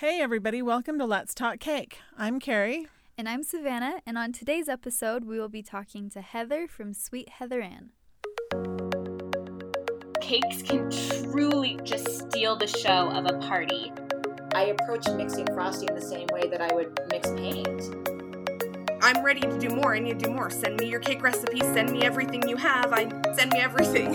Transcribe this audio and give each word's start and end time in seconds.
Hey, 0.00 0.20
everybody, 0.20 0.62
welcome 0.62 0.96
to 1.00 1.04
Let's 1.04 1.34
Talk 1.34 1.58
Cake. 1.58 1.98
I'm 2.16 2.38
Carrie. 2.38 2.86
And 3.18 3.28
I'm 3.28 3.42
Savannah, 3.42 4.00
and 4.06 4.16
on 4.16 4.30
today's 4.30 4.68
episode, 4.68 5.24
we 5.24 5.40
will 5.40 5.48
be 5.48 5.60
talking 5.60 6.08
to 6.10 6.20
Heather 6.20 6.68
from 6.68 6.94
Sweet 6.94 7.28
Heather 7.28 7.60
Anne. 7.60 7.90
Cakes 10.20 10.62
can 10.62 10.88
truly 11.32 11.80
just 11.82 12.16
steal 12.16 12.54
the 12.54 12.68
show 12.68 13.10
of 13.10 13.26
a 13.26 13.38
party. 13.48 13.92
I 14.54 14.66
approach 14.66 15.04
mixing 15.16 15.46
frosting 15.46 15.92
the 15.92 16.00
same 16.00 16.28
way 16.30 16.48
that 16.48 16.60
I 16.60 16.72
would 16.72 16.96
mix 17.10 17.32
paint. 17.32 17.92
I'm 19.02 19.24
ready 19.24 19.40
to 19.40 19.58
do 19.58 19.70
more. 19.70 19.96
I 19.96 19.98
need 19.98 20.20
to 20.20 20.26
do 20.26 20.32
more. 20.32 20.48
Send 20.48 20.78
me 20.78 20.88
your 20.88 21.00
cake 21.00 21.24
recipes. 21.24 21.62
Send 21.62 21.90
me 21.90 22.04
everything 22.04 22.48
you 22.48 22.56
have. 22.56 22.92
I 22.92 23.08
send 23.34 23.50
me 23.50 23.58
everything. 23.58 24.14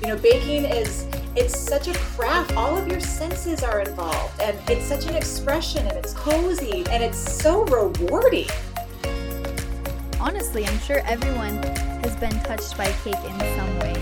You 0.00 0.06
know, 0.06 0.16
baking 0.16 0.66
is 0.66 1.08
it's 1.36 1.58
such 1.58 1.88
a 1.88 1.94
craft. 1.94 2.56
All 2.56 2.76
of 2.76 2.86
your 2.86 3.00
senses 3.00 3.62
are 3.62 3.80
involved, 3.80 4.40
and 4.40 4.56
it's 4.70 4.86
such 4.86 5.06
an 5.06 5.16
expression, 5.16 5.86
and 5.86 5.96
it's 5.96 6.12
cozy, 6.12 6.84
and 6.90 7.02
it's 7.02 7.18
so 7.18 7.64
rewarding. 7.64 8.46
Honestly, 10.20 10.64
I'm 10.64 10.78
sure 10.78 10.98
everyone 11.04 11.56
has 12.02 12.14
been 12.16 12.38
touched 12.44 12.76
by 12.76 12.86
cake 13.02 13.14
in 13.24 13.38
some 13.56 13.78
way. 13.80 13.94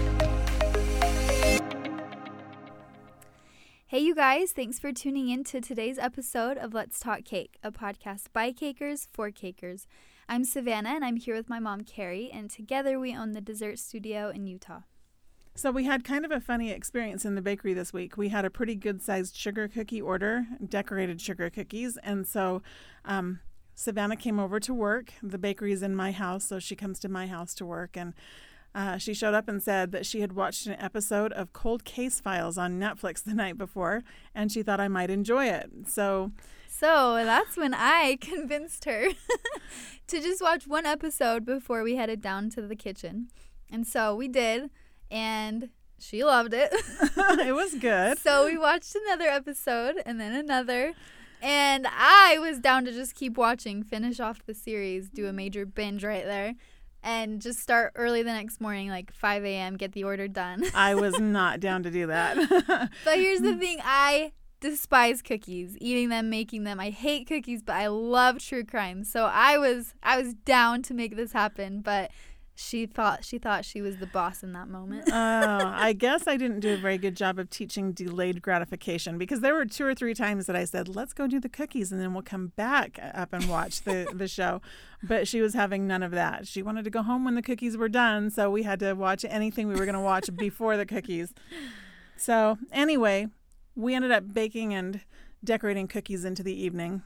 Hey, 3.86 4.00
you 4.00 4.14
guys, 4.14 4.52
thanks 4.52 4.78
for 4.78 4.92
tuning 4.92 5.28
in 5.28 5.44
to 5.44 5.60
today's 5.60 5.98
episode 5.98 6.58
of 6.58 6.74
Let's 6.74 7.00
Talk 7.00 7.24
Cake, 7.24 7.58
a 7.62 7.72
podcast 7.72 8.26
by 8.32 8.52
cakers 8.52 9.08
for 9.12 9.30
cakers. 9.30 9.86
I'm 10.28 10.44
Savannah, 10.44 10.90
and 10.90 11.04
I'm 11.04 11.16
here 11.16 11.34
with 11.34 11.48
my 11.48 11.58
mom, 11.58 11.82
Carrie, 11.82 12.30
and 12.32 12.50
together 12.50 12.98
we 13.00 13.16
own 13.16 13.32
the 13.32 13.40
dessert 13.40 13.78
studio 13.78 14.30
in 14.30 14.46
Utah. 14.46 14.80
So 15.54 15.70
we 15.70 15.84
had 15.84 16.02
kind 16.02 16.24
of 16.24 16.30
a 16.30 16.40
funny 16.40 16.70
experience 16.70 17.24
in 17.24 17.34
the 17.34 17.42
bakery 17.42 17.74
this 17.74 17.92
week. 17.92 18.16
We 18.16 18.30
had 18.30 18.44
a 18.44 18.50
pretty 18.50 18.74
good 18.74 19.02
sized 19.02 19.36
sugar 19.36 19.68
cookie 19.68 20.00
order, 20.00 20.46
decorated 20.66 21.20
sugar 21.20 21.50
cookies, 21.50 21.98
and 22.02 22.26
so 22.26 22.62
um, 23.04 23.40
Savannah 23.74 24.16
came 24.16 24.38
over 24.38 24.58
to 24.60 24.72
work. 24.72 25.12
The 25.22 25.38
bakery 25.38 25.72
is 25.72 25.82
in 25.82 25.94
my 25.94 26.10
house, 26.10 26.44
so 26.44 26.58
she 26.58 26.74
comes 26.74 26.98
to 27.00 27.08
my 27.08 27.26
house 27.26 27.54
to 27.56 27.66
work, 27.66 27.96
and 27.98 28.14
uh, 28.74 28.96
she 28.96 29.12
showed 29.12 29.34
up 29.34 29.46
and 29.46 29.62
said 29.62 29.92
that 29.92 30.06
she 30.06 30.22
had 30.22 30.32
watched 30.32 30.66
an 30.66 30.76
episode 30.78 31.32
of 31.34 31.52
Cold 31.52 31.84
Case 31.84 32.18
Files 32.18 32.56
on 32.56 32.80
Netflix 32.80 33.22
the 33.22 33.34
night 33.34 33.58
before, 33.58 34.02
and 34.34 34.50
she 34.50 34.62
thought 34.62 34.80
I 34.80 34.88
might 34.88 35.10
enjoy 35.10 35.46
it. 35.46 35.70
So. 35.86 36.32
So 36.66 37.22
that's 37.24 37.58
when 37.58 37.74
I 37.74 38.16
convinced 38.20 38.86
her 38.86 39.08
to 40.06 40.20
just 40.20 40.40
watch 40.40 40.66
one 40.66 40.86
episode 40.86 41.44
before 41.44 41.82
we 41.82 41.96
headed 41.96 42.22
down 42.22 42.48
to 42.50 42.62
the 42.62 42.74
kitchen. 42.74 43.28
And 43.70 43.86
so 43.86 44.14
we 44.14 44.26
did 44.26 44.70
and 45.12 45.68
she 46.00 46.24
loved 46.24 46.54
it. 46.54 46.72
it 47.16 47.54
was 47.54 47.74
good. 47.74 48.18
So 48.18 48.46
we 48.46 48.58
watched 48.58 48.96
another 49.06 49.26
episode 49.26 50.02
and 50.04 50.18
then 50.18 50.32
another. 50.32 50.94
And 51.40 51.86
I 51.88 52.38
was 52.38 52.58
down 52.58 52.84
to 52.86 52.92
just 52.92 53.14
keep 53.14 53.36
watching, 53.36 53.82
finish 53.82 54.18
off 54.18 54.44
the 54.46 54.54
series, 54.54 55.10
do 55.10 55.26
a 55.26 55.30
mm. 55.30 55.36
major 55.36 55.66
binge 55.66 56.02
right 56.04 56.24
there, 56.24 56.54
and 57.02 57.40
just 57.40 57.58
start 57.58 57.92
early 57.96 58.22
the 58.22 58.32
next 58.32 58.60
morning, 58.60 58.88
like 58.88 59.12
5 59.12 59.44
a.m., 59.44 59.76
get 59.76 59.92
the 59.92 60.04
order 60.04 60.28
done. 60.28 60.64
I 60.74 60.94
was 60.94 61.18
not 61.20 61.60
down 61.60 61.82
to 61.82 61.90
do 61.90 62.06
that. 62.06 62.36
but 63.04 63.16
here's 63.16 63.40
the 63.40 63.56
thing 63.56 63.78
I 63.82 64.32
despise 64.60 65.22
cookies 65.22 65.76
eating 65.80 66.08
them 66.08 66.30
making 66.30 66.62
them 66.62 66.78
i 66.78 66.88
hate 66.88 67.26
cookies 67.26 67.64
but 67.64 67.74
i 67.74 67.88
love 67.88 68.38
true 68.38 68.62
crime 68.62 69.02
so 69.02 69.24
i 69.24 69.58
was 69.58 69.92
i 70.04 70.16
was 70.16 70.34
down 70.34 70.80
to 70.80 70.94
make 70.94 71.16
this 71.16 71.32
happen 71.32 71.80
but 71.80 72.12
she 72.62 72.86
thought 72.86 73.24
she 73.24 73.38
thought 73.38 73.64
she 73.64 73.82
was 73.82 73.96
the 73.96 74.06
boss 74.06 74.42
in 74.42 74.52
that 74.52 74.68
moment. 74.68 75.08
oh, 75.08 75.12
I 75.12 75.92
guess 75.92 76.26
I 76.26 76.36
didn't 76.36 76.60
do 76.60 76.74
a 76.74 76.76
very 76.76 76.98
good 76.98 77.16
job 77.16 77.38
of 77.38 77.50
teaching 77.50 77.92
delayed 77.92 78.40
gratification 78.40 79.18
because 79.18 79.40
there 79.40 79.54
were 79.54 79.66
two 79.66 79.84
or 79.84 79.94
three 79.94 80.14
times 80.14 80.46
that 80.46 80.56
I 80.56 80.64
said, 80.64 80.88
"Let's 80.88 81.12
go 81.12 81.26
do 81.26 81.40
the 81.40 81.48
cookies 81.48 81.90
and 81.92 82.00
then 82.00 82.14
we'll 82.14 82.22
come 82.22 82.48
back 82.56 82.98
up 83.14 83.32
and 83.32 83.48
watch 83.48 83.82
the 83.82 84.08
the 84.14 84.28
show." 84.28 84.60
But 85.02 85.26
she 85.26 85.40
was 85.40 85.54
having 85.54 85.86
none 85.86 86.02
of 86.02 86.12
that. 86.12 86.46
She 86.46 86.62
wanted 86.62 86.84
to 86.84 86.90
go 86.90 87.02
home 87.02 87.24
when 87.24 87.34
the 87.34 87.42
cookies 87.42 87.76
were 87.76 87.88
done, 87.88 88.30
so 88.30 88.50
we 88.50 88.62
had 88.62 88.78
to 88.80 88.94
watch 88.94 89.24
anything 89.28 89.66
we 89.68 89.74
were 89.74 89.84
going 89.84 89.94
to 89.94 90.00
watch 90.00 90.30
before 90.36 90.76
the 90.76 90.86
cookies. 90.86 91.34
So, 92.16 92.58
anyway, 92.70 93.26
we 93.74 93.94
ended 93.94 94.12
up 94.12 94.32
baking 94.32 94.74
and 94.74 95.00
decorating 95.42 95.88
cookies 95.88 96.24
into 96.24 96.42
the 96.44 96.54
evening. 96.54 97.02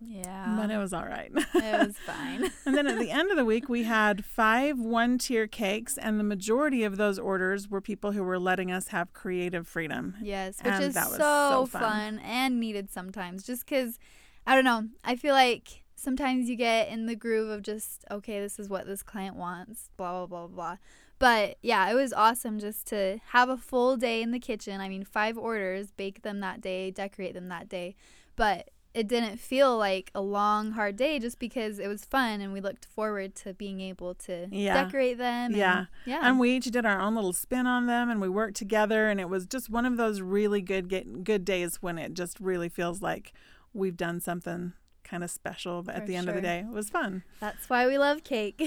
Yeah. 0.00 0.56
But 0.58 0.70
it 0.70 0.78
was 0.78 0.92
all 0.92 1.04
right. 1.04 1.30
it 1.34 1.86
was 1.86 1.96
fine. 2.06 2.50
and 2.64 2.76
then 2.76 2.86
at 2.86 2.98
the 2.98 3.10
end 3.10 3.30
of 3.30 3.36
the 3.36 3.44
week, 3.44 3.68
we 3.68 3.84
had 3.84 4.24
five 4.24 4.78
one 4.78 5.18
tier 5.18 5.46
cakes, 5.46 5.96
and 5.96 6.20
the 6.20 6.24
majority 6.24 6.84
of 6.84 6.96
those 6.96 7.18
orders 7.18 7.68
were 7.68 7.80
people 7.80 8.12
who 8.12 8.22
were 8.22 8.38
letting 8.38 8.70
us 8.70 8.88
have 8.88 9.12
creative 9.12 9.66
freedom. 9.66 10.16
Yes, 10.20 10.58
which 10.62 10.74
and 10.74 10.84
is 10.84 10.94
so, 10.94 11.16
so 11.16 11.66
fun. 11.66 11.82
fun. 11.82 12.18
and 12.20 12.60
needed 12.60 12.90
sometimes. 12.90 13.44
Just 13.44 13.64
because, 13.64 13.98
I 14.46 14.54
don't 14.54 14.64
know, 14.64 14.88
I 15.04 15.16
feel 15.16 15.34
like 15.34 15.82
sometimes 15.94 16.48
you 16.48 16.56
get 16.56 16.88
in 16.88 17.06
the 17.06 17.16
groove 17.16 17.48
of 17.50 17.62
just, 17.62 18.04
okay, 18.10 18.40
this 18.40 18.58
is 18.58 18.68
what 18.68 18.86
this 18.86 19.02
client 19.02 19.36
wants, 19.36 19.90
blah, 19.96 20.26
blah, 20.26 20.26
blah, 20.26 20.46
blah. 20.46 20.76
But 21.18 21.56
yeah, 21.62 21.88
it 21.90 21.94
was 21.94 22.12
awesome 22.12 22.58
just 22.58 22.86
to 22.88 23.18
have 23.28 23.48
a 23.48 23.56
full 23.56 23.96
day 23.96 24.20
in 24.20 24.32
the 24.32 24.38
kitchen. 24.38 24.80
I 24.80 24.88
mean, 24.88 25.04
five 25.04 25.38
orders, 25.38 25.90
bake 25.90 26.22
them 26.22 26.40
that 26.40 26.60
day, 26.60 26.90
decorate 26.90 27.32
them 27.32 27.48
that 27.48 27.70
day. 27.70 27.96
But 28.36 28.68
it 28.96 29.06
didn't 29.06 29.36
feel 29.38 29.76
like 29.76 30.10
a 30.14 30.20
long 30.22 30.72
hard 30.72 30.96
day 30.96 31.18
just 31.18 31.38
because 31.38 31.78
it 31.78 31.86
was 31.86 32.02
fun 32.02 32.40
and 32.40 32.54
we 32.54 32.62
looked 32.62 32.86
forward 32.86 33.34
to 33.34 33.52
being 33.52 33.82
able 33.82 34.14
to 34.14 34.48
yeah. 34.50 34.84
decorate 34.84 35.18
them 35.18 35.46
and, 35.46 35.56
yeah 35.56 35.84
yeah 36.06 36.20
and 36.22 36.40
we 36.40 36.56
each 36.56 36.64
did 36.64 36.86
our 36.86 36.98
own 36.98 37.14
little 37.14 37.34
spin 37.34 37.66
on 37.66 37.86
them 37.86 38.08
and 38.08 38.22
we 38.22 38.28
worked 38.28 38.56
together 38.56 39.08
and 39.08 39.20
it 39.20 39.28
was 39.28 39.44
just 39.44 39.68
one 39.68 39.84
of 39.84 39.98
those 39.98 40.22
really 40.22 40.62
good 40.62 40.88
get, 40.88 41.22
good 41.22 41.44
days 41.44 41.76
when 41.82 41.98
it 41.98 42.14
just 42.14 42.40
really 42.40 42.70
feels 42.70 43.02
like 43.02 43.34
we've 43.74 43.98
done 43.98 44.18
something 44.18 44.72
kind 45.04 45.22
of 45.22 45.30
special 45.30 45.82
but 45.82 45.94
at 45.94 46.06
the 46.06 46.16
end 46.16 46.28
of 46.28 46.34
the 46.34 46.40
day 46.40 46.60
it 46.60 46.72
was 46.72 46.88
fun 46.88 47.22
that's 47.38 47.68
why 47.68 47.86
we 47.86 47.98
love 47.98 48.24
cake 48.24 48.60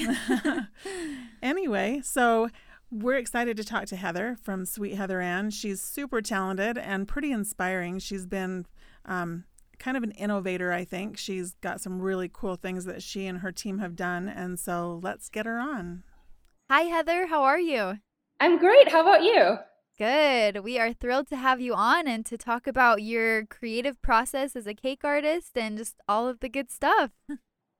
anyway 1.41 1.99
so 2.03 2.47
we're 2.91 3.17
excited 3.17 3.57
to 3.57 3.63
talk 3.63 3.85
to 3.87 3.95
Heather 3.95 4.35
from 4.41 4.65
Sweet 4.65 4.95
Heather 4.95 5.21
Anne. 5.21 5.51
She's 5.51 5.79
super 5.79 6.23
talented 6.23 6.75
and 6.75 7.07
pretty 7.07 7.31
inspiring. 7.31 7.99
She's 7.99 8.25
been 8.25 8.65
um, 9.05 9.43
kind 9.79 9.97
of 9.97 10.03
an 10.03 10.11
innovator, 10.11 10.71
I 10.71 10.85
think. 10.85 11.17
She's 11.17 11.55
got 11.61 11.81
some 11.81 12.01
really 12.01 12.29
cool 12.31 12.55
things 12.55 12.85
that 12.85 13.01
she 13.01 13.25
and 13.25 13.39
her 13.39 13.51
team 13.51 13.79
have 13.79 13.95
done. 13.95 14.27
And 14.27 14.59
so 14.59 14.99
let's 15.01 15.29
get 15.29 15.45
her 15.45 15.59
on. 15.59 16.03
Hi, 16.69 16.81
Heather. 16.81 17.27
How 17.27 17.43
are 17.43 17.59
you? 17.59 17.99
I'm 18.39 18.57
great. 18.57 18.91
How 18.91 19.01
about 19.01 19.23
you? 19.23 19.57
Good. 19.97 20.63
We 20.63 20.79
are 20.79 20.93
thrilled 20.93 21.27
to 21.27 21.35
have 21.35 21.59
you 21.59 21.73
on 21.73 22.07
and 22.07 22.25
to 22.27 22.37
talk 22.37 22.67
about 22.67 23.01
your 23.01 23.45
creative 23.45 24.01
process 24.01 24.55
as 24.55 24.65
a 24.65 24.73
cake 24.73 25.01
artist 25.03 25.57
and 25.57 25.77
just 25.77 25.95
all 26.07 26.27
of 26.27 26.39
the 26.39 26.47
good 26.47 26.71
stuff. 26.71 27.11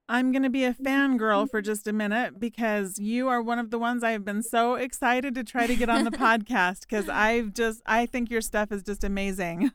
I'm 0.10 0.32
going 0.32 0.44
to 0.44 0.50
be 0.50 0.66
a 0.66 0.74
fangirl 0.74 1.50
for 1.50 1.62
just 1.62 1.88
a 1.88 1.94
minute 1.94 2.40
because 2.40 2.98
you 2.98 3.28
are 3.30 3.44
one 3.44 3.60
of 3.60 3.70
the 3.70 3.78
ones 3.78 4.04
I 4.04 4.12
have 4.12 4.26
been 4.26 4.42
so 4.42 4.74
excited 4.74 5.36
to 5.36 5.44
try 5.44 5.68
to 5.68 5.76
get 5.76 5.88
on 5.88 6.04
the 6.04 6.12
podcast 6.12 6.82
because 6.82 7.08
I've 7.08 7.54
just, 7.54 7.82
I 7.86 8.08
think 8.08 8.32
your 8.32 8.42
stuff 8.42 8.72
is 8.72 8.82
just 8.82 9.04
amazing. 9.04 9.72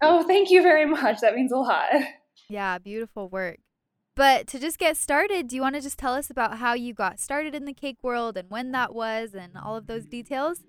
Oh, 0.00 0.22
thank 0.22 0.50
you 0.50 0.62
very 0.62 0.86
much. 0.86 1.20
That 1.20 1.34
means 1.34 1.52
a 1.52 1.56
lot. 1.56 1.88
Yeah, 2.50 2.78
beautiful 2.78 3.28
work. 3.28 3.58
But 4.16 4.46
to 4.46 4.58
just 4.58 4.78
get 4.78 4.96
started, 4.96 5.48
do 5.48 5.56
you 5.56 5.60
want 5.60 5.74
to 5.74 5.82
just 5.82 5.98
tell 5.98 6.14
us 6.14 6.30
about 6.30 6.58
how 6.58 6.72
you 6.72 6.94
got 6.94 7.20
started 7.20 7.54
in 7.54 7.66
the 7.66 7.74
cake 7.74 7.98
world 8.02 8.38
and 8.38 8.48
when 8.48 8.72
that 8.72 8.94
was 8.94 9.34
and 9.34 9.52
all 9.56 9.76
of 9.76 9.86
those 9.86 10.06
details? 10.06 10.64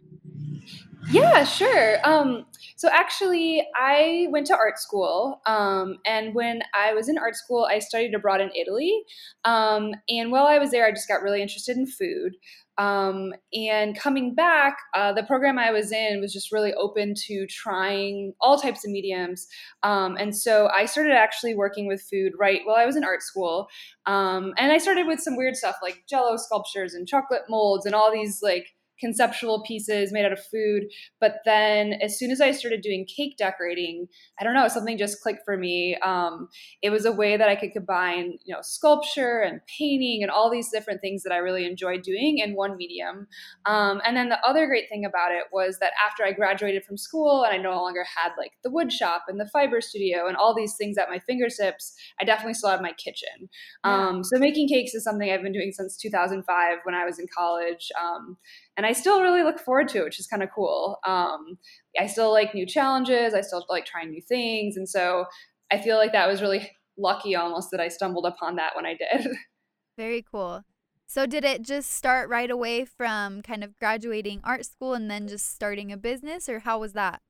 Yeah, 1.11 1.43
sure. 1.43 1.97
Um, 2.03 2.45
so 2.75 2.87
actually, 2.91 3.65
I 3.75 4.27
went 4.29 4.47
to 4.47 4.55
art 4.55 4.79
school, 4.79 5.41
um, 5.45 5.97
and 6.05 6.35
when 6.35 6.61
I 6.75 6.93
was 6.93 7.09
in 7.09 7.17
art 7.17 7.35
school, 7.35 7.67
I 7.69 7.79
studied 7.79 8.13
abroad 8.13 8.41
in 8.41 8.51
Italy. 8.55 9.03
Um, 9.43 9.91
and 10.07 10.31
while 10.31 10.45
I 10.45 10.59
was 10.59 10.71
there, 10.71 10.85
I 10.85 10.91
just 10.91 11.07
got 11.07 11.21
really 11.21 11.41
interested 11.41 11.77
in 11.77 11.87
food. 11.87 12.35
Um, 12.77 13.33
and 13.53 13.99
coming 13.99 14.33
back, 14.33 14.77
uh, 14.95 15.11
the 15.11 15.23
program 15.23 15.59
I 15.59 15.71
was 15.71 15.91
in 15.91 16.21
was 16.21 16.31
just 16.31 16.53
really 16.53 16.73
open 16.75 17.13
to 17.27 17.45
trying 17.47 18.33
all 18.39 18.57
types 18.57 18.85
of 18.85 18.91
mediums. 18.91 19.47
Um, 19.83 20.15
and 20.15 20.33
so 20.35 20.69
I 20.73 20.85
started 20.85 21.11
actually 21.11 21.55
working 21.55 21.87
with 21.87 22.01
food 22.01 22.31
right 22.39 22.61
while 22.63 22.77
I 22.77 22.85
was 22.85 22.95
in 22.95 23.03
art 23.03 23.21
school. 23.21 23.67
Um, 24.05 24.53
and 24.57 24.71
I 24.71 24.77
started 24.77 25.07
with 25.07 25.19
some 25.19 25.35
weird 25.35 25.57
stuff 25.57 25.75
like 25.83 26.03
jello 26.09 26.37
sculptures 26.37 26.93
and 26.93 27.05
chocolate 27.05 27.43
molds 27.49 27.85
and 27.85 27.93
all 27.93 28.13
these 28.13 28.39
like 28.41 28.67
conceptual 28.99 29.63
pieces 29.63 30.11
made 30.11 30.25
out 30.25 30.33
of 30.33 30.43
food. 30.45 30.83
But 31.19 31.37
then 31.45 31.93
as 32.01 32.17
soon 32.17 32.31
as 32.31 32.41
I 32.41 32.51
started 32.51 32.81
doing 32.81 33.05
cake 33.05 33.37
decorating, 33.37 34.07
I 34.39 34.43
don't 34.43 34.53
know, 34.53 34.67
something 34.67 34.97
just 34.97 35.21
clicked 35.21 35.43
for 35.45 35.57
me. 35.57 35.97
Um, 36.03 36.49
it 36.81 36.89
was 36.89 37.05
a 37.05 37.11
way 37.11 37.37
that 37.37 37.49
I 37.49 37.55
could 37.55 37.71
combine, 37.71 38.37
you 38.43 38.53
know, 38.53 38.61
sculpture 38.61 39.39
and 39.41 39.61
painting 39.77 40.21
and 40.21 40.31
all 40.31 40.49
these 40.49 40.69
different 40.71 41.01
things 41.01 41.23
that 41.23 41.33
I 41.33 41.37
really 41.37 41.65
enjoyed 41.65 42.01
doing 42.01 42.39
in 42.39 42.55
one 42.55 42.77
medium. 42.77 43.27
Um, 43.65 44.01
and 44.05 44.15
then 44.15 44.29
the 44.29 44.39
other 44.47 44.67
great 44.67 44.89
thing 44.89 45.05
about 45.05 45.31
it 45.31 45.45
was 45.51 45.79
that 45.79 45.93
after 46.05 46.23
I 46.23 46.31
graduated 46.31 46.83
from 46.83 46.97
school 46.97 47.43
and 47.43 47.53
I 47.53 47.57
no 47.61 47.75
longer 47.75 48.03
had 48.03 48.31
like 48.37 48.53
the 48.63 48.71
wood 48.71 48.91
shop 48.91 49.25
and 49.27 49.39
the 49.39 49.47
fiber 49.47 49.81
studio 49.81 50.27
and 50.27 50.35
all 50.35 50.55
these 50.55 50.75
things 50.75 50.97
at 50.97 51.09
my 51.09 51.19
fingertips, 51.19 51.95
I 52.19 52.25
definitely 52.25 52.53
still 52.53 52.69
have 52.69 52.81
my 52.81 52.93
kitchen. 52.93 53.49
Um, 53.83 54.23
so 54.23 54.37
making 54.37 54.67
cakes 54.67 54.93
is 54.93 55.03
something 55.03 55.31
I've 55.31 55.41
been 55.41 55.53
doing 55.53 55.71
since 55.71 55.97
2005 55.97 56.77
when 56.83 56.95
I 56.95 57.05
was 57.05 57.19
in 57.19 57.25
college. 57.35 57.89
Um, 57.99 58.37
and 58.79 58.85
I 58.85 58.93
still 58.93 59.21
really 59.21 59.43
look 59.43 59.59
forward 59.59 59.89
to 59.89 59.97
it, 59.97 60.03
which 60.05 60.21
is 60.21 60.27
kind 60.27 60.41
of 60.41 60.47
cool. 60.55 60.99
Um, 61.05 61.57
I 61.99 62.07
still 62.07 62.31
like 62.31 62.53
new 62.53 62.65
challenges. 62.65 63.33
I 63.33 63.41
still 63.41 63.65
like 63.67 63.83
trying 63.83 64.09
new 64.09 64.21
things, 64.21 64.77
and 64.77 64.87
so 64.87 65.25
I 65.69 65.79
feel 65.79 65.97
like 65.97 66.13
that 66.13 66.29
was 66.29 66.41
really 66.41 66.71
lucky 66.97 67.35
almost 67.35 67.71
that 67.71 67.81
I 67.81 67.89
stumbled 67.89 68.25
upon 68.25 68.55
that 68.55 68.77
when 68.77 68.85
I 68.85 68.95
did. 68.95 69.27
Very 69.97 70.23
cool. 70.31 70.63
So 71.07 71.25
did 71.25 71.43
it 71.43 71.61
just 71.61 71.91
start 71.91 72.29
right 72.29 72.49
away 72.49 72.85
from 72.85 73.41
kind 73.41 73.65
of 73.65 73.77
graduating 73.79 74.39
art 74.45 74.63
school 74.65 74.93
and 74.93 75.11
then 75.11 75.27
just 75.27 75.53
starting 75.53 75.91
a 75.91 75.97
business, 75.97 76.47
or 76.47 76.59
how 76.59 76.79
was 76.79 76.93
that? 76.93 77.21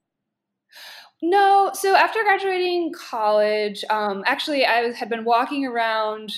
No, 1.24 1.72
so 1.74 1.96
after 1.96 2.22
graduating 2.22 2.94
college, 2.94 3.84
um, 3.90 4.22
actually 4.28 4.66
I 4.66 4.86
was, 4.86 4.98
had 4.98 5.10
been 5.10 5.26
walking 5.26 5.66
around 5.66 6.32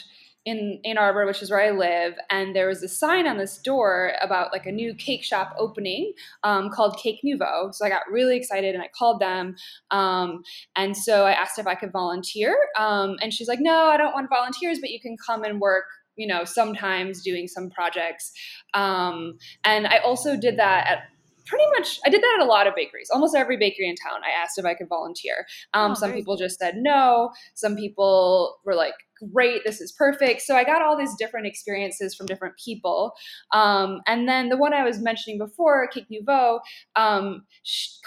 in 0.45 0.79
Ann 0.83 0.97
Arbor, 0.97 1.25
which 1.25 1.41
is 1.41 1.51
where 1.51 1.61
I 1.61 1.69
live, 1.69 2.15
and 2.29 2.55
there 2.55 2.67
was 2.67 2.81
a 2.81 2.87
sign 2.87 3.27
on 3.27 3.37
this 3.37 3.57
door 3.57 4.13
about 4.21 4.51
like 4.51 4.65
a 4.65 4.71
new 4.71 4.95
cake 4.95 5.23
shop 5.23 5.53
opening 5.57 6.13
um, 6.43 6.69
called 6.69 6.97
Cake 6.97 7.19
Nouveau. 7.23 7.69
So 7.71 7.85
I 7.85 7.89
got 7.89 8.01
really 8.09 8.37
excited 8.37 8.73
and 8.73 8.83
I 8.83 8.89
called 8.97 9.21
them, 9.21 9.55
um, 9.91 10.43
and 10.75 10.97
so 10.97 11.25
I 11.25 11.33
asked 11.33 11.59
if 11.59 11.67
I 11.67 11.75
could 11.75 11.91
volunteer, 11.91 12.57
um, 12.77 13.17
and 13.21 13.31
she's 13.33 13.47
like, 13.47 13.59
"No, 13.61 13.85
I 13.85 13.97
don't 13.97 14.13
want 14.13 14.29
volunteers, 14.29 14.79
but 14.79 14.89
you 14.89 14.99
can 14.99 15.15
come 15.17 15.43
and 15.43 15.59
work." 15.59 15.85
You 16.17 16.27
know, 16.27 16.43
sometimes 16.43 17.23
doing 17.23 17.47
some 17.47 17.69
projects, 17.69 18.31
um, 18.73 19.37
and 19.63 19.87
I 19.87 19.99
also 19.99 20.35
did 20.35 20.57
that 20.57 20.87
at 20.87 20.99
pretty 21.45 21.65
much 21.77 21.99
i 22.05 22.09
did 22.09 22.21
that 22.21 22.37
at 22.39 22.45
a 22.45 22.47
lot 22.47 22.67
of 22.67 22.75
bakeries 22.75 23.09
almost 23.11 23.35
every 23.35 23.57
bakery 23.57 23.89
in 23.89 23.95
town 23.95 24.21
i 24.23 24.31
asked 24.41 24.57
if 24.57 24.63
i 24.63 24.75
could 24.75 24.87
volunteer 24.87 25.45
um, 25.73 25.91
oh, 25.91 25.95
some 25.95 26.13
people 26.13 26.37
just 26.37 26.59
said 26.59 26.75
no 26.77 27.31
some 27.55 27.75
people 27.75 28.59
were 28.63 28.75
like 28.75 28.93
great, 29.33 29.63
this 29.65 29.81
is 29.81 29.91
perfect. 29.91 30.41
So 30.41 30.55
I 30.55 30.63
got 30.63 30.81
all 30.81 30.97
these 30.97 31.15
different 31.15 31.47
experiences 31.47 32.15
from 32.15 32.25
different 32.25 32.55
people. 32.63 33.13
Um, 33.53 34.01
and 34.07 34.27
then 34.27 34.49
the 34.49 34.57
one 34.57 34.73
I 34.73 34.83
was 34.83 34.99
mentioning 34.99 35.37
before, 35.37 35.87
Cake 35.87 36.07
Nouveau, 36.09 36.59
um, 36.95 37.45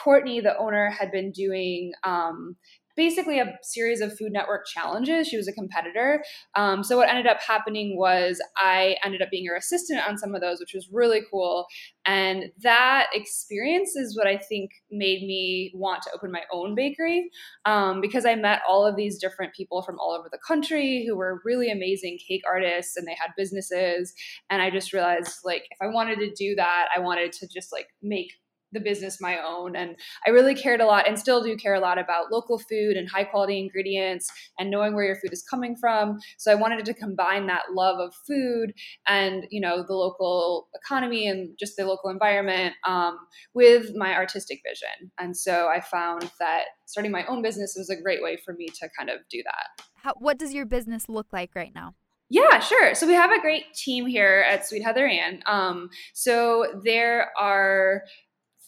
Courtney, 0.02 0.40
the 0.40 0.56
owner, 0.58 0.90
had 0.90 1.10
been 1.10 1.30
doing 1.30 1.92
um, 2.04 2.56
basically 2.96 3.38
a 3.38 3.58
series 3.62 4.00
of 4.00 4.16
Food 4.16 4.32
Network 4.32 4.66
challenges. 4.66 5.28
She 5.28 5.36
was 5.36 5.48
a 5.48 5.52
competitor. 5.52 6.22
Um, 6.54 6.84
so 6.84 6.96
what 6.96 7.08
ended 7.08 7.26
up 7.26 7.40
happening 7.40 7.96
was 7.96 8.40
I 8.56 8.96
ended 9.04 9.22
up 9.22 9.30
being 9.30 9.46
her 9.46 9.56
assistant 9.56 10.00
on 10.06 10.18
some 10.18 10.34
of 10.34 10.40
those, 10.40 10.60
which 10.60 10.74
was 10.74 10.88
really 10.92 11.22
cool. 11.30 11.66
And 12.06 12.44
that 12.62 13.06
experience 13.12 13.96
is 13.96 14.16
what 14.16 14.26
I 14.26 14.36
think 14.36 14.70
made 14.90 15.22
me 15.22 15.72
want 15.74 16.02
to 16.02 16.10
open 16.14 16.30
my 16.30 16.42
own 16.52 16.74
bakery 16.74 17.30
um, 17.64 18.00
because 18.00 18.26
I 18.26 18.34
met 18.34 18.60
all 18.68 18.86
of 18.86 18.96
these 18.96 19.18
different 19.18 19.54
people 19.54 19.82
from 19.82 19.98
all 19.98 20.12
over 20.12 20.28
the 20.30 20.38
country 20.46 21.04
who 21.06 21.16
were 21.16 21.40
really 21.44 21.70
amazing 21.70 22.18
cake 22.26 22.42
artists 22.46 22.96
and 22.96 23.06
they 23.06 23.16
had 23.18 23.30
businesses. 23.36 24.12
And 24.50 24.62
I 24.62 24.70
just 24.70 24.92
realized, 24.92 25.38
like, 25.44 25.64
if 25.70 25.78
I 25.80 25.86
wanted 25.86 26.18
to 26.20 26.30
do 26.34 26.54
that, 26.56 26.88
I 26.94 27.00
wanted 27.00 27.32
to 27.32 27.48
just 27.48 27.72
like 27.72 27.88
make 28.02 28.32
the 28.74 28.80
business 28.80 29.20
my 29.20 29.38
own. 29.38 29.76
And 29.76 29.96
I 30.26 30.30
really 30.30 30.54
cared 30.54 30.80
a 30.80 30.86
lot 30.86 31.08
and 31.08 31.18
still 31.18 31.42
do 31.42 31.56
care 31.56 31.74
a 31.74 31.80
lot 31.80 31.98
about 31.98 32.30
local 32.30 32.58
food 32.58 32.96
and 32.96 33.08
high 33.08 33.24
quality 33.24 33.58
ingredients 33.58 34.30
and 34.58 34.70
knowing 34.70 34.94
where 34.94 35.04
your 35.04 35.16
food 35.16 35.32
is 35.32 35.42
coming 35.42 35.76
from. 35.76 36.18
So 36.36 36.52
I 36.52 36.56
wanted 36.56 36.84
to 36.84 36.94
combine 36.94 37.46
that 37.46 37.72
love 37.72 37.98
of 37.98 38.14
food 38.26 38.74
and, 39.06 39.44
you 39.50 39.60
know, 39.60 39.84
the 39.86 39.94
local 39.94 40.68
economy 40.74 41.26
and 41.26 41.56
just 41.58 41.76
the 41.76 41.86
local 41.86 42.10
environment 42.10 42.74
um, 42.86 43.16
with 43.54 43.92
my 43.94 44.14
artistic 44.14 44.60
vision. 44.68 45.10
And 45.18 45.36
so 45.36 45.68
I 45.68 45.80
found 45.80 46.30
that 46.40 46.64
starting 46.86 47.12
my 47.12 47.24
own 47.26 47.42
business 47.42 47.74
was 47.76 47.88
a 47.88 48.00
great 48.00 48.22
way 48.22 48.36
for 48.44 48.52
me 48.54 48.66
to 48.66 48.88
kind 48.98 49.08
of 49.08 49.20
do 49.30 49.42
that. 49.44 49.84
How, 50.02 50.12
what 50.18 50.38
does 50.38 50.52
your 50.52 50.66
business 50.66 51.08
look 51.08 51.28
like 51.32 51.54
right 51.54 51.72
now? 51.74 51.94
Yeah, 52.30 52.58
sure. 52.58 52.94
So 52.94 53.06
we 53.06 53.12
have 53.12 53.30
a 53.30 53.40
great 53.40 53.74
team 53.74 54.06
here 54.06 54.44
at 54.48 54.66
Sweet 54.66 54.82
Heather 54.82 55.06
Anne. 55.06 55.42
Um, 55.46 55.90
so 56.14 56.80
there 56.82 57.30
are 57.38 58.02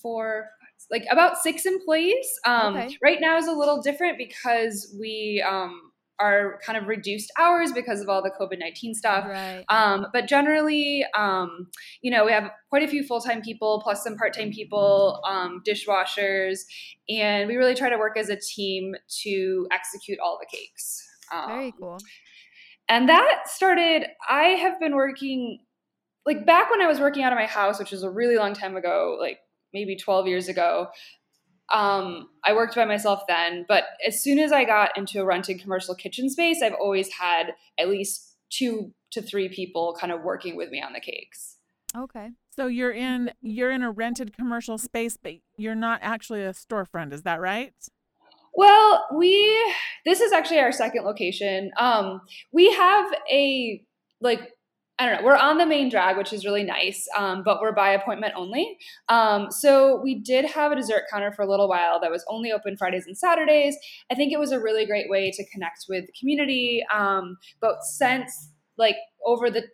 four, 0.06 0.50
like 0.88 1.04
about 1.10 1.36
six 1.38 1.66
employees. 1.66 2.28
Um, 2.46 2.76
okay. 2.76 2.96
Right 3.02 3.18
now 3.20 3.36
is 3.36 3.48
a 3.48 3.52
little 3.52 3.82
different 3.82 4.18
because 4.18 4.94
we 5.00 5.44
um, 5.44 5.80
are 6.20 6.60
kind 6.64 6.78
of 6.78 6.86
reduced 6.86 7.32
hours 7.36 7.72
because 7.72 8.00
of 8.00 8.08
all 8.08 8.22
the 8.22 8.30
COVID 8.30 8.60
19 8.60 8.94
stuff. 8.94 9.24
Right. 9.26 9.64
Um, 9.68 10.06
but 10.12 10.28
generally, 10.28 11.04
um, 11.18 11.66
you 12.02 12.12
know, 12.12 12.24
we 12.24 12.30
have 12.30 12.52
quite 12.70 12.84
a 12.84 12.88
few 12.88 13.02
full 13.02 13.20
time 13.20 13.42
people 13.42 13.80
plus 13.82 14.04
some 14.04 14.16
part 14.16 14.32
time 14.32 14.52
people, 14.52 15.20
um, 15.26 15.60
dishwashers, 15.66 16.60
and 17.08 17.48
we 17.48 17.56
really 17.56 17.74
try 17.74 17.88
to 17.88 17.98
work 17.98 18.16
as 18.16 18.28
a 18.28 18.36
team 18.36 18.94
to 19.22 19.66
execute 19.72 20.20
all 20.20 20.38
the 20.40 20.46
cakes. 20.46 21.04
Very 21.48 21.66
um, 21.66 21.72
cool. 21.80 21.98
And 22.88 23.08
that 23.08 23.48
started, 23.48 24.06
I 24.28 24.50
have 24.50 24.78
been 24.78 24.94
working 24.94 25.58
like 26.24 26.46
back 26.46 26.70
when 26.70 26.80
I 26.80 26.86
was 26.86 27.00
working 27.00 27.24
out 27.24 27.32
of 27.32 27.38
my 27.38 27.46
house, 27.46 27.80
which 27.80 27.90
was 27.90 28.04
a 28.04 28.10
really 28.10 28.36
long 28.36 28.54
time 28.54 28.76
ago, 28.76 29.16
like 29.20 29.38
maybe 29.76 29.94
12 29.94 30.26
years 30.26 30.48
ago. 30.48 30.88
Um, 31.70 32.28
I 32.44 32.54
worked 32.54 32.76
by 32.76 32.86
myself 32.86 33.20
then, 33.28 33.66
but 33.68 33.84
as 34.06 34.22
soon 34.22 34.38
as 34.38 34.52
I 34.52 34.64
got 34.64 34.96
into 34.96 35.20
a 35.20 35.24
rented 35.24 35.60
commercial 35.60 35.94
kitchen 35.94 36.30
space, 36.30 36.62
I've 36.62 36.72
always 36.80 37.12
had 37.12 37.52
at 37.78 37.88
least 37.88 38.36
two 38.48 38.94
to 39.10 39.20
three 39.20 39.50
people 39.50 39.94
kind 40.00 40.12
of 40.12 40.22
working 40.22 40.56
with 40.56 40.70
me 40.70 40.80
on 40.80 40.94
the 40.94 41.00
cakes. 41.00 41.58
Okay. 41.94 42.30
So 42.54 42.68
you're 42.68 42.92
in 42.92 43.32
you're 43.42 43.70
in 43.70 43.82
a 43.82 43.90
rented 43.90 44.34
commercial 44.34 44.78
space, 44.78 45.18
but 45.22 45.34
you're 45.58 45.74
not 45.74 45.98
actually 46.02 46.42
a 46.42 46.52
storefront, 46.52 47.12
is 47.12 47.22
that 47.22 47.40
right? 47.40 47.74
Well, 48.54 49.04
we 49.14 49.74
this 50.06 50.20
is 50.20 50.32
actually 50.32 50.60
our 50.60 50.72
second 50.72 51.04
location. 51.04 51.72
Um, 51.76 52.22
we 52.52 52.72
have 52.72 53.12
a 53.30 53.82
like 54.20 54.55
I 54.98 55.06
don't 55.06 55.20
know. 55.20 55.26
We're 55.26 55.36
on 55.36 55.58
the 55.58 55.66
main 55.66 55.90
drag, 55.90 56.16
which 56.16 56.32
is 56.32 56.46
really 56.46 56.64
nice, 56.64 57.06
um, 57.16 57.42
but 57.44 57.60
we're 57.60 57.72
by 57.72 57.90
appointment 57.90 58.32
only. 58.34 58.78
Um, 59.10 59.50
so 59.50 60.00
we 60.02 60.14
did 60.14 60.46
have 60.46 60.72
a 60.72 60.76
dessert 60.76 61.02
counter 61.12 61.32
for 61.32 61.42
a 61.42 61.46
little 61.46 61.68
while 61.68 62.00
that 62.00 62.10
was 62.10 62.24
only 62.28 62.50
open 62.50 62.78
Fridays 62.78 63.06
and 63.06 63.16
Saturdays. 63.16 63.76
I 64.10 64.14
think 64.14 64.32
it 64.32 64.38
was 64.38 64.52
a 64.52 64.60
really 64.60 64.86
great 64.86 65.10
way 65.10 65.30
to 65.32 65.44
connect 65.50 65.84
with 65.88 66.06
the 66.06 66.12
community. 66.18 66.82
Um, 66.92 67.36
but 67.60 67.82
since 67.82 68.52
like 68.78 68.96
over 69.24 69.50
the 69.50 69.64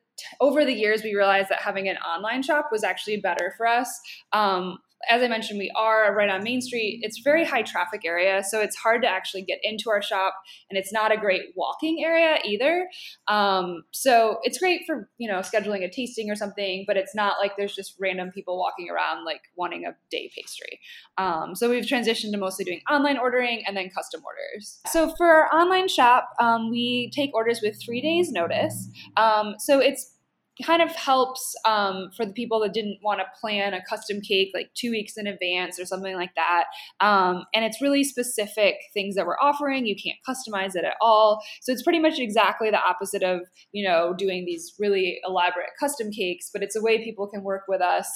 over 0.40 0.64
the 0.64 0.72
years, 0.72 1.02
we 1.02 1.14
realized 1.14 1.48
that 1.48 1.60
having 1.60 1.88
an 1.88 1.96
online 1.98 2.42
shop 2.42 2.68
was 2.70 2.84
actually 2.84 3.16
better 3.18 3.54
for 3.56 3.66
us. 3.66 4.00
Um, 4.32 4.78
as 5.08 5.22
I 5.22 5.28
mentioned, 5.28 5.58
we 5.58 5.72
are 5.76 6.14
right 6.14 6.28
on 6.28 6.42
Main 6.42 6.60
Street. 6.60 7.00
It's 7.02 7.20
very 7.20 7.44
high 7.44 7.62
traffic 7.62 8.02
area, 8.04 8.42
so 8.42 8.60
it's 8.60 8.76
hard 8.76 9.02
to 9.02 9.08
actually 9.08 9.42
get 9.42 9.58
into 9.62 9.90
our 9.90 10.02
shop, 10.02 10.34
and 10.70 10.78
it's 10.78 10.92
not 10.92 11.12
a 11.12 11.16
great 11.16 11.42
walking 11.56 12.02
area 12.04 12.38
either. 12.44 12.88
Um, 13.28 13.84
so 13.90 14.38
it's 14.42 14.58
great 14.58 14.82
for 14.86 15.08
you 15.18 15.28
know 15.28 15.40
scheduling 15.40 15.84
a 15.84 15.90
tasting 15.90 16.30
or 16.30 16.36
something, 16.36 16.84
but 16.86 16.96
it's 16.96 17.14
not 17.14 17.38
like 17.40 17.56
there's 17.56 17.74
just 17.74 17.96
random 18.00 18.30
people 18.30 18.58
walking 18.58 18.88
around 18.90 19.24
like 19.24 19.42
wanting 19.56 19.84
a 19.84 19.96
day 20.10 20.30
pastry. 20.34 20.80
Um, 21.18 21.54
so 21.54 21.68
we've 21.70 21.84
transitioned 21.84 22.32
to 22.32 22.38
mostly 22.38 22.64
doing 22.64 22.80
online 22.90 23.18
ordering 23.18 23.62
and 23.66 23.76
then 23.76 23.90
custom 23.90 24.22
orders. 24.24 24.80
So 24.86 25.14
for 25.16 25.26
our 25.26 25.52
online 25.52 25.88
shop, 25.88 26.30
um, 26.40 26.70
we 26.70 27.10
take 27.14 27.34
orders 27.34 27.60
with 27.62 27.80
three 27.82 28.00
days 28.00 28.30
notice. 28.30 28.88
Um, 29.16 29.54
so 29.58 29.80
it's 29.80 30.11
kind 30.64 30.82
of 30.82 30.94
helps 30.94 31.54
um, 31.64 32.10
for 32.16 32.26
the 32.26 32.32
people 32.32 32.60
that 32.60 32.74
didn't 32.74 32.98
want 33.02 33.20
to 33.20 33.40
plan 33.40 33.72
a 33.72 33.82
custom 33.88 34.20
cake 34.20 34.50
like 34.52 34.70
two 34.74 34.90
weeks 34.90 35.16
in 35.16 35.26
advance 35.26 35.80
or 35.80 35.86
something 35.86 36.14
like 36.14 36.34
that. 36.36 36.64
Um, 37.00 37.44
and 37.54 37.64
it's 37.64 37.80
really 37.80 38.04
specific 38.04 38.76
things 38.92 39.14
that 39.14 39.26
we're 39.26 39.38
offering. 39.38 39.86
You 39.86 39.96
can't 39.96 40.18
customize 40.28 40.76
it 40.76 40.84
at 40.84 40.94
all. 41.00 41.42
So 41.62 41.72
it's 41.72 41.82
pretty 41.82 42.00
much 42.00 42.18
exactly 42.18 42.70
the 42.70 42.82
opposite 42.82 43.22
of, 43.22 43.40
you 43.72 43.86
know, 43.86 44.14
doing 44.16 44.44
these 44.44 44.74
really 44.78 45.20
elaborate 45.26 45.70
custom 45.80 46.10
cakes, 46.10 46.50
but 46.52 46.62
it's 46.62 46.76
a 46.76 46.82
way 46.82 47.02
people 47.02 47.28
can 47.28 47.42
work 47.42 47.62
with 47.66 47.80
us 47.80 48.06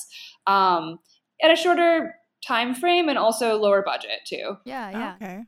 um, 0.46 0.98
at 1.42 1.50
a 1.50 1.56
shorter 1.56 2.14
time 2.46 2.74
frame 2.74 3.08
and 3.08 3.18
also 3.18 3.56
lower 3.56 3.82
budget 3.82 4.20
too. 4.26 4.56
Yeah, 4.64 4.90
yeah. 4.90 5.14
Okay. 5.16 5.44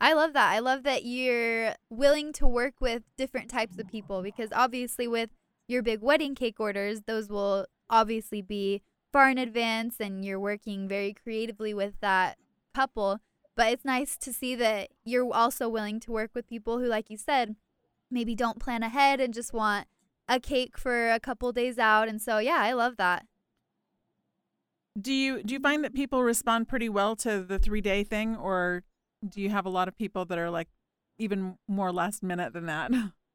I 0.00 0.12
love 0.12 0.34
that. 0.34 0.52
I 0.52 0.58
love 0.58 0.82
that 0.82 1.04
you're 1.04 1.74
willing 1.88 2.32
to 2.34 2.46
work 2.46 2.74
with 2.80 3.02
different 3.16 3.50
types 3.50 3.78
of 3.78 3.88
people 3.88 4.22
because 4.22 4.50
obviously 4.52 5.08
with 5.08 5.30
your 5.68 5.82
big 5.82 6.00
wedding 6.00 6.34
cake 6.34 6.60
orders, 6.60 7.02
those 7.02 7.28
will 7.28 7.66
obviously 7.88 8.42
be 8.42 8.82
far 9.12 9.30
in 9.30 9.38
advance 9.38 9.96
and 10.00 10.24
you're 10.24 10.40
working 10.40 10.88
very 10.88 11.14
creatively 11.14 11.72
with 11.72 11.94
that 12.00 12.38
couple. 12.74 13.18
But 13.56 13.72
it's 13.72 13.84
nice 13.84 14.16
to 14.18 14.32
see 14.32 14.54
that 14.56 14.90
you're 15.04 15.32
also 15.32 15.68
willing 15.68 16.00
to 16.00 16.12
work 16.12 16.32
with 16.34 16.46
people 16.46 16.78
who, 16.78 16.86
like 16.86 17.08
you 17.08 17.16
said, 17.16 17.56
maybe 18.10 18.34
don't 18.34 18.58
plan 18.58 18.82
ahead 18.82 19.20
and 19.20 19.32
just 19.32 19.52
want 19.52 19.86
a 20.28 20.38
cake 20.38 20.76
for 20.76 21.10
a 21.10 21.20
couple 21.20 21.52
days 21.52 21.78
out. 21.78 22.08
And 22.08 22.20
so, 22.20 22.38
yeah, 22.38 22.58
I 22.58 22.72
love 22.72 22.96
that. 22.98 23.26
Do 25.00 25.12
you 25.12 25.42
do 25.42 25.52
you 25.54 25.60
find 25.60 25.84
that 25.84 25.94
people 25.94 26.22
respond 26.22 26.68
pretty 26.68 26.88
well 26.88 27.16
to 27.16 27.42
the 27.42 27.58
three 27.58 27.82
day 27.82 28.02
thing, 28.02 28.34
or 28.34 28.82
do 29.26 29.42
you 29.42 29.50
have 29.50 29.66
a 29.66 29.70
lot 29.70 29.88
of 29.88 29.96
people 29.98 30.24
that 30.24 30.38
are 30.38 30.50
like 30.50 30.68
even 31.18 31.58
more 31.68 31.92
last 31.92 32.22
minute 32.22 32.54
than 32.54 32.66
that? 32.66 32.90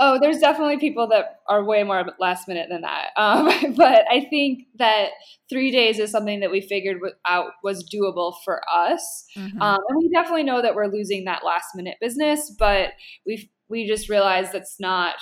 Oh, 0.00 0.18
there's 0.20 0.38
definitely 0.38 0.78
people 0.78 1.08
that 1.08 1.40
are 1.48 1.64
way 1.64 1.82
more 1.82 2.04
last 2.20 2.46
minute 2.46 2.68
than 2.70 2.82
that. 2.82 3.08
Um, 3.16 3.74
but 3.76 4.04
I 4.10 4.26
think 4.30 4.64
that 4.78 5.10
three 5.50 5.70
days 5.70 5.98
is 5.98 6.10
something 6.10 6.40
that 6.40 6.50
we 6.50 6.60
figured 6.60 6.98
out 7.26 7.52
was 7.64 7.88
doable 7.92 8.34
for 8.44 8.62
us. 8.72 9.24
Mm-hmm. 9.36 9.60
Um, 9.60 9.80
and 9.88 9.98
we 9.98 10.08
definitely 10.10 10.44
know 10.44 10.62
that 10.62 10.74
we're 10.74 10.86
losing 10.86 11.24
that 11.24 11.44
last 11.44 11.68
minute 11.74 11.96
business, 12.00 12.54
but 12.58 12.90
we 13.26 13.50
we 13.68 13.86
just 13.86 14.08
realized 14.08 14.52
that's 14.52 14.78
not 14.78 15.16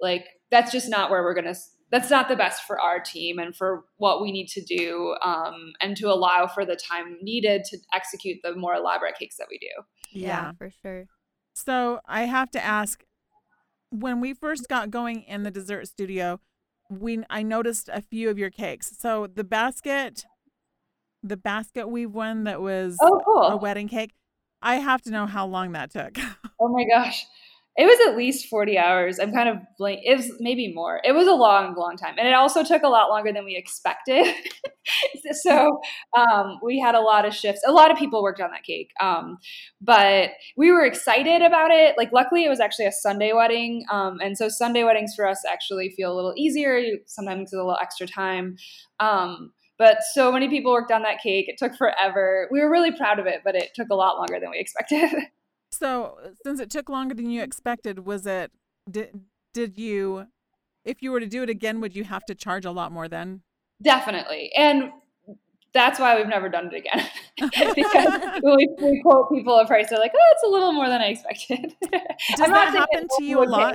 like 0.00 0.26
that's 0.50 0.72
just 0.72 0.88
not 0.88 1.10
where 1.10 1.22
we're 1.22 1.34
gonna 1.34 1.54
that's 1.90 2.10
not 2.10 2.28
the 2.28 2.36
best 2.36 2.62
for 2.64 2.80
our 2.80 2.98
team 2.98 3.38
and 3.38 3.54
for 3.54 3.84
what 3.98 4.20
we 4.20 4.32
need 4.32 4.48
to 4.48 4.60
do 4.62 5.14
um, 5.22 5.72
and 5.80 5.96
to 5.96 6.06
allow 6.08 6.46
for 6.46 6.64
the 6.64 6.76
time 6.76 7.18
needed 7.22 7.62
to 7.64 7.78
execute 7.92 8.38
the 8.42 8.54
more 8.56 8.74
elaborate 8.74 9.14
cakes 9.16 9.36
that 9.36 9.46
we 9.48 9.58
do. 9.58 10.18
Yeah, 10.18 10.26
yeah 10.28 10.52
for 10.58 10.70
sure. 10.82 11.04
So 11.54 12.00
I 12.06 12.22
have 12.22 12.50
to 12.52 12.64
ask 12.64 13.04
when 13.94 14.20
we 14.20 14.34
first 14.34 14.68
got 14.68 14.90
going 14.90 15.22
in 15.22 15.44
the 15.44 15.50
dessert 15.50 15.86
studio, 15.86 16.40
we 16.90 17.22
I 17.30 17.42
noticed 17.42 17.88
a 17.92 18.02
few 18.02 18.28
of 18.28 18.38
your 18.38 18.50
cakes. 18.50 18.92
So 18.98 19.26
the 19.26 19.44
basket 19.44 20.24
the 21.22 21.36
basket 21.38 21.88
weave 21.88 22.12
one 22.12 22.44
that 22.44 22.60
was 22.60 22.98
oh, 23.00 23.22
cool. 23.24 23.42
a 23.44 23.56
wedding 23.56 23.88
cake. 23.88 24.12
I 24.60 24.76
have 24.76 25.00
to 25.02 25.10
know 25.10 25.26
how 25.26 25.46
long 25.46 25.72
that 25.72 25.90
took. 25.90 26.18
oh 26.60 26.68
my 26.68 26.84
gosh. 26.84 27.26
It 27.76 27.86
was 27.86 28.08
at 28.08 28.16
least 28.16 28.46
40 28.46 28.78
hours. 28.78 29.18
I'm 29.18 29.32
kind 29.32 29.48
of 29.48 29.56
blank. 29.78 30.00
It 30.04 30.16
was 30.16 30.30
maybe 30.38 30.72
more. 30.72 31.00
It 31.02 31.12
was 31.12 31.26
a 31.26 31.34
long, 31.34 31.74
long 31.74 31.96
time. 31.96 32.14
And 32.18 32.28
it 32.28 32.34
also 32.34 32.62
took 32.62 32.84
a 32.84 32.88
lot 32.88 33.08
longer 33.08 33.32
than 33.32 33.44
we 33.44 33.56
expected. 33.56 34.32
so 35.42 35.80
um, 36.16 36.60
we 36.62 36.78
had 36.78 36.94
a 36.94 37.00
lot 37.00 37.24
of 37.24 37.34
shifts. 37.34 37.62
A 37.66 37.72
lot 37.72 37.90
of 37.90 37.98
people 37.98 38.22
worked 38.22 38.40
on 38.40 38.52
that 38.52 38.62
cake. 38.62 38.90
Um, 39.00 39.38
but 39.80 40.30
we 40.56 40.70
were 40.70 40.84
excited 40.84 41.42
about 41.42 41.72
it. 41.72 41.96
Like, 41.98 42.12
luckily, 42.12 42.44
it 42.44 42.48
was 42.48 42.60
actually 42.60 42.86
a 42.86 42.92
Sunday 42.92 43.32
wedding. 43.32 43.84
Um, 43.90 44.18
and 44.22 44.38
so 44.38 44.48
Sunday 44.48 44.84
weddings 44.84 45.14
for 45.16 45.26
us 45.26 45.42
actually 45.50 45.90
feel 45.96 46.12
a 46.12 46.14
little 46.14 46.34
easier. 46.36 46.80
Sometimes 47.06 47.42
it's 47.42 47.54
a 47.54 47.56
little 47.56 47.76
extra 47.82 48.06
time. 48.06 48.56
Um, 49.00 49.52
but 49.78 49.98
so 50.12 50.30
many 50.30 50.48
people 50.48 50.72
worked 50.72 50.92
on 50.92 51.02
that 51.02 51.20
cake. 51.20 51.48
It 51.48 51.58
took 51.58 51.74
forever. 51.74 52.48
We 52.52 52.60
were 52.60 52.70
really 52.70 52.92
proud 52.92 53.18
of 53.18 53.26
it, 53.26 53.40
but 53.44 53.56
it 53.56 53.70
took 53.74 53.88
a 53.90 53.96
lot 53.96 54.16
longer 54.16 54.38
than 54.38 54.50
we 54.50 54.58
expected. 54.58 55.10
so, 55.74 56.16
since 56.44 56.60
it 56.60 56.70
took 56.70 56.88
longer 56.88 57.14
than 57.14 57.30
you 57.30 57.42
expected, 57.42 58.06
was 58.06 58.26
it 58.26 58.50
did 58.90 59.20
did 59.52 59.78
you 59.78 60.26
if 60.84 61.02
you 61.02 61.10
were 61.10 61.20
to 61.20 61.26
do 61.26 61.42
it 61.42 61.50
again, 61.50 61.80
would 61.80 61.96
you 61.96 62.04
have 62.04 62.24
to 62.26 62.34
charge 62.34 62.64
a 62.64 62.70
lot 62.70 62.92
more 62.92 63.08
then? 63.08 63.42
Definitely. 63.82 64.52
And 64.56 64.90
that's 65.72 65.98
why 65.98 66.16
we've 66.16 66.28
never 66.28 66.48
done 66.48 66.70
it 66.72 66.74
again. 66.74 67.06
because 67.74 68.40
we, 68.42 68.68
we, 68.80 69.02
quote 69.02 69.30
people 69.30 69.58
a 69.58 69.66
price, 69.66 69.90
they're 69.90 69.98
like, 69.98 70.12
"Oh, 70.14 70.32
it's 70.32 70.44
a 70.44 70.48
little 70.48 70.72
more 70.72 70.88
than 70.88 71.00
I 71.00 71.06
expected." 71.06 71.74
Does 71.90 72.48
that 72.48 72.68
happen 72.68 73.08
to 73.18 73.24
you 73.24 73.42
a 73.42 73.44
lot? 73.44 73.74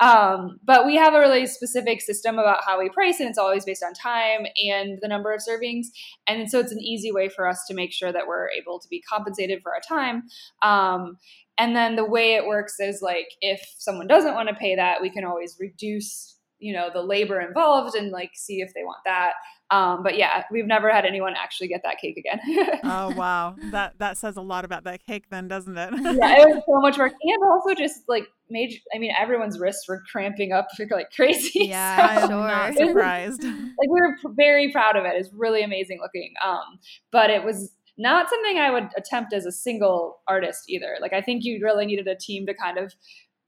Um, 0.00 0.58
but 0.64 0.84
we 0.86 0.96
have 0.96 1.14
a 1.14 1.20
really 1.20 1.46
specific 1.46 2.00
system 2.00 2.38
about 2.38 2.64
how 2.64 2.78
we 2.78 2.88
price, 2.88 3.20
and 3.20 3.28
it's 3.28 3.38
always 3.38 3.64
based 3.64 3.84
on 3.84 3.92
time 3.94 4.46
and 4.64 4.98
the 5.00 5.08
number 5.08 5.32
of 5.32 5.40
servings. 5.40 5.86
And 6.26 6.50
so 6.50 6.58
it's 6.58 6.72
an 6.72 6.80
easy 6.80 7.12
way 7.12 7.28
for 7.28 7.46
us 7.46 7.64
to 7.68 7.74
make 7.74 7.92
sure 7.92 8.12
that 8.12 8.26
we're 8.26 8.50
able 8.50 8.80
to 8.80 8.88
be 8.88 9.00
compensated 9.02 9.62
for 9.62 9.72
our 9.72 9.80
time. 9.86 10.24
Um, 10.62 11.18
and 11.58 11.76
then 11.76 11.96
the 11.96 12.04
way 12.04 12.34
it 12.34 12.46
works 12.46 12.80
is 12.80 13.00
like 13.02 13.28
if 13.40 13.60
someone 13.78 14.06
doesn't 14.06 14.34
want 14.34 14.48
to 14.48 14.54
pay 14.54 14.74
that, 14.74 15.02
we 15.02 15.10
can 15.10 15.24
always 15.24 15.56
reduce 15.60 16.32
you 16.62 16.72
know 16.72 16.88
the 16.92 17.02
labor 17.02 17.40
involved 17.40 17.96
and 17.96 18.12
like 18.12 18.30
see 18.34 18.60
if 18.60 18.72
they 18.72 18.84
want 18.84 19.00
that 19.04 19.32
um, 19.70 20.02
but 20.02 20.16
yeah 20.18 20.44
we've 20.50 20.66
never 20.66 20.90
had 20.90 21.04
anyone 21.04 21.34
actually 21.36 21.68
get 21.68 21.82
that 21.84 21.98
cake 22.00 22.16
again. 22.16 22.40
Oh 22.84 23.14
wow. 23.14 23.56
That 23.70 23.98
that 23.98 24.18
says 24.18 24.36
a 24.36 24.40
lot 24.42 24.64
about 24.64 24.84
that 24.84 25.04
cake 25.06 25.24
then 25.30 25.48
doesn't 25.48 25.76
it? 25.76 25.92
Yeah 25.94 26.42
it 26.42 26.48
was 26.48 26.62
so 26.66 26.80
much 26.80 26.98
work 26.98 27.12
and 27.22 27.42
also 27.44 27.74
just 27.74 28.02
like 28.08 28.24
made 28.50 28.74
i 28.94 28.98
mean 28.98 29.12
everyone's 29.18 29.58
wrists 29.58 29.88
were 29.88 30.02
cramping 30.10 30.52
up 30.52 30.68
like 30.90 31.10
crazy. 31.14 31.66
Yeah 31.66 32.26
so, 32.26 32.40
i'm 32.40 32.74
not 32.74 32.74
surprised. 32.74 33.42
like 33.44 33.88
we 33.88 34.00
were 34.00 34.16
very 34.34 34.70
proud 34.72 34.96
of 34.96 35.04
it. 35.04 35.12
It's 35.14 35.30
really 35.32 35.62
amazing 35.62 36.00
looking 36.02 36.34
um, 36.44 36.78
but 37.10 37.30
it 37.30 37.44
was 37.44 37.72
not 37.98 38.28
something 38.28 38.58
i 38.58 38.70
would 38.70 38.88
attempt 38.96 39.32
as 39.32 39.46
a 39.46 39.52
single 39.52 40.20
artist 40.28 40.64
either. 40.68 40.96
Like 41.00 41.12
i 41.12 41.20
think 41.20 41.44
you 41.44 41.60
really 41.62 41.86
needed 41.86 42.08
a 42.08 42.16
team 42.16 42.46
to 42.46 42.54
kind 42.54 42.78
of 42.78 42.94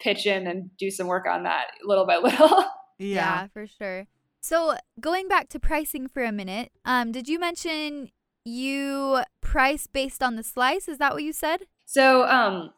pitch 0.01 0.27
in 0.27 0.47
and 0.47 0.71
do 0.77 0.91
some 0.91 1.07
work 1.07 1.27
on 1.27 1.45
that 1.45 1.69
little 1.83 2.07
by 2.07 2.17
little. 2.19 2.65
Yeah. 2.99 3.43
yeah, 3.43 3.47
for 3.49 3.67
sure. 3.67 4.07
So 4.45 4.75
going 5.01 5.27
back 5.27 5.49
to 5.49 5.59
pricing 5.59 6.07
for 6.07 6.23
a 6.23 6.31
minute, 6.31 6.71
um, 6.85 7.13
did 7.13 7.31
you 7.31 7.39
mention 7.39 8.11
you 8.45 9.23
price 9.41 9.87
based 9.87 10.23
on 10.23 10.37
the 10.37 10.43
slice? 10.43 10.87
Is 10.87 10.99
that 10.99 11.15
what 11.15 11.23
you 11.23 11.33
said? 11.33 11.63
So, 11.87 12.27
um, 12.29 12.71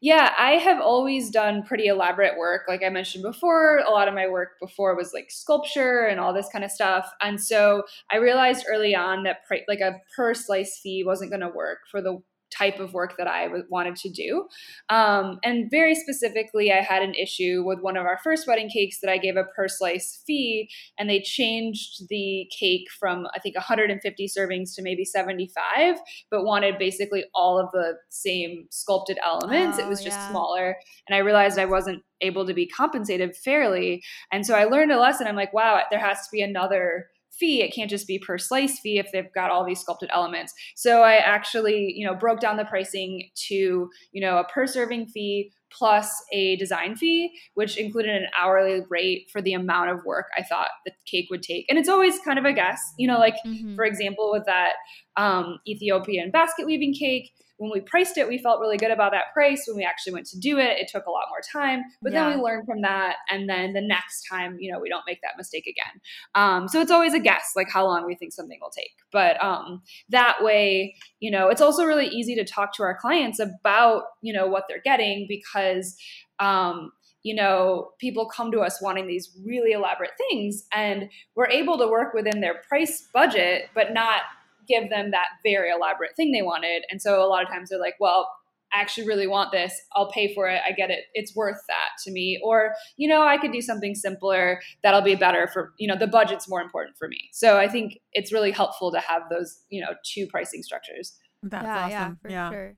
yeah, 0.00 0.32
I 0.38 0.52
have 0.52 0.80
always 0.80 1.28
done 1.28 1.64
pretty 1.64 1.88
elaborate 1.88 2.38
work. 2.38 2.62
Like 2.66 2.82
I 2.82 2.88
mentioned 2.88 3.24
before, 3.24 3.82
a 3.86 3.90
lot 3.90 4.08
of 4.08 4.14
my 4.14 4.26
work 4.26 4.52
before 4.58 4.96
was 4.96 5.12
like 5.12 5.30
sculpture 5.30 6.06
and 6.06 6.18
all 6.18 6.32
this 6.32 6.48
kind 6.50 6.64
of 6.64 6.70
stuff. 6.70 7.06
And 7.20 7.38
so 7.38 7.82
I 8.10 8.16
realized 8.16 8.64
early 8.66 8.94
on 8.94 9.24
that 9.24 9.40
like 9.68 9.80
a 9.80 10.00
per 10.16 10.32
slice 10.32 10.80
fee 10.82 11.04
wasn't 11.04 11.30
going 11.30 11.40
to 11.42 11.54
work 11.54 11.80
for 11.90 12.00
the 12.00 12.22
type 12.56 12.78
of 12.78 12.92
work 12.92 13.16
that 13.18 13.26
I 13.26 13.48
wanted 13.68 13.96
to 13.96 14.10
do. 14.10 14.46
Um, 14.88 15.38
and 15.44 15.70
very 15.70 15.94
specifically, 15.94 16.72
I 16.72 16.80
had 16.80 17.02
an 17.02 17.14
issue 17.14 17.62
with 17.64 17.80
one 17.80 17.96
of 17.96 18.04
our 18.04 18.18
first 18.22 18.46
wedding 18.46 18.68
cakes 18.68 18.98
that 19.00 19.10
I 19.10 19.18
gave 19.18 19.36
a 19.36 19.44
per 19.44 19.68
slice 19.68 20.22
fee, 20.26 20.68
and 20.98 21.08
they 21.08 21.20
changed 21.20 22.08
the 22.08 22.48
cake 22.58 22.86
from, 22.98 23.26
I 23.34 23.38
think, 23.38 23.56
150 23.56 24.28
servings 24.28 24.74
to 24.76 24.82
maybe 24.82 25.04
75, 25.04 25.96
but 26.30 26.44
wanted 26.44 26.78
basically 26.78 27.24
all 27.34 27.58
of 27.58 27.70
the 27.72 27.94
same 28.10 28.66
sculpted 28.70 29.18
elements. 29.24 29.78
Oh, 29.78 29.84
it 29.84 29.88
was 29.88 30.02
just 30.02 30.18
yeah. 30.18 30.30
smaller. 30.30 30.76
And 31.08 31.14
I 31.14 31.18
realized 31.18 31.58
I 31.58 31.64
wasn't 31.64 32.02
able 32.20 32.46
to 32.46 32.54
be 32.54 32.66
compensated 32.66 33.36
fairly. 33.36 34.02
And 34.30 34.46
so 34.46 34.54
I 34.54 34.64
learned 34.64 34.92
a 34.92 35.00
lesson. 35.00 35.26
I'm 35.26 35.36
like, 35.36 35.52
wow, 35.52 35.82
there 35.90 36.00
has 36.00 36.18
to 36.18 36.28
be 36.32 36.42
another 36.42 37.08
fee. 37.32 37.62
It 37.62 37.74
can't 37.74 37.90
just 37.90 38.06
be 38.06 38.18
per 38.18 38.38
slice 38.38 38.78
fee 38.80 38.98
if 38.98 39.10
they've 39.12 39.32
got 39.34 39.50
all 39.50 39.64
these 39.64 39.80
sculpted 39.80 40.10
elements. 40.12 40.52
So 40.74 41.02
i 41.02 41.14
actually 41.14 41.92
you 41.96 42.06
know 42.06 42.14
broke 42.14 42.40
down 42.40 42.56
the 42.56 42.64
pricing 42.64 43.30
to 43.48 43.90
you 44.12 44.20
know 44.20 44.38
a 44.38 44.44
per 44.44 44.66
serving 44.66 45.06
fee 45.06 45.52
plus 45.70 46.22
a 46.32 46.56
design 46.56 46.94
fee 46.94 47.32
which 47.54 47.78
included 47.78 48.14
an 48.14 48.26
hourly 48.38 48.82
rate 48.90 49.28
for 49.32 49.40
the 49.40 49.54
amount 49.54 49.90
of 49.90 50.04
work 50.04 50.26
i 50.36 50.42
thought 50.42 50.68
the 50.84 50.92
cake 51.06 51.26
would 51.30 51.42
take. 51.42 51.64
And 51.68 51.78
it's 51.78 51.88
always 51.88 52.18
kind 52.20 52.38
of 52.38 52.44
a 52.44 52.52
guess 52.52 52.80
you 52.98 53.06
know 53.06 53.18
like 53.18 53.36
mm-hmm. 53.46 53.74
for 53.74 53.84
example 53.84 54.30
with 54.32 54.44
that 54.46 54.72
um, 55.16 55.58
ethiopian 55.66 56.30
basket 56.30 56.66
weaving 56.66 56.94
cake 56.94 57.32
when 57.62 57.70
we 57.72 57.80
priced 57.80 58.18
it, 58.18 58.26
we 58.26 58.38
felt 58.38 58.58
really 58.58 58.76
good 58.76 58.90
about 58.90 59.12
that 59.12 59.32
price. 59.32 59.64
When 59.68 59.76
we 59.76 59.84
actually 59.84 60.14
went 60.14 60.26
to 60.26 60.38
do 60.38 60.58
it, 60.58 60.78
it 60.80 60.88
took 60.90 61.06
a 61.06 61.10
lot 61.10 61.26
more 61.30 61.40
time, 61.52 61.84
but 62.02 62.12
yeah. 62.12 62.28
then 62.28 62.36
we 62.36 62.42
learned 62.42 62.66
from 62.66 62.82
that. 62.82 63.18
And 63.30 63.48
then 63.48 63.72
the 63.72 63.80
next 63.80 64.26
time, 64.28 64.56
you 64.58 64.72
know, 64.72 64.80
we 64.80 64.88
don't 64.88 65.04
make 65.06 65.20
that 65.22 65.34
mistake 65.36 65.68
again. 65.68 66.00
Um, 66.34 66.66
so 66.66 66.80
it's 66.80 66.90
always 66.90 67.14
a 67.14 67.20
guess, 67.20 67.52
like 67.54 67.70
how 67.70 67.84
long 67.84 68.04
we 68.04 68.16
think 68.16 68.32
something 68.32 68.58
will 68.60 68.72
take. 68.76 68.90
But 69.12 69.40
um, 69.40 69.82
that 70.08 70.42
way, 70.42 70.96
you 71.20 71.30
know, 71.30 71.50
it's 71.50 71.60
also 71.60 71.84
really 71.84 72.08
easy 72.08 72.34
to 72.34 72.44
talk 72.44 72.74
to 72.74 72.82
our 72.82 72.98
clients 72.98 73.38
about, 73.38 74.02
you 74.22 74.32
know, 74.32 74.48
what 74.48 74.64
they're 74.68 74.82
getting 74.82 75.26
because, 75.28 75.96
um, 76.40 76.90
you 77.22 77.36
know, 77.36 77.90
people 78.00 78.28
come 78.28 78.50
to 78.50 78.58
us 78.58 78.82
wanting 78.82 79.06
these 79.06 79.30
really 79.44 79.70
elaborate 79.70 80.10
things, 80.28 80.64
and 80.72 81.08
we're 81.36 81.48
able 81.48 81.78
to 81.78 81.86
work 81.86 82.12
within 82.12 82.40
their 82.40 82.62
price 82.68 83.06
budget, 83.14 83.66
but 83.72 83.92
not 83.92 84.22
give 84.68 84.90
them 84.90 85.10
that 85.10 85.26
very 85.44 85.70
elaborate 85.70 86.16
thing 86.16 86.32
they 86.32 86.42
wanted. 86.42 86.84
And 86.90 87.00
so 87.00 87.22
a 87.22 87.26
lot 87.26 87.42
of 87.42 87.48
times 87.48 87.70
they're 87.70 87.78
like, 87.78 87.96
well, 88.00 88.28
I 88.72 88.80
actually 88.80 89.06
really 89.06 89.26
want 89.26 89.52
this. 89.52 89.78
I'll 89.94 90.10
pay 90.10 90.34
for 90.34 90.48
it. 90.48 90.60
I 90.66 90.72
get 90.72 90.90
it. 90.90 91.04
It's 91.12 91.36
worth 91.36 91.60
that 91.68 91.90
to 92.04 92.10
me. 92.10 92.40
Or, 92.42 92.74
you 92.96 93.06
know, 93.06 93.22
I 93.22 93.36
could 93.36 93.52
do 93.52 93.60
something 93.60 93.94
simpler 93.94 94.60
that'll 94.82 95.02
be 95.02 95.14
better 95.14 95.46
for, 95.46 95.74
you 95.78 95.86
know, 95.86 95.96
the 95.96 96.06
budget's 96.06 96.48
more 96.48 96.62
important 96.62 96.96
for 96.96 97.06
me. 97.06 97.28
So 97.32 97.58
I 97.58 97.68
think 97.68 97.98
it's 98.12 98.32
really 98.32 98.50
helpful 98.50 98.90
to 98.92 98.98
have 99.00 99.22
those, 99.30 99.60
you 99.68 99.82
know, 99.82 99.94
two 100.04 100.26
pricing 100.26 100.62
structures. 100.62 101.18
That's 101.42 101.64
yeah, 101.64 101.78
awesome. 101.78 101.90
Yeah, 101.90 102.14
for 102.22 102.30
yeah. 102.30 102.50
sure. 102.50 102.76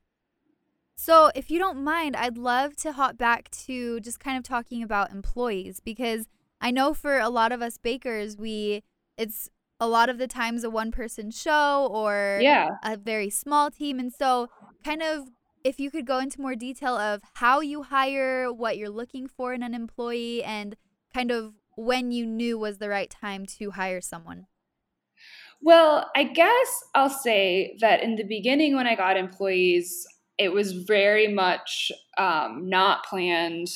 So, 0.97 1.29
if 1.35 1.51
you 1.51 1.59
don't 1.59 1.83
mind, 1.83 2.15
I'd 2.15 2.37
love 2.37 2.77
to 2.77 2.93
hop 2.93 3.17
back 3.17 3.51
to 3.65 3.99
just 3.99 4.19
kind 4.19 4.37
of 4.37 4.43
talking 4.43 4.81
about 4.81 5.11
employees 5.11 5.81
because 5.81 6.25
I 6.61 6.71
know 6.71 6.93
for 6.93 7.19
a 7.19 7.29
lot 7.29 7.51
of 7.51 7.61
us 7.61 7.77
bakers, 7.77 8.37
we 8.37 8.81
it's 9.17 9.49
a 9.79 9.87
lot 9.87 10.09
of 10.09 10.17
the 10.17 10.27
times 10.27 10.63
a 10.63 10.69
one 10.69 10.91
person 10.91 11.31
show 11.31 11.87
or 11.91 12.39
yeah. 12.41 12.69
a 12.83 12.97
very 12.97 13.29
small 13.29 13.69
team. 13.69 13.99
And 13.99 14.13
so, 14.13 14.49
kind 14.83 15.01
of, 15.01 15.29
if 15.63 15.79
you 15.79 15.91
could 15.91 16.05
go 16.05 16.19
into 16.19 16.41
more 16.41 16.55
detail 16.55 16.95
of 16.95 17.21
how 17.35 17.59
you 17.59 17.83
hire, 17.83 18.51
what 18.53 18.77
you're 18.77 18.89
looking 18.89 19.27
for 19.27 19.53
in 19.53 19.63
an 19.63 19.73
employee, 19.73 20.43
and 20.43 20.75
kind 21.13 21.31
of 21.31 21.53
when 21.75 22.11
you 22.11 22.25
knew 22.25 22.57
was 22.57 22.77
the 22.77 22.89
right 22.89 23.09
time 23.09 23.45
to 23.57 23.71
hire 23.71 24.01
someone. 24.01 24.45
Well, 25.61 26.09
I 26.15 26.25
guess 26.25 26.83
I'll 26.93 27.09
say 27.09 27.77
that 27.81 28.03
in 28.03 28.15
the 28.15 28.23
beginning, 28.23 28.75
when 28.75 28.87
I 28.87 28.95
got 28.95 29.17
employees, 29.17 30.05
it 30.37 30.49
was 30.49 30.73
very 30.73 31.27
much 31.27 31.91
um, 32.17 32.69
not 32.69 33.05
planned 33.05 33.69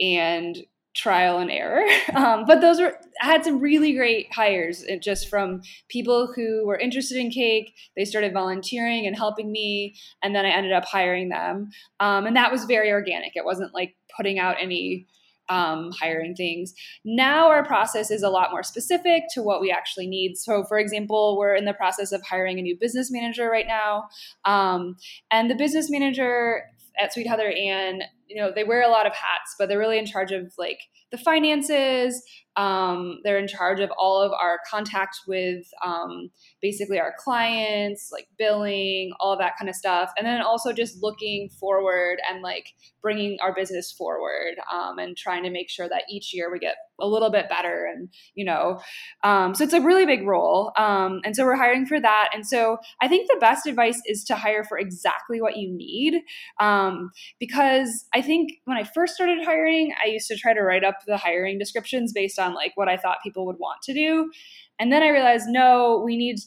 and 0.00 0.56
trial 0.94 1.38
and 1.38 1.50
error. 1.50 1.84
Um, 2.14 2.44
but 2.44 2.60
those 2.60 2.80
were 2.80 2.98
I 3.22 3.26
had 3.26 3.44
some 3.44 3.60
really 3.60 3.92
great 3.92 4.32
hires 4.34 4.82
uh, 4.82 4.96
just 4.96 5.28
from 5.28 5.62
people 5.88 6.32
who 6.34 6.66
were 6.66 6.76
interested 6.76 7.18
in 7.18 7.30
cake. 7.30 7.72
They 7.96 8.04
started 8.04 8.32
volunteering 8.32 9.06
and 9.06 9.16
helping 9.16 9.52
me, 9.52 9.94
and 10.22 10.34
then 10.34 10.44
I 10.44 10.50
ended 10.50 10.72
up 10.72 10.84
hiring 10.84 11.28
them. 11.28 11.70
Um, 12.00 12.26
and 12.26 12.34
that 12.34 12.50
was 12.50 12.64
very 12.64 12.90
organic. 12.90 13.36
It 13.36 13.44
wasn't 13.44 13.72
like 13.72 13.94
putting 14.16 14.40
out 14.40 14.56
any 14.60 15.06
um, 15.48 15.92
hiring 16.00 16.34
things. 16.34 16.74
Now 17.04 17.48
our 17.48 17.64
process 17.64 18.10
is 18.10 18.22
a 18.22 18.30
lot 18.30 18.50
more 18.50 18.62
specific 18.62 19.24
to 19.34 19.42
what 19.42 19.60
we 19.60 19.70
actually 19.70 20.06
need. 20.06 20.36
So, 20.36 20.64
for 20.64 20.78
example, 20.78 21.36
we're 21.38 21.54
in 21.54 21.64
the 21.64 21.74
process 21.74 22.12
of 22.12 22.22
hiring 22.22 22.58
a 22.58 22.62
new 22.62 22.76
business 22.78 23.10
manager 23.10 23.50
right 23.50 23.66
now, 23.66 24.08
um, 24.44 24.96
and 25.30 25.50
the 25.50 25.56
business 25.56 25.90
manager 25.90 26.64
at 26.98 27.12
Sweet 27.12 27.26
Heather 27.26 27.50
Anne 27.50 28.02
you 28.30 28.36
know 28.36 28.52
they 28.54 28.64
wear 28.64 28.82
a 28.82 28.88
lot 28.88 29.06
of 29.06 29.12
hats 29.12 29.56
but 29.58 29.68
they're 29.68 29.78
really 29.78 29.98
in 29.98 30.06
charge 30.06 30.32
of 30.32 30.52
like 30.56 30.78
the 31.10 31.18
finances 31.18 32.22
um, 32.56 33.20
they're 33.22 33.38
in 33.38 33.46
charge 33.46 33.80
of 33.80 33.90
all 33.96 34.20
of 34.20 34.32
our 34.32 34.58
contact 34.68 35.20
with 35.26 35.64
um, 35.84 36.30
basically 36.60 36.98
our 36.98 37.14
clients, 37.18 38.10
like 38.12 38.26
billing, 38.38 39.12
all 39.20 39.38
that 39.38 39.54
kind 39.58 39.68
of 39.68 39.74
stuff. 39.74 40.10
And 40.18 40.26
then 40.26 40.42
also 40.42 40.72
just 40.72 41.02
looking 41.02 41.48
forward 41.60 42.18
and 42.28 42.42
like 42.42 42.66
bringing 43.02 43.38
our 43.40 43.54
business 43.54 43.92
forward 43.92 44.56
um, 44.72 44.98
and 44.98 45.16
trying 45.16 45.44
to 45.44 45.50
make 45.50 45.70
sure 45.70 45.88
that 45.88 46.02
each 46.10 46.34
year 46.34 46.50
we 46.52 46.58
get 46.58 46.74
a 47.00 47.06
little 47.06 47.30
bit 47.30 47.48
better. 47.48 47.88
And, 47.90 48.08
you 48.34 48.44
know, 48.44 48.80
um, 49.24 49.54
so 49.54 49.64
it's 49.64 49.72
a 49.72 49.80
really 49.80 50.04
big 50.04 50.26
role. 50.26 50.72
Um, 50.76 51.20
and 51.24 51.34
so 51.34 51.44
we're 51.44 51.56
hiring 51.56 51.86
for 51.86 52.00
that. 52.00 52.30
And 52.34 52.46
so 52.46 52.78
I 53.00 53.08
think 53.08 53.30
the 53.30 53.38
best 53.40 53.66
advice 53.66 54.02
is 54.06 54.24
to 54.24 54.34
hire 54.34 54.64
for 54.64 54.78
exactly 54.78 55.40
what 55.40 55.56
you 55.56 55.72
need. 55.72 56.20
Um, 56.58 57.10
because 57.38 58.04
I 58.12 58.20
think 58.20 58.50
when 58.64 58.76
I 58.76 58.84
first 58.84 59.14
started 59.14 59.44
hiring, 59.44 59.94
I 60.04 60.08
used 60.08 60.28
to 60.28 60.36
try 60.36 60.52
to 60.52 60.60
write 60.60 60.84
up 60.84 60.96
the 61.06 61.16
hiring 61.16 61.58
descriptions 61.58 62.12
based 62.12 62.38
on 62.38 62.54
like 62.54 62.72
what 62.74 62.88
I 62.88 62.96
thought 62.96 63.18
people 63.22 63.46
would 63.46 63.58
want 63.58 63.82
to 63.82 63.94
do. 63.94 64.30
And 64.78 64.92
then 64.92 65.02
I 65.02 65.08
realized, 65.08 65.46
no, 65.48 66.02
we 66.04 66.16
need 66.16 66.38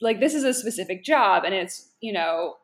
like 0.00 0.20
this 0.20 0.34
is 0.34 0.44
a 0.44 0.54
specific 0.54 1.04
job 1.04 1.44
and 1.44 1.54
it's, 1.54 1.90
you 2.00 2.12
know, 2.12 2.54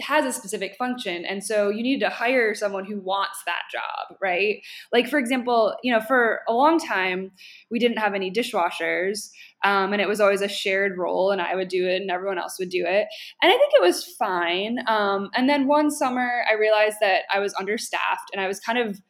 has 0.00 0.24
a 0.24 0.32
specific 0.32 0.76
function. 0.78 1.24
And 1.24 1.42
so 1.42 1.70
you 1.70 1.82
need 1.82 2.00
to 2.00 2.08
hire 2.08 2.54
someone 2.54 2.84
who 2.84 3.00
wants 3.00 3.42
that 3.46 3.62
job 3.72 3.98
right? 4.20 4.60
Like 4.92 5.08
for 5.08 5.18
example 5.18 5.76
you 5.82 5.92
know 5.92 6.00
for 6.00 6.40
a 6.48 6.52
long 6.52 6.78
time 6.78 7.30
we 7.70 7.78
didn't 7.78 7.98
have 7.98 8.14
any 8.14 8.30
dishwashers 8.30 9.30
um, 9.64 9.92
and 9.92 10.00
it 10.00 10.08
was 10.08 10.20
always 10.20 10.40
a 10.40 10.48
shared 10.48 10.96
role 10.96 11.32
and 11.32 11.40
i 11.40 11.54
would 11.54 11.68
do 11.68 11.86
it 11.86 12.00
and 12.00 12.10
everyone 12.10 12.38
else 12.38 12.56
would 12.58 12.70
do 12.70 12.84
it. 12.86 13.06
And 13.42 13.52
i 13.52 13.56
think 13.56 13.72
it 13.74 13.82
was 13.82 14.04
fine. 14.18 14.78
Um, 14.86 15.30
and 15.34 15.48
then 15.48 15.66
one 15.66 15.90
summer 15.90 16.42
i 16.50 16.54
realized 16.54 16.98
that 17.00 17.22
i 17.32 17.38
was 17.38 17.54
understaffed 17.54 18.30
and 18.32 18.40
i 18.40 18.48
was 18.48 18.60
kind 18.60 18.78
of 18.78 19.00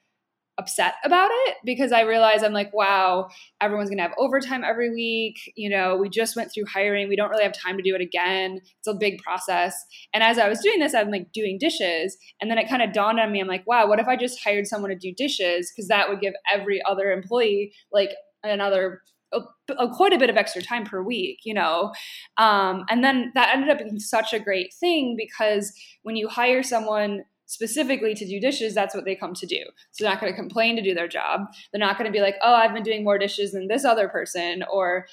upset 0.59 0.95
about 1.05 1.31
it 1.33 1.57
because 1.65 1.93
I 1.93 2.01
realize 2.01 2.43
I'm 2.43 2.53
like, 2.53 2.73
wow, 2.75 3.29
everyone's 3.61 3.91
gonna 3.91 4.03
have 4.03 4.15
overtime 4.19 4.65
every 4.65 4.91
week. 4.91 5.53
You 5.57 5.71
know, 5.71 5.97
we 5.97 6.09
just 6.09 6.37
went 6.37 6.51
through 6.53 6.65
hiring. 6.67 7.09
We 7.09 7.17
don't 7.17 7.31
really 7.31 7.45
have 7.45 7.53
time 7.53 7.77
to 7.77 7.83
do 7.83 7.95
it 7.95 8.01
again. 8.01 8.61
It's 8.79 8.89
a 8.89 8.95
big 8.95 9.19
process. 9.23 9.75
And 10.13 10.23
as 10.23 10.39
I 10.39 10.49
was 10.49 10.61
doing 10.61 10.81
this, 10.81 10.95
I'm 10.95 11.11
like 11.11 11.33
doing 11.33 11.59
dishes. 11.59 12.17
And 12.41 12.51
then 12.51 12.59
it 12.59 12.69
kind 12.69 12.83
of 12.83 12.93
dawned 12.93 13.21
on 13.21 13.33
me, 13.33 13.41
I'm 13.41 13.49
like, 13.49 13.67
wow, 13.67 13.87
what 13.87 14.01
if 14.01 14.09
I 14.09 14.17
just 14.17 14.43
hired 14.43 14.67
someone 14.67 14.91
to 14.91 14.97
do 14.97 15.15
dishes? 15.17 15.73
Because 15.75 15.89
that 15.89 16.09
would 16.09 16.21
give 16.21 16.35
every 16.53 16.83
other 16.89 17.13
employee 17.13 17.73
like 17.93 18.11
another 18.43 19.01
a, 19.33 19.41
a, 19.79 19.89
quite 19.91 20.13
a 20.13 20.19
bit 20.19 20.31
of 20.31 20.37
extra 20.37 20.63
time 20.63 20.85
per 20.85 21.03
week, 21.03 21.41
you 21.45 21.55
know. 21.55 21.93
Um, 22.37 22.85
and 22.89 23.05
then 23.05 23.33
that 23.35 23.55
ended 23.55 23.71
up 23.71 23.79
being 23.79 23.99
such 23.99 24.33
a 24.33 24.41
great 24.41 24.73
thing 24.81 25.17
because 25.17 25.73
when 26.03 26.17
you 26.17 26.29
hire 26.29 26.63
someone 26.63 27.25
specifically 27.49 28.15
to 28.15 28.27
do 28.27 28.39
dishes, 28.39 28.75
that's 28.75 28.95
what 28.95 29.05
they 29.05 29.17
come 29.17 29.35
to 29.35 29.47
do. 29.47 29.65
So 29.91 30.05
they're 30.05 30.13
not 30.13 30.21
going 30.21 30.33
to 30.33 30.39
complain 30.39 30.77
to 30.77 30.83
do 30.83 30.95
their 30.95 31.09
job. 31.09 31.41
They're 31.73 31.81
not 31.81 31.99
going 31.99 32.11
to 32.11 32.17
be 32.17 32.23
like, 32.23 32.37
oh, 32.43 32.55
I've 32.55 32.75
been 32.75 32.83
doing 32.83 33.03
more 33.03 33.19
dishes 33.19 33.53
than 33.53 33.69
this 33.69 33.85
other 33.85 34.09
person, 34.09 34.63
or 34.71 35.07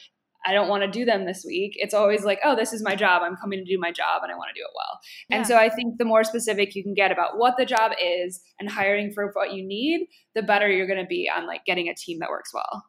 I 0.46 0.54
don't 0.54 0.68
want 0.68 0.84
to 0.84 0.92
do 0.92 1.06
them 1.06 1.25
this 1.25 1.44
week. 1.46 1.74
It's 1.77 1.94
always 1.94 2.24
like, 2.24 2.39
oh, 2.44 2.56
this 2.56 2.72
is 2.72 2.84
my 2.84 2.96
job. 2.96 3.24
I'm 3.24 3.38
coming 3.38 3.60
to 3.60 3.65
do 3.65 3.80
my 3.80 3.92
job 3.92 4.22
and 4.22 4.32
I 4.32 4.36
want 4.36 4.50
to 4.54 4.60
do 4.60 4.63
it 4.63 4.72
well. 4.75 5.00
Yeah. 5.30 5.38
And 5.38 5.48
so 5.48 5.58
I 5.58 5.70
think 5.70 5.98
the 5.98 6.06
more 6.06 6.24
specific 6.24 6.75
you 6.75 6.84
can 6.84 6.94
get 6.94 7.12
about 7.12 7.38
what 7.38 7.56
the 7.58 7.65
job 7.65 7.94
is 8.00 8.42
and 8.60 8.70
hiring 8.70 9.12
for 9.12 9.32
what 9.34 9.54
you 9.54 9.65
need, 9.65 10.08
the 10.36 10.44
better 10.44 10.70
you're 10.70 10.86
going 10.86 11.01
to 11.01 11.08
be 11.08 11.27
on 11.36 11.48
like 11.48 11.65
getting 11.65 11.89
a 11.89 11.96
team 11.96 12.20
that 12.20 12.30
works 12.30 12.54
well. 12.54 12.86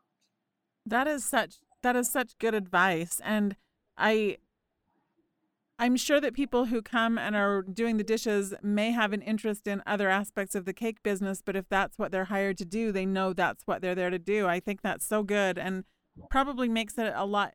That 0.85 1.07
is 1.07 1.25
such 1.25 1.55
that 1.83 1.97
is 1.97 2.11
such 2.11 2.37
good 2.39 2.55
advice 2.55 3.21
and 3.25 3.57
I 3.97 4.39
I'm 5.79 5.97
sure 5.97 6.21
that 6.21 6.33
people 6.33 6.67
who 6.67 6.81
come 6.81 7.19
and 7.19 7.37
are 7.37 7.63
doing 7.63 7.99
the 7.99 8.05
dishes 8.05 8.55
may 8.63 8.93
have 8.93 9.13
an 9.13 9.21
interest 9.21 9.67
in 9.67 9.83
other 9.87 10.09
aspects 10.09 10.55
of 10.55 10.65
the 10.65 10.73
cake 10.73 11.03
business, 11.03 11.43
but 11.45 11.55
if 11.55 11.69
that's 11.69 11.99
what 11.99 12.13
they're 12.13 12.25
hired 12.25 12.57
to 12.59 12.65
do, 12.65 12.93
they 12.93 13.05
know 13.05 13.35
that's 13.35 13.67
what 13.67 13.83
they're 13.83 13.95
there 13.95 14.09
to 14.09 14.19
do. 14.19 14.47
I 14.47 14.59
think 14.59 14.81
that's 14.81 15.07
so 15.07 15.23
good 15.23 15.59
and 15.59 15.85
probably 16.31 16.69
makes 16.69 16.97
it 16.97 17.13
a 17.15 17.27
lot 17.27 17.55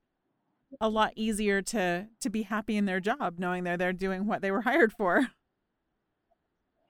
a 0.79 0.87
lot 0.87 1.11
easier 1.15 1.61
to 1.61 2.07
to 2.21 2.29
be 2.29 2.43
happy 2.43 2.77
in 2.77 2.85
their 2.85 3.01
job 3.01 3.35
knowing 3.37 3.63
they're 3.63 3.75
they're 3.75 3.91
doing 3.91 4.25
what 4.25 4.41
they 4.41 4.51
were 4.51 4.61
hired 4.69 4.93
for. 4.93 5.27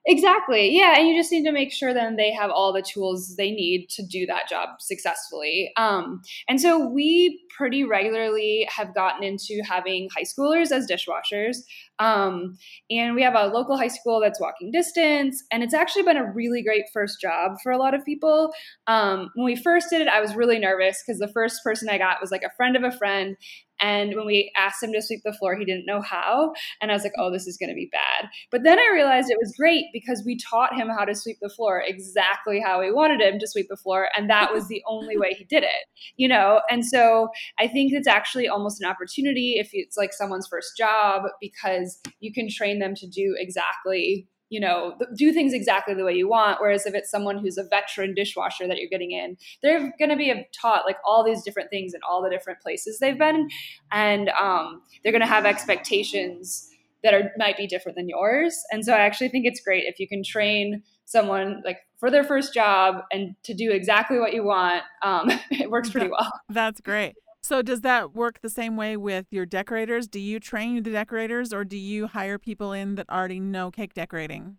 Exactly. 0.08 0.76
Yeah. 0.76 0.98
And 0.98 1.08
you 1.08 1.16
just 1.16 1.32
need 1.32 1.44
to 1.44 1.52
make 1.52 1.72
sure 1.72 1.94
then 1.94 2.16
they 2.16 2.32
have 2.34 2.50
all 2.50 2.74
the 2.74 2.82
tools 2.82 3.36
they 3.36 3.52
need 3.52 3.88
to 3.92 4.04
do 4.04 4.26
that 4.26 4.50
job 4.50 4.70
successfully. 4.80 5.72
Um, 5.78 6.22
and 6.50 6.60
so 6.60 6.88
we 6.88 7.40
pretty 7.56 7.84
regularly 7.84 8.68
have 8.76 8.96
gotten 8.96 9.24
into 9.24 9.62
having 9.64 10.10
high 10.16 10.24
schoolers 10.24 10.72
as 10.72 10.90
dishwashers. 10.90 11.58
Um, 12.00 12.58
and 12.90 13.14
we 13.14 13.22
have 13.22 13.36
a 13.36 13.46
local 13.54 13.78
high 13.78 13.90
school 13.90 14.20
that's 14.20 14.40
walking 14.40 14.72
distance. 14.72 15.44
And 15.52 15.62
it's 15.62 15.76
actually 15.76 16.02
been 16.04 16.18
a 16.18 16.32
really 16.32 16.64
great 16.64 16.86
first 16.92 17.22
job 17.22 17.58
for 17.62 17.72
a 17.72 17.78
lot 17.78 17.94
of 17.94 18.04
people. 18.04 18.52
Um, 18.88 19.30
when 19.36 19.46
we 19.46 19.56
first 19.56 19.92
did 19.92 20.02
it, 20.02 20.08
I 20.08 20.20
was 20.20 20.36
really 20.36 20.58
nervous 20.58 21.04
because 21.06 21.20
the 21.20 21.28
first 21.32 21.64
person 21.64 21.90
I 21.90 22.00
got 22.00 22.20
was 22.20 22.32
like 22.32 22.44
a 22.44 22.56
friend 22.58 22.76
of 22.76 22.84
a 22.84 22.92
friend. 22.92 23.38
And 23.82 24.16
when 24.16 24.26
we 24.26 24.52
asked 24.56 24.84
him 24.84 24.94
to 24.94 25.02
sweep 25.02 25.22
the 25.24 25.34
floor, 25.34 25.56
he 25.56 25.66
didn't 25.66 25.86
know 25.86 26.02
how. 26.02 26.54
And 26.82 26.92
I 26.92 26.94
was 26.94 27.04
like, 27.04 27.14
oh, 27.18 27.32
this 27.32 27.48
is 27.48 27.58
going 27.58 27.70
to 27.70 27.76
be 27.76 27.90
bad. 27.92 28.30
But 28.52 28.64
then 28.64 28.80
I 28.80 28.92
realized 28.94 29.30
it 29.30 29.38
was 29.42 29.56
great 29.58 29.86
because 29.92 30.24
we 30.26 30.38
taught 30.38 30.76
him 30.76 30.88
how 30.88 31.06
to 31.06 31.16
sweep 31.16 31.38
the 31.42 31.50
floor 31.50 31.84
exactly 31.86 32.62
how 32.64 32.80
we 32.80 32.92
wanted 32.92 33.22
him 33.22 33.40
to 33.40 33.48
sweep 33.48 33.68
the 33.70 33.78
floor. 33.78 34.10
And 34.16 34.30
that 34.30 34.54
was 34.54 34.68
the 34.68 34.84
only 34.88 35.18
way 35.18 35.34
he 35.34 35.44
did 35.46 35.64
it, 35.64 35.88
you 36.16 36.28
know? 36.28 36.62
And 36.70 36.86
so 36.86 37.30
I 37.60 37.68
think 37.68 37.92
it's 37.94 38.08
actually 38.08 38.48
almost 38.48 38.82
an 38.82 38.90
opportunity 38.90 39.56
if 39.58 39.70
it's 39.74 39.98
like 39.98 40.14
someone's 40.14 40.48
first 40.48 40.78
job 40.78 41.24
because 41.40 42.00
you 42.20 42.32
can 42.32 42.48
train 42.50 42.80
them 42.80 42.96
to 42.96 43.08
do 43.08 43.36
exactly 43.38 44.28
you 44.52 44.60
know 44.60 44.94
do 45.16 45.34
things 45.34 45.54
exactly 45.54 45.96
the 45.96 46.04
way 46.04 46.14
you 46.14 46.28
want 46.28 46.60
whereas 46.60 46.86
if 46.86 46.94
it's 46.94 47.10
someone 47.10 47.40
who's 47.40 47.58
a 47.58 47.64
veteran 47.64 48.14
dishwasher 48.14 48.68
that 48.68 48.78
you're 48.78 48.90
getting 48.90 49.12
in 49.12 49.36
they're 49.64 49.92
going 49.98 50.10
to 50.10 50.18
be 50.18 50.32
taught 50.54 50.86
like 50.86 50.98
all 51.06 51.24
these 51.24 51.42
different 51.42 51.70
things 51.72 51.94
in 51.96 52.02
all 52.08 52.22
the 52.22 52.30
different 52.30 52.60
places 52.60 53.00
they've 53.00 53.18
been 53.18 53.50
and 53.92 54.30
um, 54.30 54.82
they're 55.02 55.14
going 55.14 55.22
to 55.22 55.28
have 55.28 55.46
expectations 55.46 56.70
that 57.04 57.16
are 57.16 57.32
might 57.38 57.58
be 57.58 57.66
different 57.66 57.96
than 57.96 58.08
yours 58.08 58.56
and 58.72 58.86
so 58.86 58.94
i 58.94 59.00
actually 59.00 59.30
think 59.30 59.46
it's 59.48 59.62
great 59.62 59.86
if 59.88 60.00
you 60.00 60.08
can 60.08 60.22
train 60.22 60.84
someone 61.06 61.62
like 61.66 61.80
for 61.98 62.12
their 62.12 62.24
first 62.24 62.54
job 62.54 62.96
and 63.12 63.36
to 63.44 63.54
do 63.54 63.72
exactly 63.72 64.20
what 64.20 64.34
you 64.34 64.44
want 64.44 64.84
um, 65.02 65.32
it 65.52 65.72
works 65.72 65.90
pretty 65.90 66.10
well. 66.10 66.32
that's 66.50 66.82
great 66.82 67.16
so 67.42 67.62
does 67.62 67.82
that 67.82 68.14
work 68.14 68.42
the 68.42 68.50
same 68.50 68.78
way 68.78 68.96
with 68.96 69.26
your 69.32 69.46
decorators? 69.46 70.08
Do 70.08 70.20
you 70.20 70.40
train 70.40 70.84
the 70.84 70.92
decorators 70.92 71.52
or 71.52 71.64
do 71.64 71.78
you 71.78 72.08
hire 72.08 72.38
people 72.38 72.72
in 72.72 72.96
that 72.96 73.10
already 73.10 73.40
know 73.40 73.72
cake 73.72 73.94
decorating? 73.94 74.58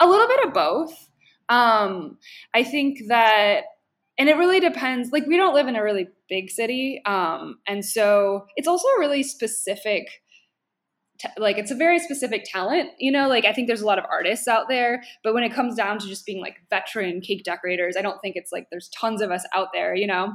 A 0.00 0.06
little 0.06 0.26
bit 0.26 0.46
of 0.46 0.54
both. 0.54 1.08
Um, 1.50 2.18
I 2.54 2.64
think 2.64 3.08
that 3.08 3.62
and 4.18 4.28
it 4.28 4.36
really 4.36 4.60
depends 4.60 5.12
like 5.12 5.26
we 5.26 5.36
don't 5.36 5.54
live 5.54 5.66
in 5.66 5.76
a 5.76 5.82
really 5.82 6.08
big 6.28 6.50
city 6.50 7.00
um, 7.06 7.58
and 7.66 7.84
so 7.84 8.46
it's 8.56 8.68
also 8.68 8.86
a 8.88 9.00
really 9.00 9.22
specific 9.22 10.06
like 11.38 11.58
it's 11.58 11.70
a 11.70 11.74
very 11.74 11.98
specific 11.98 12.44
talent 12.44 12.90
you 12.98 13.10
know? 13.10 13.28
Like 13.28 13.44
i 13.44 13.52
think 13.52 13.66
there's 13.66 13.82
a 13.82 13.86
lot 13.86 13.98
of 13.98 14.04
artists 14.10 14.48
out 14.48 14.68
there 14.68 15.02
but 15.22 15.34
when 15.34 15.42
it 15.42 15.52
comes 15.52 15.74
down 15.74 15.98
to 15.98 16.06
just 16.06 16.26
being 16.26 16.40
like 16.40 16.56
veteran 16.70 17.20
cake 17.20 17.44
decorators 17.44 17.96
i 17.96 18.02
don't 18.02 18.20
think 18.20 18.36
it's 18.36 18.52
like 18.52 18.68
there's 18.70 18.88
tons 18.88 19.20
of 19.20 19.30
us 19.30 19.44
out 19.54 19.68
there 19.72 19.94
you 19.94 20.06
know? 20.06 20.32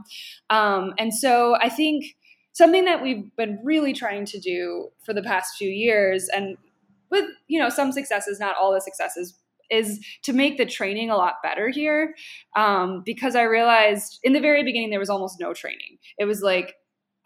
Um, 0.50 0.94
and 0.98 1.14
so 1.14 1.56
i 1.62 1.70
think 1.70 2.16
something 2.54 2.86
that 2.86 3.02
we've 3.04 3.36
been 3.36 3.60
really 3.64 3.94
trying 3.94 4.26
to 4.26 4.40
do 4.40 4.90
for 5.06 5.14
the 5.14 5.24
past 5.24 5.58
few 5.58 5.70
years 5.70 6.30
and 6.30 6.58
with 7.12 7.26
you 7.48 7.60
know 7.60 7.70
some 7.70 7.92
successes 7.92 8.40
not 8.40 8.56
all 8.56 8.74
the 8.74 8.82
successes 8.82 9.36
is 9.70 10.00
to 10.24 10.34
make 10.34 10.58
the 10.58 10.66
training 10.66 11.10
a 11.10 11.18
lot 11.18 11.36
better 11.42 11.70
here. 11.70 12.16
Um, 12.56 13.02
because 13.06 13.36
i 13.36 13.44
realized 13.44 14.20
in 14.24 14.34
the 14.34 14.40
very 14.40 14.64
beginning 14.64 14.90
there 14.90 15.00
was 15.00 15.10
almost 15.10 15.40
no 15.40 15.54
training. 15.54 15.98
It 16.18 16.26
was 16.26 16.42
like 16.42 16.76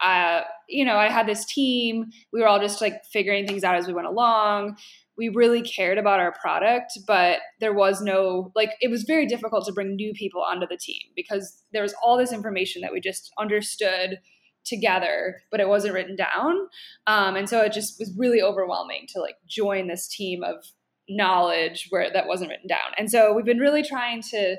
uh, 0.02 0.42
you 0.68 0.84
know, 0.84 0.96
I 0.96 1.08
had 1.08 1.26
this 1.26 1.44
team. 1.44 2.10
We 2.32 2.40
were 2.40 2.46
all 2.46 2.60
just 2.60 2.80
like 2.80 3.04
figuring 3.12 3.46
things 3.46 3.64
out 3.64 3.76
as 3.76 3.86
we 3.86 3.92
went 3.92 4.06
along. 4.06 4.76
We 5.16 5.28
really 5.28 5.62
cared 5.62 5.98
about 5.98 6.20
our 6.20 6.32
product, 6.32 6.92
but 7.06 7.40
there 7.60 7.74
was 7.74 8.00
no, 8.00 8.52
like, 8.54 8.70
it 8.80 8.90
was 8.90 9.02
very 9.02 9.26
difficult 9.26 9.66
to 9.66 9.72
bring 9.72 9.96
new 9.96 10.12
people 10.14 10.42
onto 10.42 10.66
the 10.66 10.78
team 10.78 11.02
because 11.14 11.62
there 11.72 11.82
was 11.82 11.94
all 12.02 12.16
this 12.16 12.32
information 12.32 12.80
that 12.82 12.92
we 12.92 13.00
just 13.00 13.30
understood 13.38 14.18
together, 14.64 15.42
but 15.50 15.60
it 15.60 15.68
wasn't 15.68 15.92
written 15.92 16.16
down. 16.16 16.68
Um, 17.06 17.36
and 17.36 17.48
so 17.48 17.60
it 17.60 17.72
just 17.72 17.98
was 17.98 18.14
really 18.16 18.40
overwhelming 18.40 19.06
to 19.12 19.20
like 19.20 19.36
join 19.46 19.88
this 19.88 20.08
team 20.08 20.42
of 20.42 20.64
knowledge 21.08 21.88
where 21.90 22.10
that 22.12 22.26
wasn't 22.26 22.50
written 22.50 22.68
down. 22.68 22.92
And 22.96 23.10
so 23.10 23.34
we've 23.34 23.44
been 23.44 23.58
really 23.58 23.82
trying 23.82 24.22
to 24.30 24.56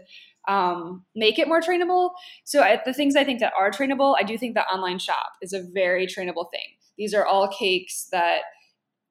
um, 0.47 1.05
make 1.15 1.39
it 1.39 1.47
more 1.47 1.61
trainable. 1.61 2.11
So 2.43 2.61
I, 2.61 2.81
the 2.85 2.93
things 2.93 3.15
I 3.15 3.23
think 3.23 3.39
that 3.39 3.53
are 3.57 3.71
trainable, 3.71 4.15
I 4.19 4.23
do 4.23 4.37
think 4.37 4.55
the 4.55 4.65
online 4.65 4.99
shop 4.99 5.33
is 5.41 5.53
a 5.53 5.63
very 5.73 6.07
trainable 6.07 6.49
thing. 6.51 6.77
These 6.97 7.13
are 7.13 7.25
all 7.25 7.47
cakes 7.47 8.07
that 8.11 8.41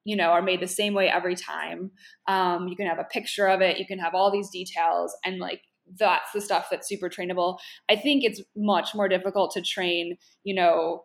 you 0.03 0.15
know 0.15 0.29
are 0.29 0.41
made 0.41 0.61
the 0.61 0.67
same 0.67 0.93
way 0.93 1.09
every 1.09 1.35
time. 1.35 1.91
Um, 2.27 2.67
you 2.67 2.75
can 2.75 2.87
have 2.87 2.99
a 2.99 3.05
picture 3.05 3.47
of 3.47 3.61
it. 3.61 3.79
You 3.79 3.85
can 3.85 3.99
have 3.99 4.15
all 4.15 4.31
these 4.31 4.49
details 4.49 5.15
and 5.25 5.39
like 5.39 5.61
that's 5.99 6.31
the 6.33 6.41
stuff 6.41 6.67
that's 6.71 6.87
super 6.87 7.09
trainable. 7.09 7.57
I 7.89 7.95
think 7.95 8.23
it's 8.23 8.41
much 8.55 8.95
more 8.95 9.07
difficult 9.07 9.51
to 9.51 9.61
train, 9.61 10.17
you 10.43 10.55
know, 10.55 11.03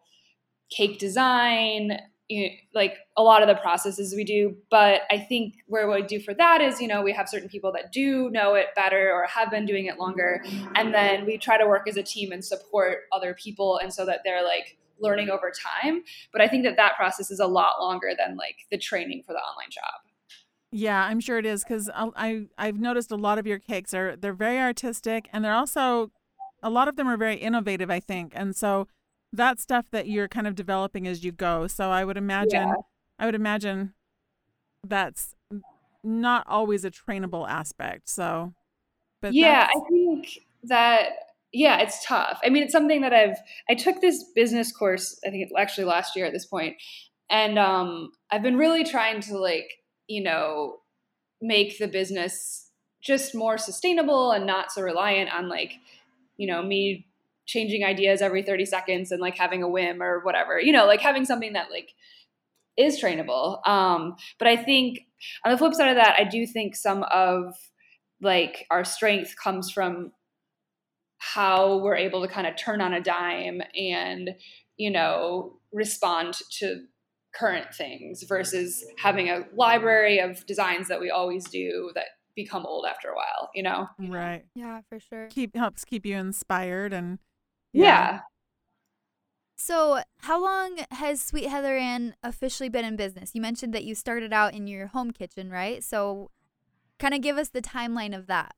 cake 0.70 0.98
design, 0.98 1.98
you 2.28 2.44
know, 2.44 2.48
like 2.74 2.96
a 3.16 3.22
lot 3.22 3.42
of 3.42 3.48
the 3.48 3.54
processes 3.54 4.14
we 4.14 4.24
do. 4.24 4.56
But 4.70 5.02
I 5.10 5.18
think 5.18 5.54
where 5.66 5.88
we 5.88 6.02
do 6.02 6.20
for 6.20 6.34
that 6.34 6.60
is, 6.60 6.80
you 6.80 6.88
know, 6.88 7.02
we 7.02 7.12
have 7.12 7.28
certain 7.28 7.48
people 7.48 7.72
that 7.72 7.92
do 7.92 8.30
know 8.30 8.54
it 8.54 8.68
better 8.74 9.12
or 9.12 9.26
have 9.26 9.50
been 9.50 9.66
doing 9.66 9.86
it 9.86 9.98
longer. 9.98 10.42
And 10.74 10.92
then 10.92 11.26
we 11.26 11.38
try 11.38 11.58
to 11.58 11.66
work 11.66 11.88
as 11.88 11.96
a 11.96 12.02
team 12.02 12.32
and 12.32 12.44
support 12.44 13.02
other 13.12 13.34
people. 13.34 13.78
And 13.78 13.92
so 13.92 14.04
that 14.06 14.20
they're 14.24 14.44
like 14.44 14.76
learning 14.98 15.30
over 15.30 15.50
time. 15.50 16.02
But 16.32 16.40
I 16.40 16.48
think 16.48 16.64
that 16.64 16.76
that 16.76 16.96
process 16.96 17.30
is 17.30 17.40
a 17.40 17.46
lot 17.46 17.80
longer 17.80 18.10
than 18.18 18.36
like 18.36 18.56
the 18.70 18.78
training 18.78 19.22
for 19.26 19.32
the 19.32 19.38
online 19.38 19.70
job. 19.70 20.00
Yeah, 20.72 21.04
I'm 21.04 21.20
sure 21.20 21.38
it 21.38 21.46
is 21.46 21.62
because 21.64 21.88
I 21.94 22.46
I've 22.58 22.78
noticed 22.78 23.10
a 23.10 23.16
lot 23.16 23.38
of 23.38 23.46
your 23.46 23.58
cakes 23.58 23.94
are 23.94 24.16
they're 24.16 24.34
very 24.34 24.58
artistic 24.58 25.28
and 25.32 25.44
they're 25.44 25.54
also 25.54 26.10
a 26.62 26.70
lot 26.70 26.88
of 26.88 26.96
them 26.96 27.08
are 27.08 27.16
very 27.16 27.36
innovative. 27.36 27.90
I 27.90 28.00
think, 28.00 28.32
and 28.34 28.54
so 28.56 28.88
that 29.36 29.60
stuff 29.60 29.86
that 29.90 30.08
you're 30.08 30.28
kind 30.28 30.46
of 30.46 30.54
developing 30.54 31.06
as 31.06 31.24
you 31.24 31.32
go. 31.32 31.66
So 31.66 31.90
I 31.90 32.04
would 32.04 32.16
imagine, 32.16 32.68
yeah. 32.68 32.74
I 33.18 33.26
would 33.26 33.34
imagine 33.34 33.94
that's 34.84 35.34
not 36.02 36.44
always 36.46 36.84
a 36.84 36.90
trainable 36.90 37.48
aspect. 37.48 38.08
So, 38.08 38.54
but 39.20 39.34
yeah, 39.34 39.68
I 39.74 39.80
think 39.88 40.38
that 40.64 41.10
yeah, 41.52 41.78
it's 41.78 42.04
tough. 42.04 42.38
I 42.44 42.50
mean, 42.50 42.62
it's 42.62 42.72
something 42.72 43.00
that 43.00 43.12
I've 43.12 43.36
I 43.68 43.74
took 43.74 44.00
this 44.00 44.24
business 44.34 44.72
course. 44.72 45.18
I 45.26 45.30
think 45.30 45.50
actually 45.58 45.84
last 45.84 46.16
year 46.16 46.26
at 46.26 46.32
this 46.32 46.46
point, 46.46 46.76
and 47.30 47.58
um, 47.58 48.10
I've 48.30 48.42
been 48.42 48.56
really 48.56 48.84
trying 48.84 49.20
to 49.22 49.38
like 49.38 49.70
you 50.06 50.22
know 50.22 50.76
make 51.40 51.78
the 51.78 51.88
business 51.88 52.70
just 53.02 53.34
more 53.34 53.58
sustainable 53.58 54.32
and 54.32 54.46
not 54.46 54.72
so 54.72 54.82
reliant 54.82 55.32
on 55.32 55.48
like 55.48 55.74
you 56.36 56.46
know 56.46 56.62
me 56.62 57.06
changing 57.46 57.84
ideas 57.84 58.20
every 58.20 58.42
30 58.42 58.66
seconds 58.66 59.10
and 59.10 59.20
like 59.20 59.36
having 59.36 59.62
a 59.62 59.68
whim 59.68 60.02
or 60.02 60.20
whatever 60.24 60.60
you 60.60 60.72
know 60.72 60.86
like 60.86 61.00
having 61.00 61.24
something 61.24 61.52
that 61.52 61.70
like 61.70 61.90
is 62.76 63.00
trainable. 63.00 63.66
Um 63.66 64.16
but 64.38 64.48
i 64.48 64.56
think 64.56 65.00
on 65.44 65.52
the 65.52 65.58
flip 65.58 65.74
side 65.74 65.88
of 65.88 65.96
that 65.96 66.16
i 66.18 66.24
do 66.24 66.46
think 66.46 66.76
some 66.76 67.04
of 67.04 67.54
like 68.20 68.66
our 68.70 68.84
strength 68.84 69.34
comes 69.42 69.70
from 69.70 70.12
how 71.18 71.78
we're 71.78 71.96
able 71.96 72.22
to 72.22 72.28
kind 72.28 72.46
of 72.46 72.56
turn 72.56 72.80
on 72.80 72.92
a 72.92 73.00
dime 73.00 73.62
and 73.74 74.30
you 74.76 74.90
know 74.90 75.58
respond 75.72 76.34
to 76.50 76.84
current 77.34 77.74
things 77.74 78.24
versus 78.28 78.84
having 78.98 79.28
a 79.28 79.44
library 79.54 80.18
of 80.18 80.44
designs 80.46 80.88
that 80.88 81.00
we 81.00 81.10
always 81.10 81.44
do 81.48 81.90
that 81.94 82.06
become 82.34 82.64
old 82.66 82.86
after 82.86 83.08
a 83.08 83.14
while 83.14 83.50
you 83.54 83.62
know? 83.62 83.88
Right. 83.98 84.44
Yeah 84.54 84.80
for 84.88 85.00
sure. 85.00 85.28
Keep 85.28 85.56
helps 85.56 85.84
keep 85.84 86.04
you 86.04 86.16
inspired 86.16 86.92
and 86.92 87.18
yeah. 87.76 87.84
yeah. 87.84 88.20
So, 89.58 90.02
how 90.18 90.42
long 90.42 90.78
has 90.90 91.22
Sweet 91.22 91.46
Heather-Anne 91.46 92.14
officially 92.22 92.68
been 92.68 92.84
in 92.84 92.94
business? 92.94 93.32
You 93.34 93.40
mentioned 93.40 93.72
that 93.74 93.84
you 93.84 93.94
started 93.94 94.32
out 94.32 94.54
in 94.54 94.66
your 94.66 94.88
home 94.88 95.10
kitchen, 95.10 95.50
right? 95.50 95.82
So, 95.82 96.30
kind 96.98 97.14
of 97.14 97.20
give 97.20 97.36
us 97.36 97.48
the 97.48 97.62
timeline 97.62 98.16
of 98.16 98.26
that. 98.26 98.54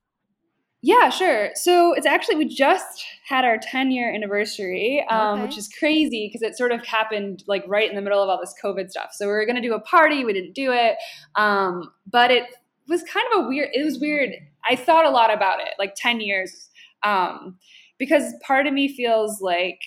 Yeah, 0.81 1.11
sure. 1.11 1.51
So 1.55 1.93
it's 1.93 2.07
actually 2.07 2.37
we 2.37 2.45
just 2.45 3.05
had 3.27 3.45
our 3.45 3.59
10 3.59 3.91
year 3.91 4.13
anniversary, 4.15 5.05
um, 5.11 5.41
okay. 5.41 5.47
which 5.47 5.59
is 5.59 5.69
crazy 5.69 6.29
because 6.29 6.43
it 6.43 6.57
sort 6.57 6.71
of 6.71 6.87
happened 6.87 7.43
like 7.49 7.65
right 7.67 7.91
in 7.91 7.97
the 7.97 8.03
middle 8.03 8.23
of 8.23 8.29
all 8.29 8.39
this 8.39 8.55
COVID 8.63 8.89
stuff. 8.89 9.11
So 9.13 9.27
we 9.27 9.33
were 9.33 9.45
going 9.45 9.57
to 9.57 9.63
do 9.63 9.75
a 9.75 9.81
party, 9.81 10.25
we 10.25 10.33
didn't 10.33 10.55
do 10.55 10.71
it, 10.73 10.97
um, 11.35 11.91
but 12.07 12.31
it 12.31 12.45
was 12.87 13.03
kind 13.03 13.27
of 13.33 13.45
a 13.45 13.49
weird. 13.49 13.71
It 13.73 13.85
was 13.85 13.99
weird. 13.99 14.31
I 14.69 14.77
thought 14.77 15.05
a 15.05 15.11
lot 15.11 15.33
about 15.33 15.61
it, 15.61 15.71
like 15.79 15.95
10 15.97 16.21
years. 16.21 16.71
Um, 17.03 17.59
because 17.99 18.35
part 18.43 18.67
of 18.67 18.73
me 18.73 18.89
feels 18.89 19.41
like 19.41 19.81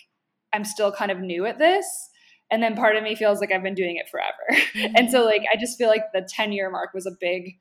I'm 0.53 0.65
still 0.65 0.91
kind 0.91 1.11
of 1.11 1.19
new 1.19 1.45
at 1.45 1.59
this. 1.59 1.85
And 2.51 2.61
then 2.61 2.75
part 2.75 2.97
of 2.97 3.03
me 3.03 3.15
feels 3.15 3.39
like 3.39 3.51
I've 3.51 3.63
been 3.63 3.75
doing 3.75 3.95
it 3.95 4.09
forever. 4.09 4.61
Mm-hmm. 4.75 4.93
and 4.95 5.11
so 5.11 5.25
like 5.25 5.43
I 5.53 5.57
just 5.57 5.77
feel 5.77 5.87
like 5.87 6.11
the 6.13 6.27
10 6.27 6.51
year 6.51 6.69
mark 6.69 6.93
was 6.93 7.05
a 7.05 7.15
big 7.19 7.57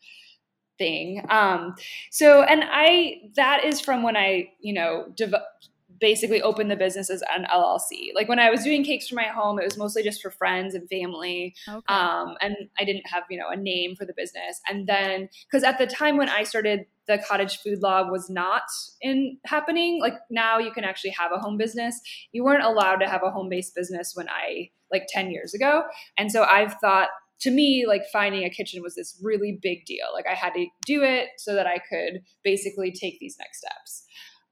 thing. 0.78 1.24
Um 1.30 1.74
so 2.10 2.42
and 2.42 2.62
I 2.64 3.20
that 3.36 3.64
is 3.64 3.80
from 3.80 4.02
when 4.02 4.16
I, 4.16 4.50
you 4.60 4.74
know, 4.74 5.06
developed 5.14 5.69
basically 6.00 6.40
opened 6.40 6.70
the 6.70 6.76
business 6.76 7.10
as 7.10 7.22
an 7.36 7.46
LLC. 7.52 8.10
Like 8.14 8.28
when 8.28 8.38
I 8.38 8.50
was 8.50 8.64
doing 8.64 8.82
cakes 8.82 9.08
for 9.08 9.14
my 9.14 9.24
home, 9.24 9.58
it 9.58 9.64
was 9.64 9.76
mostly 9.76 10.02
just 10.02 10.22
for 10.22 10.30
friends 10.30 10.74
and 10.74 10.88
family. 10.88 11.54
Okay. 11.68 11.80
Um, 11.88 12.36
and 12.40 12.56
I 12.78 12.84
didn't 12.84 13.06
have, 13.06 13.24
you 13.30 13.38
know, 13.38 13.48
a 13.50 13.56
name 13.56 13.96
for 13.96 14.04
the 14.06 14.14
business. 14.16 14.60
And 14.68 14.86
then, 14.86 15.28
because 15.50 15.62
at 15.62 15.78
the 15.78 15.86
time 15.86 16.16
when 16.16 16.28
I 16.28 16.42
started, 16.44 16.86
the 17.06 17.18
cottage 17.18 17.58
food 17.58 17.80
law 17.82 18.08
was 18.10 18.30
not 18.30 18.62
in 19.00 19.38
happening. 19.44 20.00
Like 20.00 20.14
now 20.30 20.58
you 20.58 20.72
can 20.72 20.84
actually 20.84 21.10
have 21.10 21.32
a 21.32 21.38
home 21.38 21.56
business. 21.56 22.00
You 22.32 22.44
weren't 22.44 22.64
allowed 22.64 22.96
to 22.96 23.08
have 23.08 23.22
a 23.24 23.30
home 23.30 23.48
based 23.48 23.74
business 23.74 24.12
when 24.14 24.28
I, 24.28 24.70
like 24.90 25.06
10 25.08 25.30
years 25.30 25.54
ago. 25.54 25.82
And 26.16 26.32
so 26.32 26.44
I've 26.44 26.74
thought, 26.74 27.08
to 27.40 27.50
me, 27.50 27.86
like 27.86 28.02
finding 28.12 28.44
a 28.44 28.50
kitchen 28.50 28.82
was 28.82 28.94
this 28.94 29.18
really 29.22 29.58
big 29.60 29.86
deal. 29.86 30.06
Like 30.12 30.26
I 30.30 30.34
had 30.34 30.52
to 30.54 30.66
do 30.84 31.02
it 31.02 31.28
so 31.38 31.54
that 31.54 31.66
I 31.66 31.78
could 31.78 32.22
basically 32.44 32.92
take 32.92 33.18
these 33.18 33.36
next 33.38 33.58
steps. 33.58 34.04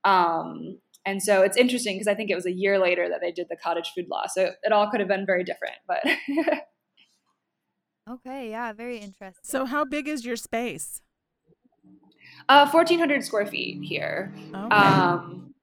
Um, 0.04 0.78
and 1.04 1.22
so 1.22 1.42
it's 1.42 1.56
interesting 1.56 1.96
because 1.96 2.08
I 2.08 2.14
think 2.14 2.30
it 2.30 2.34
was 2.34 2.46
a 2.46 2.52
year 2.52 2.78
later 2.78 3.08
that 3.08 3.20
they 3.20 3.32
did 3.32 3.46
the 3.48 3.56
cottage 3.56 3.92
food 3.94 4.06
law. 4.10 4.24
So 4.26 4.50
it 4.62 4.72
all 4.72 4.90
could 4.90 5.00
have 5.00 5.08
been 5.08 5.26
very 5.26 5.44
different, 5.44 5.76
but. 5.86 6.04
okay, 8.10 8.50
yeah, 8.50 8.72
very 8.72 8.98
interesting. 8.98 9.42
So 9.42 9.64
how 9.64 9.84
big 9.84 10.08
is 10.08 10.24
your 10.24 10.36
space? 10.36 11.00
Uh, 12.48 12.68
1,400 12.68 13.24
square 13.24 13.46
feet 13.46 13.82
here. 13.82 14.34
Okay. 14.54 14.74
Um, 14.74 15.54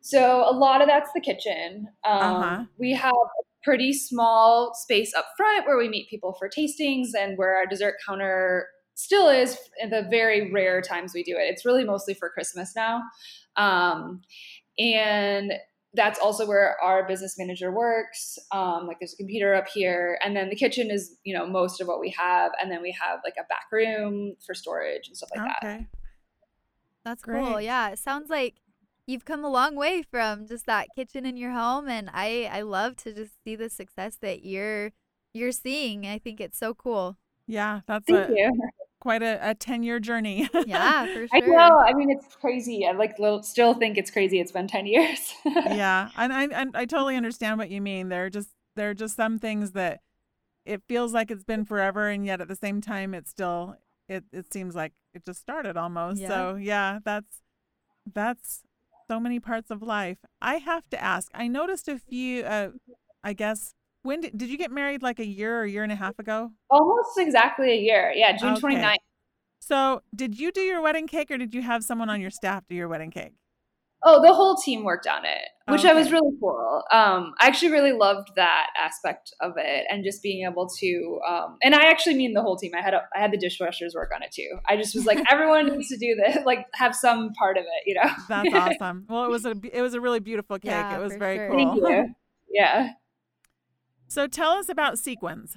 so 0.00 0.44
a 0.48 0.52
lot 0.52 0.82
of 0.82 0.88
that's 0.88 1.10
the 1.14 1.20
kitchen. 1.20 1.88
Um, 2.04 2.18
uh-huh. 2.18 2.64
We 2.78 2.92
have 2.92 3.12
a 3.12 3.42
pretty 3.62 3.92
small 3.92 4.74
space 4.74 5.14
up 5.14 5.26
front 5.36 5.66
where 5.66 5.78
we 5.78 5.88
meet 5.88 6.08
people 6.08 6.34
for 6.38 6.48
tastings 6.48 7.10
and 7.16 7.38
where 7.38 7.56
our 7.56 7.66
dessert 7.66 7.94
counter 8.06 8.66
still 8.94 9.28
is 9.28 9.58
in 9.80 9.90
the 9.90 10.06
very 10.10 10.52
rare 10.52 10.80
times 10.80 11.12
we 11.14 11.22
do 11.22 11.36
it. 11.36 11.50
It's 11.50 11.64
really 11.64 11.84
mostly 11.84 12.14
for 12.14 12.28
Christmas 12.28 12.74
now. 12.76 13.02
Um, 13.56 14.22
and 14.78 15.52
that's 15.94 16.18
also 16.18 16.46
where 16.46 16.76
our 16.82 17.06
business 17.06 17.38
manager 17.38 17.70
works. 17.70 18.38
Um, 18.50 18.86
like 18.86 18.98
there's 19.00 19.12
a 19.12 19.16
computer 19.16 19.54
up 19.54 19.68
here, 19.68 20.18
and 20.24 20.34
then 20.34 20.48
the 20.48 20.56
kitchen 20.56 20.90
is 20.90 21.16
you 21.24 21.36
know 21.36 21.46
most 21.46 21.80
of 21.80 21.88
what 21.88 22.00
we 22.00 22.10
have, 22.18 22.52
and 22.60 22.70
then 22.70 22.80
we 22.80 22.96
have 23.00 23.20
like 23.24 23.34
a 23.38 23.46
back 23.48 23.66
room 23.70 24.34
for 24.44 24.54
storage 24.54 25.06
and 25.08 25.16
stuff 25.16 25.30
like 25.36 25.46
that. 25.46 25.58
okay. 25.62 25.78
that. 25.78 25.98
That's 27.04 27.22
Great. 27.22 27.44
cool. 27.44 27.60
Yeah, 27.60 27.90
it 27.90 27.98
sounds 27.98 28.30
like 28.30 28.54
you've 29.06 29.24
come 29.24 29.44
a 29.44 29.50
long 29.50 29.76
way 29.76 30.02
from 30.02 30.46
just 30.46 30.66
that 30.66 30.86
kitchen 30.96 31.26
in 31.26 31.36
your 31.36 31.52
home, 31.52 31.88
and 31.88 32.08
I 32.12 32.48
I 32.50 32.62
love 32.62 32.96
to 32.98 33.12
just 33.12 33.32
see 33.44 33.54
the 33.54 33.68
success 33.68 34.16
that 34.22 34.44
you're 34.44 34.92
you're 35.34 35.52
seeing. 35.52 36.06
I 36.06 36.18
think 36.18 36.40
it's 36.40 36.58
so 36.58 36.72
cool. 36.72 37.18
Yeah, 37.46 37.80
that's 37.86 38.06
Thank 38.06 38.30
a, 38.30 38.32
you 38.32 38.52
quite 39.02 39.20
a, 39.20 39.50
a 39.50 39.52
10 39.52 39.82
year 39.82 39.98
journey. 39.98 40.48
yeah, 40.66 41.06
for 41.06 41.26
sure. 41.26 41.28
I 41.34 41.40
know. 41.40 41.78
I 41.80 41.92
mean, 41.92 42.08
it's 42.08 42.36
crazy. 42.36 42.86
I 42.86 42.92
like 42.92 43.16
still 43.42 43.74
think 43.74 43.98
it's 43.98 44.12
crazy. 44.12 44.38
It's 44.38 44.52
been 44.52 44.68
10 44.68 44.86
years. 44.86 45.34
yeah. 45.44 46.10
And 46.16 46.32
I, 46.32 46.44
and 46.44 46.76
I 46.76 46.84
totally 46.84 47.16
understand 47.16 47.58
what 47.58 47.68
you 47.68 47.80
mean. 47.80 48.10
There 48.10 48.26
are 48.26 48.30
just, 48.30 48.50
there 48.76 48.90
are 48.90 48.94
just 48.94 49.16
some 49.16 49.40
things 49.40 49.72
that 49.72 50.02
it 50.64 50.82
feels 50.86 51.12
like 51.12 51.32
it's 51.32 51.42
been 51.42 51.64
forever. 51.64 52.06
And 52.06 52.24
yet 52.24 52.40
at 52.40 52.46
the 52.46 52.54
same 52.54 52.80
time, 52.80 53.12
it's 53.12 53.28
still, 53.28 53.74
it, 54.08 54.22
it 54.32 54.52
seems 54.52 54.76
like 54.76 54.92
it 55.14 55.24
just 55.26 55.40
started 55.40 55.76
almost. 55.76 56.20
Yeah. 56.20 56.28
So 56.28 56.54
yeah, 56.54 57.00
that's, 57.04 57.42
that's 58.14 58.62
so 59.08 59.18
many 59.18 59.40
parts 59.40 59.72
of 59.72 59.82
life. 59.82 60.18
I 60.40 60.58
have 60.58 60.88
to 60.90 61.02
ask, 61.02 61.28
I 61.34 61.48
noticed 61.48 61.88
a 61.88 61.98
few, 61.98 62.44
uh, 62.44 62.68
I 63.24 63.32
guess, 63.32 63.74
when 64.02 64.20
did, 64.20 64.36
did 64.36 64.48
you 64.48 64.58
get 64.58 64.70
married 64.70 65.02
like 65.02 65.18
a 65.18 65.26
year 65.26 65.60
or 65.60 65.64
a 65.64 65.70
year 65.70 65.82
and 65.82 65.92
a 65.92 65.96
half 65.96 66.18
ago? 66.18 66.50
Almost 66.70 67.18
exactly 67.18 67.70
a 67.70 67.76
year. 67.76 68.12
Yeah, 68.14 68.36
June 68.36 68.54
okay. 68.54 68.76
29th. 68.76 68.96
So, 69.60 70.02
did 70.14 70.38
you 70.38 70.50
do 70.50 70.60
your 70.60 70.80
wedding 70.80 71.06
cake 71.06 71.30
or 71.30 71.38
did 71.38 71.54
you 71.54 71.62
have 71.62 71.84
someone 71.84 72.10
on 72.10 72.20
your 72.20 72.30
staff 72.30 72.64
do 72.68 72.74
your 72.74 72.88
wedding 72.88 73.10
cake? 73.10 73.34
Oh, 74.04 74.20
the 74.20 74.34
whole 74.34 74.56
team 74.56 74.82
worked 74.82 75.06
on 75.06 75.24
it, 75.24 75.48
which 75.68 75.82
okay. 75.82 75.90
I 75.90 75.94
was 75.94 76.10
really 76.10 76.32
cool. 76.40 76.82
Um, 76.90 77.34
I 77.40 77.46
actually 77.46 77.70
really 77.70 77.92
loved 77.92 78.32
that 78.34 78.66
aspect 78.76 79.32
of 79.40 79.52
it, 79.56 79.86
and 79.88 80.02
just 80.02 80.24
being 80.24 80.44
able 80.44 80.68
to. 80.80 81.20
Um, 81.28 81.56
and 81.62 81.72
I 81.72 81.82
actually 81.82 82.16
mean 82.16 82.34
the 82.34 82.42
whole 82.42 82.56
team. 82.56 82.72
I 82.76 82.82
had 82.82 82.94
a, 82.94 83.02
I 83.14 83.20
had 83.20 83.30
the 83.30 83.38
dishwashers 83.38 83.94
work 83.94 84.10
on 84.12 84.24
it 84.24 84.32
too. 84.32 84.58
I 84.68 84.76
just 84.76 84.96
was 84.96 85.06
like, 85.06 85.22
everyone 85.30 85.66
needs 85.68 85.88
to 85.90 85.96
do 85.96 86.16
this, 86.16 86.38
like 86.44 86.66
have 86.74 86.96
some 86.96 87.32
part 87.34 87.56
of 87.56 87.62
it, 87.62 87.86
you 87.86 87.94
know. 87.94 88.10
That's 88.28 88.52
awesome. 88.82 89.06
Well, 89.08 89.24
it 89.24 89.30
was 89.30 89.46
a 89.46 89.54
it 89.72 89.82
was 89.82 89.94
a 89.94 90.00
really 90.00 90.20
beautiful 90.20 90.58
cake. 90.58 90.72
Yeah, 90.72 90.98
it 90.98 91.00
was 91.00 91.14
very 91.14 91.36
sure. 91.36 91.50
cool. 91.50 91.58
Thank 91.58 91.76
you. 91.76 92.14
Yeah. 92.52 92.90
So 94.12 94.26
tell 94.26 94.50
us 94.50 94.68
about 94.68 94.98
sequins. 94.98 95.56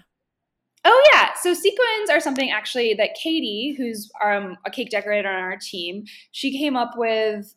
Oh 0.86 1.10
yeah, 1.12 1.32
so 1.42 1.54
sequins 1.54 2.10
are 2.10 2.22
something 2.22 2.52
actually 2.52 2.94
that 2.94 3.10
Katie, 3.22 3.76
who's 3.78 4.10
um, 4.24 4.56
a 4.66 4.72
cake 4.72 4.92
decorator 4.92 5.28
on 5.28 5.42
our 5.42 5.58
team, 5.58 6.06
she 6.32 6.58
came 6.58 6.78
up 6.78 6.92
with 6.96 7.54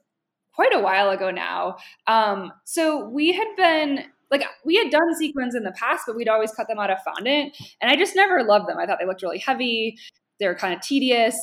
quite 0.52 0.74
a 0.74 0.80
while 0.80 1.10
ago 1.10 1.30
now. 1.30 1.76
Um, 2.08 2.52
so 2.64 3.08
we 3.10 3.32
had 3.32 3.46
been 3.56 4.06
like 4.32 4.42
we 4.64 4.74
had 4.74 4.90
done 4.90 5.14
sequins 5.14 5.54
in 5.54 5.62
the 5.62 5.70
past, 5.70 6.02
but 6.04 6.16
we'd 6.16 6.28
always 6.28 6.50
cut 6.50 6.66
them 6.66 6.80
out 6.80 6.90
of 6.90 6.98
fondant, 7.04 7.56
and 7.80 7.92
I 7.92 7.94
just 7.94 8.16
never 8.16 8.42
loved 8.42 8.68
them. 8.68 8.78
I 8.78 8.84
thought 8.84 8.98
they 8.98 9.06
looked 9.06 9.22
really 9.22 9.38
heavy. 9.38 9.96
They 10.40 10.48
were 10.48 10.56
kind 10.56 10.74
of 10.74 10.80
tedious. 10.80 11.38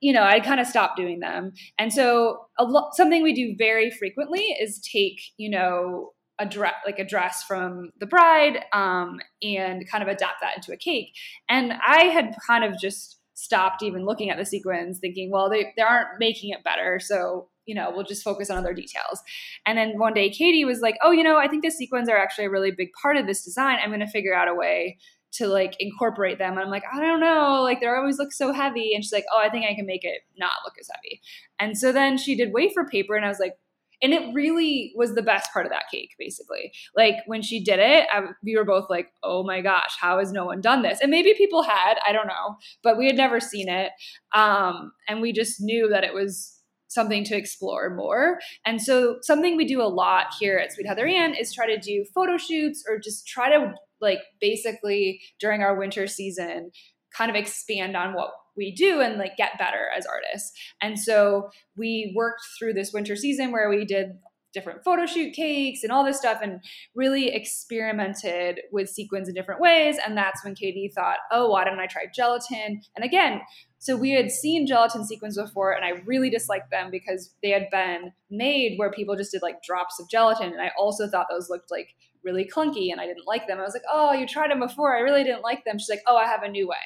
You 0.00 0.14
know, 0.14 0.22
I 0.22 0.40
kind 0.40 0.60
of 0.60 0.66
stopped 0.66 0.96
doing 0.96 1.20
them, 1.20 1.52
and 1.78 1.92
so 1.92 2.46
a 2.58 2.64
lo- 2.64 2.88
something 2.92 3.22
we 3.22 3.34
do 3.34 3.54
very 3.54 3.90
frequently 3.90 4.56
is 4.58 4.80
take 4.80 5.20
you 5.36 5.50
know 5.50 6.11
a 6.38 6.46
dress 6.46 6.74
like 6.86 6.98
a 6.98 7.04
dress 7.04 7.42
from 7.42 7.90
the 7.98 8.06
bride 8.06 8.64
um, 8.72 9.20
and 9.42 9.88
kind 9.88 10.02
of 10.02 10.08
adapt 10.08 10.40
that 10.40 10.56
into 10.56 10.72
a 10.72 10.76
cake 10.76 11.14
and 11.48 11.72
i 11.86 12.04
had 12.04 12.34
kind 12.46 12.64
of 12.64 12.78
just 12.78 13.18
stopped 13.34 13.82
even 13.82 14.04
looking 14.04 14.30
at 14.30 14.38
the 14.38 14.44
sequins 14.44 14.98
thinking 14.98 15.30
well 15.30 15.50
they, 15.50 15.72
they 15.76 15.82
aren't 15.82 16.18
making 16.18 16.50
it 16.50 16.64
better 16.64 16.98
so 17.00 17.48
you 17.66 17.74
know 17.74 17.92
we'll 17.94 18.04
just 18.04 18.22
focus 18.22 18.50
on 18.50 18.58
other 18.58 18.74
details 18.74 19.20
and 19.66 19.76
then 19.76 19.98
one 19.98 20.14
day 20.14 20.30
katie 20.30 20.64
was 20.64 20.80
like 20.80 20.96
oh 21.02 21.10
you 21.10 21.22
know 21.22 21.36
i 21.36 21.48
think 21.48 21.62
the 21.62 21.70
sequins 21.70 22.08
are 22.08 22.16
actually 22.16 22.44
a 22.44 22.50
really 22.50 22.70
big 22.70 22.90
part 23.00 23.16
of 23.16 23.26
this 23.26 23.44
design 23.44 23.78
i'm 23.82 23.90
going 23.90 24.00
to 24.00 24.06
figure 24.06 24.34
out 24.34 24.48
a 24.48 24.54
way 24.54 24.96
to 25.32 25.48
like 25.48 25.74
incorporate 25.80 26.38
them. 26.38 26.52
And 26.52 26.60
I'm 26.60 26.70
like, 26.70 26.84
I 26.92 27.00
don't 27.00 27.20
know, 27.20 27.62
like 27.62 27.80
they 27.80 27.86
always 27.86 28.18
look 28.18 28.32
so 28.32 28.52
heavy. 28.52 28.94
And 28.94 29.02
she's 29.02 29.12
like, 29.12 29.24
oh, 29.32 29.40
I 29.42 29.48
think 29.48 29.64
I 29.64 29.74
can 29.74 29.86
make 29.86 30.04
it 30.04 30.22
not 30.36 30.52
look 30.64 30.74
as 30.78 30.88
heavy. 30.94 31.20
And 31.58 31.76
so 31.76 31.90
then 31.90 32.18
she 32.18 32.36
did 32.36 32.52
wafer 32.52 32.84
paper, 32.84 33.16
and 33.16 33.24
I 33.24 33.28
was 33.28 33.40
like, 33.40 33.56
and 34.02 34.12
it 34.12 34.34
really 34.34 34.92
was 34.96 35.14
the 35.14 35.22
best 35.22 35.52
part 35.52 35.66
of 35.66 35.72
that 35.72 35.84
cake 35.92 36.10
basically. 36.18 36.72
Like 36.96 37.16
when 37.26 37.42
she 37.42 37.62
did 37.62 37.78
it 37.78 38.06
I, 38.12 38.22
we 38.42 38.56
were 38.56 38.64
both 38.64 38.90
like 38.90 39.08
oh 39.22 39.44
my 39.44 39.60
gosh 39.60 39.96
how 40.00 40.18
has 40.18 40.32
no 40.32 40.44
one 40.44 40.60
done 40.60 40.82
this? 40.82 41.00
And 41.00 41.10
maybe 41.10 41.34
people 41.34 41.62
had 41.62 41.94
i 42.06 42.12
don't 42.12 42.26
know 42.26 42.56
but 42.82 42.98
we 42.98 43.06
had 43.06 43.16
never 43.16 43.40
seen 43.40 43.68
it. 43.68 43.92
Um, 44.34 44.92
and 45.08 45.20
we 45.20 45.32
just 45.32 45.60
knew 45.60 45.88
that 45.88 46.04
it 46.04 46.14
was 46.14 46.58
something 46.88 47.24
to 47.24 47.36
explore 47.36 47.94
more. 47.94 48.38
And 48.66 48.80
so 48.80 49.16
something 49.22 49.56
we 49.56 49.64
do 49.64 49.80
a 49.80 49.84
lot 49.84 50.26
here 50.38 50.58
at 50.58 50.72
sweet 50.72 50.86
heather 50.86 51.06
anne 51.06 51.34
is 51.34 51.52
try 51.52 51.66
to 51.66 51.78
do 51.78 52.04
photo 52.14 52.36
shoots 52.36 52.84
or 52.88 52.98
just 52.98 53.26
try 53.26 53.50
to 53.50 53.74
like 54.00 54.18
basically 54.40 55.20
during 55.40 55.62
our 55.62 55.78
winter 55.78 56.06
season 56.06 56.70
kind 57.16 57.30
of 57.30 57.36
expand 57.36 57.96
on 57.96 58.14
what 58.14 58.32
we 58.56 58.72
do 58.72 59.00
and 59.00 59.18
like 59.18 59.36
get 59.36 59.58
better 59.58 59.88
as 59.96 60.06
artists. 60.06 60.52
And 60.80 60.98
so 60.98 61.50
we 61.76 62.12
worked 62.16 62.42
through 62.58 62.74
this 62.74 62.92
winter 62.92 63.16
season 63.16 63.52
where 63.52 63.68
we 63.68 63.84
did 63.84 64.12
different 64.52 64.84
photo 64.84 65.06
shoot 65.06 65.32
cakes 65.32 65.82
and 65.82 65.90
all 65.90 66.04
this 66.04 66.18
stuff 66.18 66.40
and 66.42 66.60
really 66.94 67.34
experimented 67.34 68.60
with 68.70 68.88
sequins 68.88 69.28
in 69.28 69.34
different 69.34 69.60
ways. 69.60 69.96
And 70.04 70.16
that's 70.16 70.44
when 70.44 70.54
Katie 70.54 70.92
thought, 70.94 71.18
oh, 71.30 71.48
why 71.50 71.64
don't 71.64 71.80
I 71.80 71.86
try 71.86 72.02
gelatin? 72.14 72.82
And 72.94 73.04
again, 73.04 73.40
so 73.78 73.96
we 73.96 74.10
had 74.10 74.30
seen 74.30 74.66
gelatin 74.66 75.04
sequins 75.04 75.36
before, 75.36 75.72
and 75.72 75.84
I 75.84 76.02
really 76.06 76.30
disliked 76.30 76.70
them 76.70 76.90
because 76.90 77.34
they 77.42 77.50
had 77.50 77.68
been 77.70 78.12
made 78.30 78.78
where 78.78 78.92
people 78.92 79.16
just 79.16 79.32
did 79.32 79.42
like 79.42 79.62
drops 79.62 79.98
of 79.98 80.08
gelatin. 80.08 80.52
And 80.52 80.60
I 80.60 80.70
also 80.78 81.08
thought 81.08 81.26
those 81.28 81.50
looked 81.50 81.70
like 81.70 81.88
really 82.24 82.44
clunky 82.44 82.90
and 82.92 83.00
I 83.00 83.06
didn't 83.06 83.26
like 83.26 83.46
them. 83.46 83.58
I 83.58 83.62
was 83.62 83.74
like, 83.74 83.82
oh, 83.90 84.12
you 84.12 84.26
tried 84.26 84.50
them 84.50 84.60
before. 84.60 84.96
I 84.96 85.00
really 85.00 85.24
didn't 85.24 85.42
like 85.42 85.64
them. 85.64 85.78
She's 85.78 85.88
like, 85.88 86.02
oh, 86.06 86.16
I 86.16 86.26
have 86.26 86.42
a 86.42 86.48
new 86.48 86.68
way. 86.68 86.76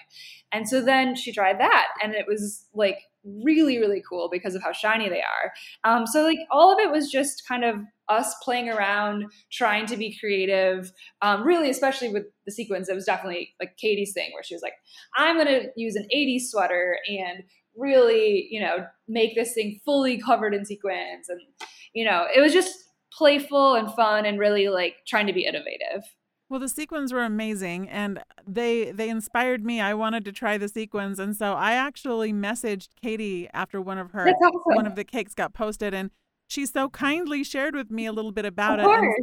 And 0.53 0.68
so 0.68 0.81
then 0.81 1.16
she 1.16 1.33
tried 1.33 1.59
that, 1.61 1.88
and 2.03 2.14
it 2.14 2.27
was 2.29 2.66
like 2.72 3.01
really, 3.25 3.79
really 3.79 4.03
cool 4.09 4.29
because 4.31 4.55
of 4.55 4.62
how 4.62 4.72
shiny 4.72 5.09
they 5.09 5.22
are. 5.22 5.53
Um, 5.85 6.07
so, 6.07 6.22
like, 6.22 6.38
all 6.51 6.72
of 6.72 6.79
it 6.79 6.90
was 6.90 7.11
just 7.11 7.46
kind 7.46 7.64
of 7.64 7.77
us 8.09 8.35
playing 8.42 8.68
around, 8.68 9.25
trying 9.51 9.87
to 9.87 9.96
be 9.96 10.16
creative. 10.18 10.92
Um, 11.22 11.42
really, 11.42 11.70
especially 11.70 12.09
with 12.09 12.25
the 12.44 12.53
sequins, 12.53 12.88
it 12.88 12.94
was 12.94 13.05
definitely 13.05 13.55
like 13.61 13.77
Katie's 13.77 14.12
thing 14.12 14.31
where 14.33 14.44
she 14.44 14.55
was 14.55 14.62
like, 14.62 14.75
I'm 15.16 15.37
going 15.37 15.49
to 15.49 15.68
use 15.77 15.96
an 15.96 16.07
80s 16.14 16.42
sweater 16.42 16.99
and 17.09 17.42
really, 17.77 18.46
you 18.51 18.61
know, 18.61 18.87
make 19.09 19.35
this 19.35 19.53
thing 19.53 19.81
fully 19.85 20.18
covered 20.18 20.55
in 20.55 20.64
sequins. 20.64 21.29
And, 21.29 21.40
you 21.92 22.05
know, 22.05 22.27
it 22.35 22.40
was 22.40 22.53
just 22.53 22.86
playful 23.16 23.74
and 23.74 23.92
fun 23.94 24.26
and 24.26 24.38
really 24.38 24.68
like 24.68 24.96
trying 25.07 25.26
to 25.26 25.33
be 25.33 25.46
innovative. 25.46 26.05
Well, 26.48 26.61
the 26.61 26.68
sequins 26.68 27.12
were 27.12 27.24
amazing 27.24 27.88
and 27.88 28.22
they 28.46 28.92
they 28.92 29.09
inspired 29.09 29.64
me. 29.64 29.81
I 29.81 29.94
wanted 29.94 30.24
to 30.26 30.33
try 30.33 30.59
the 30.59 30.68
sequins 30.68 31.18
and 31.18 31.35
so 31.35 31.55
I 31.55 31.72
actually 31.72 32.33
messaged 32.33 32.88
Katie 33.02 33.48
after 33.52 33.81
one 33.81 33.98
of 33.98 34.12
her 34.12 34.29
awesome. 34.29 34.61
one 34.64 34.87
of 34.87 34.94
the 34.94 35.05
cakes 35.05 35.35
got 35.35 35.55
posted 35.55 35.92
and 35.92 36.11
she 36.46 36.66
so 36.66 36.88
kindly 36.88 37.42
shared 37.42 37.74
with 37.74 37.90
me 37.90 38.07
a 38.07 38.12
little 38.12 38.31
bit 38.31 38.44
about 38.44 38.79
of 38.79 38.87
it. 38.87 38.92
And, 38.92 39.14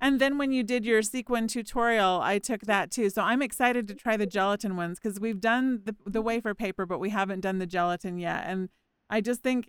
and, 0.00 0.20
then 0.20 0.38
when 0.38 0.50
you 0.50 0.62
did 0.62 0.86
your 0.86 1.02
sequin 1.02 1.46
tutorial, 1.46 2.20
I 2.22 2.38
took 2.38 2.62
that 2.62 2.90
too. 2.90 3.10
So 3.10 3.20
I'm 3.20 3.42
excited 3.42 3.86
to 3.88 3.94
try 3.94 4.16
the 4.16 4.26
gelatin 4.26 4.76
ones 4.76 4.98
cuz 4.98 5.20
we've 5.20 5.40
done 5.40 5.82
the 5.84 5.94
the 6.06 6.22
wafer 6.22 6.54
paper 6.54 6.86
but 6.86 7.00
we 7.00 7.10
haven't 7.10 7.40
done 7.40 7.58
the 7.58 7.66
gelatin 7.66 8.16
yet 8.18 8.44
and 8.46 8.70
I 9.10 9.20
just 9.20 9.42
think 9.42 9.68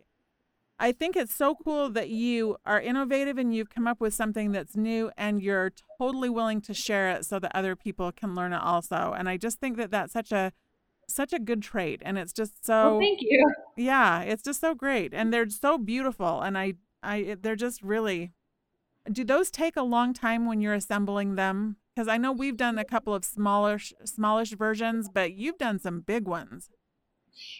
I 0.81 0.91
think 0.93 1.15
it's 1.15 1.33
so 1.35 1.55
cool 1.63 1.89
that 1.91 2.09
you 2.09 2.57
are 2.65 2.81
innovative 2.81 3.37
and 3.37 3.53
you've 3.55 3.69
come 3.69 3.87
up 3.87 4.01
with 4.01 4.15
something 4.15 4.51
that's 4.51 4.75
new 4.75 5.11
and 5.17 5.41
you're 5.41 5.71
totally 5.99 6.29
willing 6.29 6.59
to 6.61 6.73
share 6.73 7.11
it 7.11 7.25
so 7.25 7.39
that 7.39 7.51
other 7.55 7.75
people 7.75 8.11
can 8.11 8.35
learn 8.35 8.51
it 8.53 8.61
also. 8.61 9.13
And 9.17 9.29
I 9.29 9.37
just 9.37 9.59
think 9.59 9.77
that 9.77 9.91
that's 9.91 10.13
such 10.13 10.31
a 10.31 10.51
such 11.09 11.33
a 11.33 11.39
good 11.39 11.61
trait 11.61 12.01
and 12.05 12.17
it's 12.17 12.33
just 12.33 12.65
so 12.65 12.91
well, 12.91 12.99
thank 12.99 13.19
you. 13.21 13.53
Yeah, 13.77 14.21
it's 14.23 14.43
just 14.43 14.61
so 14.61 14.73
great 14.75 15.13
and 15.13 15.33
they're 15.33 15.49
so 15.49 15.77
beautiful 15.77 16.41
and 16.41 16.57
I 16.57 16.75
I 17.03 17.37
they're 17.41 17.55
just 17.55 17.81
really 17.83 18.31
Do 19.11 19.23
those 19.25 19.51
take 19.51 19.77
a 19.77 19.83
long 19.83 20.13
time 20.13 20.45
when 20.47 20.61
you're 20.61 20.73
assembling 20.75 21.35
them? 21.35 21.77
Cuz 21.97 22.07
I 22.07 22.17
know 22.17 22.31
we've 22.31 22.57
done 22.57 22.77
a 22.79 22.85
couple 22.85 23.13
of 23.15 23.25
smallish 23.25 23.93
smallish 24.05 24.51
versions, 24.53 25.09
but 25.09 25.33
you've 25.33 25.57
done 25.57 25.79
some 25.79 26.01
big 26.01 26.27
ones. 26.27 26.69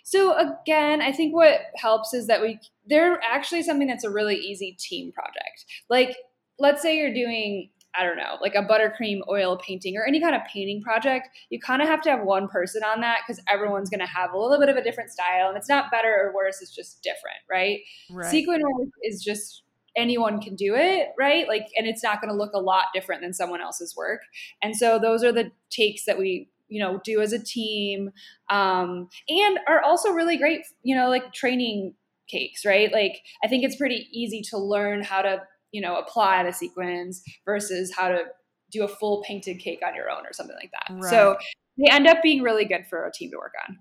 So 0.03 0.35
again, 0.37 1.01
I 1.01 1.11
think 1.11 1.33
what 1.33 1.59
helps 1.75 2.13
is 2.13 2.27
that 2.27 2.41
we 2.41 2.59
they're 2.87 3.19
actually 3.21 3.63
something 3.63 3.87
that's 3.87 4.03
a 4.03 4.09
really 4.09 4.35
easy 4.35 4.77
team 4.79 5.11
project. 5.11 5.65
Like 5.89 6.15
let's 6.59 6.81
say 6.81 6.97
you're 6.97 7.13
doing 7.13 7.69
I 7.93 8.03
don't 8.03 8.15
know, 8.15 8.37
like 8.41 8.55
a 8.55 8.63
buttercream 8.63 9.19
oil 9.29 9.57
painting 9.57 9.97
or 9.97 10.05
any 10.05 10.21
kind 10.21 10.33
of 10.33 10.41
painting 10.45 10.81
project, 10.81 11.27
you 11.49 11.59
kind 11.59 11.81
of 11.81 11.87
have 11.89 12.01
to 12.03 12.09
have 12.09 12.21
one 12.21 12.47
person 12.47 12.83
on 12.83 13.01
that 13.01 13.19
because 13.27 13.43
everyone's 13.51 13.89
going 13.89 13.99
to 13.99 14.05
have 14.05 14.31
a 14.31 14.37
little 14.37 14.59
bit 14.59 14.69
of 14.69 14.77
a 14.77 14.83
different 14.83 15.11
style. 15.11 15.49
And 15.49 15.57
it's 15.57 15.67
not 15.67 15.91
better 15.91 16.07
or 16.07 16.33
worse, 16.33 16.61
it's 16.61 16.73
just 16.73 17.03
different, 17.03 17.39
right? 17.49 17.79
right. 18.09 18.31
Sequin 18.31 18.61
work 18.61 18.89
is 19.03 19.21
just 19.21 19.63
anyone 19.97 20.39
can 20.39 20.55
do 20.55 20.73
it, 20.75 21.09
right? 21.19 21.47
Like, 21.47 21.67
and 21.77 21.85
it's 21.85 22.01
not 22.03 22.21
going 22.21 22.31
to 22.31 22.37
look 22.37 22.53
a 22.53 22.59
lot 22.59 22.85
different 22.93 23.21
than 23.21 23.33
someone 23.33 23.61
else's 23.61 23.95
work. 23.95 24.21
And 24.61 24.75
so 24.75 24.97
those 24.97 25.23
are 25.23 25.33
the 25.33 25.51
takes 25.69 26.05
that 26.05 26.17
we 26.17 26.47
you 26.71 26.79
know 26.79 26.99
do 27.03 27.21
as 27.21 27.33
a 27.33 27.43
team 27.43 28.09
um, 28.49 29.09
and 29.29 29.59
are 29.67 29.83
also 29.83 30.11
really 30.11 30.37
great 30.37 30.61
you 30.81 30.95
know 30.95 31.09
like 31.09 31.31
training 31.33 31.93
cakes 32.27 32.65
right? 32.65 32.91
Like 32.91 33.21
i 33.43 33.47
think 33.47 33.63
it's 33.63 33.75
pretty 33.75 34.07
easy 34.11 34.41
to 34.49 34.57
learn 34.57 35.03
how 35.03 35.21
to 35.21 35.41
you 35.71 35.81
know 35.81 35.97
apply 35.97 36.43
the 36.43 36.53
sequins 36.53 37.21
versus 37.45 37.93
how 37.95 38.07
to 38.07 38.23
do 38.71 38.83
a 38.83 38.87
full 38.87 39.21
painted 39.27 39.59
cake 39.59 39.81
on 39.85 39.93
your 39.93 40.09
own 40.09 40.25
or 40.25 40.31
something 40.31 40.55
like 40.55 40.71
that. 40.71 40.93
Right. 40.93 41.09
so 41.09 41.37
they 41.77 41.91
end 41.91 42.07
up 42.07 42.21
being 42.23 42.41
really 42.41 42.65
good 42.65 42.85
for 42.89 43.05
a 43.05 43.11
team 43.11 43.31
to 43.31 43.37
work 43.37 43.53
on. 43.67 43.77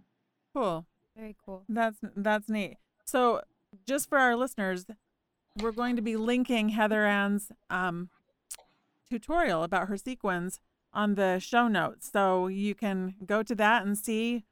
Cool. 0.55 0.87
Very 1.17 1.37
cool. 1.45 1.65
That's 1.69 1.99
that's 2.17 2.49
neat. 2.49 2.77
So 3.05 3.43
just 3.87 4.09
for 4.09 4.19
our 4.19 4.37
listeners 4.37 4.87
we're 5.61 5.73
going 5.73 5.97
to 5.97 6.03
be 6.03 6.17
linking 6.17 6.71
heather 6.71 7.05
anne's 7.05 7.51
um, 7.71 8.09
tutorial 9.11 9.63
about 9.63 9.89
her 9.89 9.97
sequins 9.97 10.61
on 10.93 11.15
the 11.15 11.39
show 11.39 11.69
notes. 11.69 12.11
So 12.13 12.47
you 12.47 12.75
can 12.75 13.15
go 13.25 13.43
to 13.43 13.55
that 13.55 13.85
and 13.85 13.97
see 13.97 14.45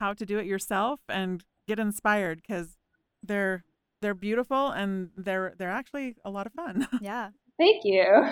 how 0.00 0.12
to 0.14 0.26
do 0.26 0.38
it 0.38 0.46
yourself 0.46 1.00
and 1.08 1.44
get 1.66 1.78
inspired 1.78 2.42
because 2.42 2.76
they're 3.22 3.64
they're 4.02 4.14
beautiful 4.14 4.70
and 4.70 5.10
they're 5.16 5.54
they're 5.58 5.70
actually 5.70 6.16
a 6.24 6.30
lot 6.30 6.46
of 6.46 6.52
fun. 6.52 6.86
Yeah. 7.00 7.30
Thank 7.58 7.84
you. 7.84 8.28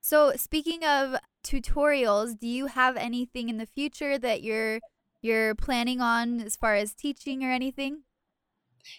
So 0.00 0.32
speaking 0.36 0.82
of 0.84 1.16
tutorials, 1.44 2.38
do 2.38 2.46
you 2.48 2.66
have 2.66 2.96
anything 2.96 3.48
in 3.48 3.58
the 3.58 3.66
future 3.66 4.18
that 4.18 4.42
you're 4.42 4.80
you're 5.20 5.54
planning 5.54 6.00
on 6.00 6.40
as 6.40 6.56
far 6.56 6.74
as 6.74 6.94
teaching 6.94 7.44
or 7.44 7.50
anything? 7.50 8.02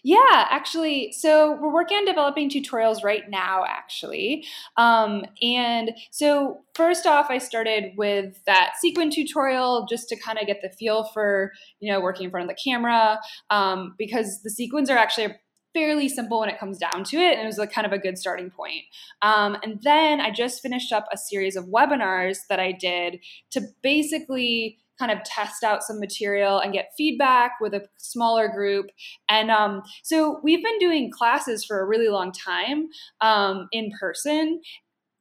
Yeah, 0.04 0.48
actually, 0.50 1.12
so 1.12 1.58
we're 1.62 1.74
working 1.74 1.98
on 1.98 2.06
developing 2.06 2.50
tutorials 2.50 3.04
right 3.04 3.30
now, 3.30 3.64
actually. 3.68 4.46
Um, 4.78 5.26
and 5.42 5.92
so, 6.12 6.62
first 6.74 7.06
off, 7.06 7.28
I 7.30 7.38
started 7.38 7.94
with 7.98 8.44
that 8.46 8.74
sequin 8.80 9.10
tutorial 9.10 9.86
just 9.90 10.10
to 10.10 10.20
kind 10.20 10.40
of 10.40 10.48
get 10.48 10.62
the 10.62 10.70
feel 10.70 11.06
for, 11.06 11.52
you 11.80 11.92
know, 11.92 12.00
working 12.02 12.26
in 12.26 12.32
front 12.32 12.50
of 12.50 12.56
the 12.56 12.62
camera, 12.64 13.20
um, 13.50 13.96
because 13.98 14.42
the 14.44 14.50
sequins 14.50 14.90
are 14.90 14.98
actually 14.98 15.36
fairly 15.74 16.08
simple 16.08 16.40
when 16.40 16.50
it 16.50 16.60
comes 16.60 16.78
down 16.78 17.04
to 17.04 17.18
it, 17.18 17.34
and 17.34 17.42
it 17.42 17.48
was 17.48 17.60
a 17.60 17.68
kind 17.68 17.86
of 17.88 17.92
a 17.94 17.98
good 17.98 18.18
starting 18.18 18.52
point. 18.52 18.84
Um, 19.22 19.58
and 19.64 19.80
then 19.84 20.22
I 20.22 20.32
just 20.32 20.62
finished 20.62 20.92
up 20.94 21.08
a 21.12 21.18
series 21.18 21.56
of 21.56 21.66
webinars 21.66 22.40
that 22.50 22.60
I 22.60 22.72
did 22.72 23.20
to 23.52 23.62
basically 23.82 24.80
kind 25.00 25.12
of 25.12 25.24
test 25.24 25.64
out 25.64 25.84
some 25.84 26.00
material 26.00 26.60
and 26.60 26.74
get 26.74 26.92
feedback 26.98 27.54
with 27.60 27.74
a 27.74 27.84
smaller 27.98 28.48
group. 28.48 28.88
And 29.30 29.50
um, 29.50 29.82
so 30.04 30.40
we've 30.44 30.64
been 30.64 30.80
doing 30.80 31.12
classes 31.12 31.66
for 31.66 31.80
a 31.80 31.86
really 31.86 32.10
long 32.10 32.32
time 32.32 32.88
um, 33.22 33.68
in 33.72 33.92
person 34.00 34.62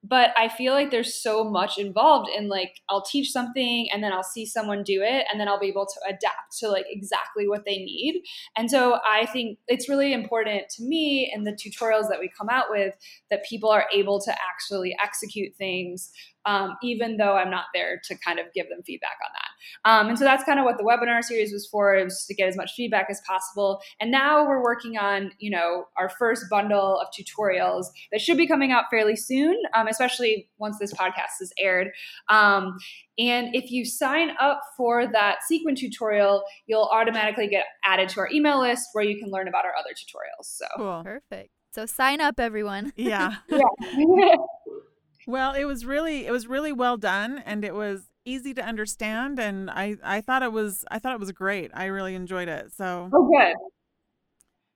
but 0.04 0.30
I 0.36 0.48
feel 0.48 0.72
like 0.72 0.90
there's 0.90 1.14
so 1.14 1.44
much 1.44 1.78
involved 1.78 2.28
in 2.36 2.48
like 2.48 2.80
I'll 2.88 3.02
teach 3.02 3.30
something 3.30 3.88
and 3.92 4.02
then 4.02 4.12
I'll 4.12 4.24
see 4.24 4.44
someone 4.44 4.82
do 4.82 5.00
it 5.00 5.26
and 5.30 5.40
then 5.40 5.46
I'll 5.46 5.60
be 5.60 5.68
able 5.68 5.86
to 5.86 6.00
adapt 6.08 6.58
to 6.58 6.68
like 6.68 6.86
exactly 6.88 7.48
what 7.48 7.64
they 7.64 7.78
need. 7.78 8.22
And 8.56 8.68
so 8.68 8.98
I 9.08 9.26
think 9.26 9.58
it's 9.68 9.88
really 9.88 10.12
important 10.12 10.68
to 10.70 10.82
me 10.82 11.30
in 11.32 11.44
the 11.44 11.52
tutorials 11.52 12.08
that 12.08 12.18
we 12.18 12.30
come 12.36 12.48
out 12.48 12.66
with 12.70 12.94
that 13.30 13.44
people 13.44 13.70
are 13.70 13.86
able 13.94 14.20
to 14.22 14.32
actually 14.32 14.96
execute 15.02 15.54
things 15.54 16.10
um, 16.44 16.76
even 16.82 17.16
though 17.16 17.36
I'm 17.36 17.50
not 17.50 17.66
there 17.72 18.00
to 18.04 18.18
kind 18.18 18.38
of 18.38 18.46
give 18.54 18.68
them 18.68 18.82
feedback 18.84 19.16
on 19.24 19.30
that. 19.32 19.51
Um, 19.84 20.08
and 20.08 20.18
so 20.18 20.24
that's 20.24 20.44
kind 20.44 20.58
of 20.58 20.64
what 20.64 20.78
the 20.78 20.84
webinar 20.84 21.22
series 21.22 21.52
was 21.52 21.66
for, 21.66 21.94
it 21.94 22.04
was 22.04 22.24
to 22.26 22.34
get 22.34 22.48
as 22.48 22.56
much 22.56 22.72
feedback 22.76 23.06
as 23.10 23.20
possible. 23.26 23.80
And 24.00 24.10
now 24.10 24.46
we're 24.46 24.62
working 24.62 24.96
on, 24.98 25.32
you 25.38 25.50
know, 25.50 25.86
our 25.96 26.08
first 26.08 26.46
bundle 26.50 27.00
of 27.00 27.08
tutorials 27.16 27.86
that 28.10 28.20
should 28.20 28.36
be 28.36 28.46
coming 28.46 28.72
out 28.72 28.84
fairly 28.90 29.16
soon, 29.16 29.56
um, 29.74 29.86
especially 29.86 30.48
once 30.58 30.78
this 30.78 30.92
podcast 30.92 31.40
is 31.40 31.52
aired. 31.58 31.88
Um, 32.28 32.78
and 33.18 33.54
if 33.54 33.70
you 33.70 33.84
sign 33.84 34.30
up 34.40 34.62
for 34.76 35.06
that 35.06 35.42
sequin 35.46 35.74
tutorial, 35.74 36.42
you'll 36.66 36.88
automatically 36.90 37.46
get 37.46 37.64
added 37.84 38.08
to 38.10 38.20
our 38.20 38.30
email 38.30 38.60
list 38.60 38.88
where 38.92 39.04
you 39.04 39.18
can 39.18 39.30
learn 39.30 39.48
about 39.48 39.64
our 39.64 39.74
other 39.78 39.90
tutorials. 39.90 40.46
So 40.46 40.66
Cool. 40.76 41.02
Perfect. 41.04 41.50
So 41.72 41.86
sign 41.86 42.20
up, 42.20 42.38
everyone. 42.38 42.92
Yeah. 42.96 43.36
yeah. 43.48 44.36
Well, 45.26 45.54
it 45.54 45.64
was 45.64 45.86
really 45.86 46.26
it 46.26 46.32
was 46.32 46.46
really 46.46 46.72
well 46.72 46.96
done 46.96 47.42
and 47.46 47.64
it 47.64 47.74
was 47.74 48.02
easy 48.24 48.54
to 48.54 48.62
understand 48.62 49.38
and 49.38 49.70
I 49.70 49.96
I 50.02 50.20
thought 50.20 50.42
it 50.42 50.52
was 50.52 50.84
I 50.90 50.98
thought 50.98 51.14
it 51.14 51.20
was 51.20 51.32
great. 51.32 51.70
I 51.74 51.86
really 51.86 52.14
enjoyed 52.14 52.48
it. 52.48 52.72
So 52.72 53.10
oh, 53.12 53.30
good. 53.30 53.54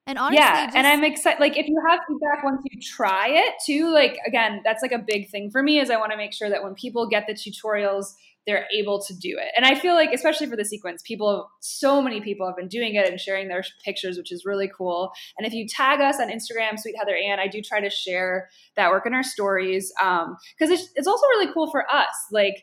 And 0.09 0.18
honestly, 0.18 0.38
yeah, 0.38 0.66
just, 0.66 0.76
and 0.76 0.87
I'm 0.87 1.02
excited. 1.02 1.40
Like, 1.40 1.56
if 1.59 1.66
you 1.66 1.82
have 1.88 1.98
feedback 2.06 2.44
once 2.44 2.62
you 2.70 2.80
try 2.80 3.26
it 3.28 3.54
too, 3.64 3.92
like 3.92 4.18
again, 4.24 4.61
that's 4.64 4.80
like 4.80 4.92
a 4.92 4.98
big 5.04 5.30
thing 5.30 5.50
for 5.50 5.62
me. 5.62 5.80
Is 5.80 5.90
I 5.90 5.96
want 5.96 6.12
to 6.12 6.16
make 6.16 6.32
sure 6.32 6.48
that 6.48 6.62
when 6.62 6.74
people 6.74 7.09
get 7.09 7.26
the 7.26 7.35
tutorials, 7.35 8.14
they're 8.46 8.66
able 8.72 9.02
to 9.02 9.14
do 9.14 9.37
it. 9.37 9.48
And 9.56 9.66
I 9.66 9.74
feel 9.74 9.94
like, 9.94 10.12
especially 10.12 10.46
for 10.46 10.56
the 10.56 10.64
sequence, 10.64 11.02
people, 11.04 11.50
so 11.61 12.00
many 12.00 12.20
people 12.20 12.46
have 12.46 12.56
been 12.56 12.68
doing 12.68 12.94
it 12.94 13.09
and 13.09 13.20
sharing 13.20 13.48
their 13.48 13.64
pictures, 13.85 14.16
which 14.16 14.30
is 14.30 14.44
really 14.44 14.70
cool. 14.76 15.11
And 15.37 15.46
if 15.46 15.52
you 15.52 15.66
tag 15.66 16.00
us 16.00 16.20
on 16.20 16.28
Instagram, 16.28 16.78
Sweet 16.78 16.94
Heather 16.96 17.16
Anne, 17.16 17.40
I 17.40 17.48
do 17.48 17.61
try 17.61 17.80
to 17.80 17.90
share 17.90 18.48
that 18.76 18.90
work 18.90 19.04
in 19.04 19.14
our 19.14 19.24
stories 19.24 19.92
because 19.98 20.28
um, 20.28 20.37
it's, 20.61 20.88
it's 20.94 21.09
also 21.09 21.26
really 21.26 21.52
cool 21.52 21.68
for 21.72 21.82
us. 21.92 22.14
Like 22.30 22.62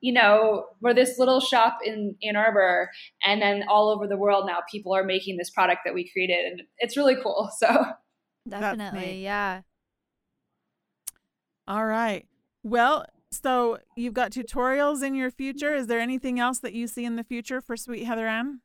you 0.00 0.12
know, 0.12 0.66
we're 0.80 0.94
this 0.94 1.18
little 1.18 1.40
shop 1.40 1.78
in 1.84 2.14
Ann 2.22 2.36
Arbor, 2.36 2.90
and 3.24 3.42
then 3.42 3.64
all 3.68 3.90
over 3.90 4.06
the 4.06 4.16
world 4.16 4.46
now, 4.46 4.58
people 4.70 4.94
are 4.94 5.04
making 5.04 5.36
this 5.36 5.50
product 5.50 5.80
that 5.84 5.94
we 5.94 6.08
created, 6.10 6.44
and 6.44 6.62
it's 6.78 6.96
really 6.96 7.16
cool. 7.16 7.50
So, 7.58 7.84
definitely, 8.48 9.22
yeah. 9.22 9.62
All 11.66 11.84
right. 11.84 12.26
Well, 12.62 13.04
so 13.30 13.78
you've 13.96 14.14
got 14.14 14.30
tutorials 14.30 15.02
in 15.02 15.14
your 15.14 15.30
future. 15.30 15.74
Is 15.74 15.86
there 15.86 16.00
anything 16.00 16.38
else 16.38 16.60
that 16.60 16.72
you 16.72 16.86
see 16.86 17.04
in 17.04 17.16
the 17.16 17.24
future 17.24 17.60
for 17.60 17.76
Sweet 17.76 18.04
Heather 18.04 18.26
Anne? 18.26 18.60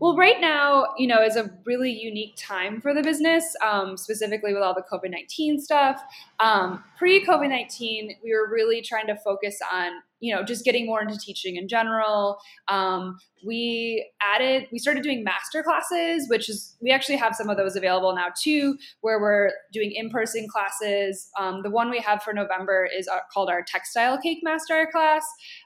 Well, 0.00 0.16
right 0.16 0.40
now, 0.40 0.86
you 0.96 1.06
know, 1.06 1.22
is 1.22 1.36
a 1.36 1.50
really 1.64 1.92
unique 1.92 2.34
time 2.36 2.80
for 2.80 2.94
the 2.94 3.02
business, 3.02 3.54
um, 3.64 3.96
specifically 3.96 4.54
with 4.54 4.62
all 4.62 4.74
the 4.74 4.84
COVID 4.90 5.10
19 5.10 5.60
stuff. 5.60 6.02
Um, 6.40 6.84
Pre 6.96 7.24
COVID 7.24 7.48
19, 7.48 8.16
we 8.22 8.32
were 8.32 8.48
really 8.50 8.82
trying 8.82 9.06
to 9.08 9.16
focus 9.16 9.58
on 9.72 9.92
you 10.20 10.34
know 10.34 10.42
just 10.42 10.64
getting 10.64 10.86
more 10.86 11.00
into 11.02 11.18
teaching 11.18 11.56
in 11.56 11.68
general 11.68 12.38
um, 12.68 13.16
we 13.44 14.10
added 14.20 14.66
we 14.72 14.78
started 14.78 15.02
doing 15.02 15.24
master 15.24 15.62
classes 15.62 16.26
which 16.28 16.48
is 16.48 16.76
we 16.80 16.90
actually 16.90 17.16
have 17.16 17.34
some 17.34 17.48
of 17.48 17.56
those 17.56 17.76
available 17.76 18.14
now 18.14 18.28
too 18.40 18.76
where 19.00 19.20
we're 19.20 19.50
doing 19.72 19.92
in-person 19.92 20.46
classes. 20.48 21.28
Um, 21.38 21.62
the 21.62 21.70
one 21.70 21.90
we 21.90 22.00
have 22.00 22.22
for 22.22 22.32
november 22.32 22.88
is 22.92 23.08
our, 23.08 23.22
called 23.32 23.50
our 23.50 23.62
textile 23.62 24.18
cake 24.18 24.38
master 24.42 24.88
class. 24.92 25.24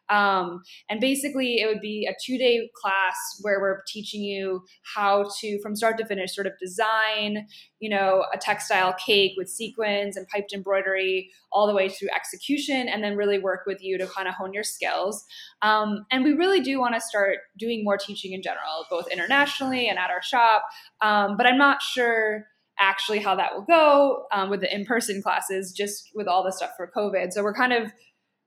Um, 0.09 0.63
and 0.89 1.01
basically 1.01 1.61
it 1.61 1.67
would 1.67 1.81
be 1.81 2.09
a 2.11 2.15
two-day 2.25 2.71
class 2.75 3.39
where 3.41 3.61
we're 3.61 3.83
teaching 3.87 4.23
you 4.23 4.65
how 4.95 5.31
to 5.41 5.61
from 5.61 5.77
start 5.77 5.99
to 5.99 6.07
finish 6.07 6.35
sort 6.35 6.47
of 6.47 6.53
design 6.61 7.47
you 7.81 7.89
know 7.89 8.25
a 8.33 8.39
textile 8.39 8.95
cake 8.95 9.33
with 9.37 9.49
sequins 9.49 10.17
and 10.17 10.27
piped 10.29 10.53
embroidery 10.53 11.31
all 11.53 11.67
the 11.67 11.75
way 11.75 11.89
through 11.89 12.09
execution 12.15 12.89
and 12.89 13.03
then 13.05 13.17
really 13.17 13.39
work 13.39 13.63
with 13.67 13.83
you 13.83 13.99
to 13.99 14.07
kind 14.07 14.29
of 14.29 14.35
hone 14.35 14.53
your 14.53 14.65
skills. 14.65 15.25
Um, 15.61 16.07
and 16.11 16.25
we 16.25 16.33
really 16.33 16.61
do 16.61 16.81
want 16.81 16.95
to 16.95 17.01
start 17.01 17.39
doing 17.62 17.85
more 17.85 17.96
teaching 17.96 18.33
in 18.33 18.42
general, 18.42 18.87
both 18.90 19.07
internationally 19.16 19.88
and 19.88 19.98
at 19.98 20.11
our 20.11 20.22
shop. 20.22 20.62
Um, 21.01 21.37
but 21.37 21.46
I'm 21.46 21.59
not 21.59 21.81
sure 21.83 22.46
actually 22.79 23.20
how 23.20 23.35
that 23.37 23.55
will 23.55 23.66
go 23.79 24.27
um, 24.33 24.51
with 24.51 24.61
the 24.61 24.75
in-person 24.75 25.22
classes, 25.22 25.72
just 25.72 26.11
with 26.14 26.27
all 26.27 26.42
the 26.42 26.51
stuff 26.51 26.72
for 26.77 26.90
COVID. 26.96 27.33
So 27.33 27.42
we're 27.42 27.55
kind 27.55 27.72
of 27.72 27.92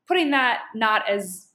putting 0.07 0.31
that 0.31 0.59
not 0.75 1.09
as 1.09 1.47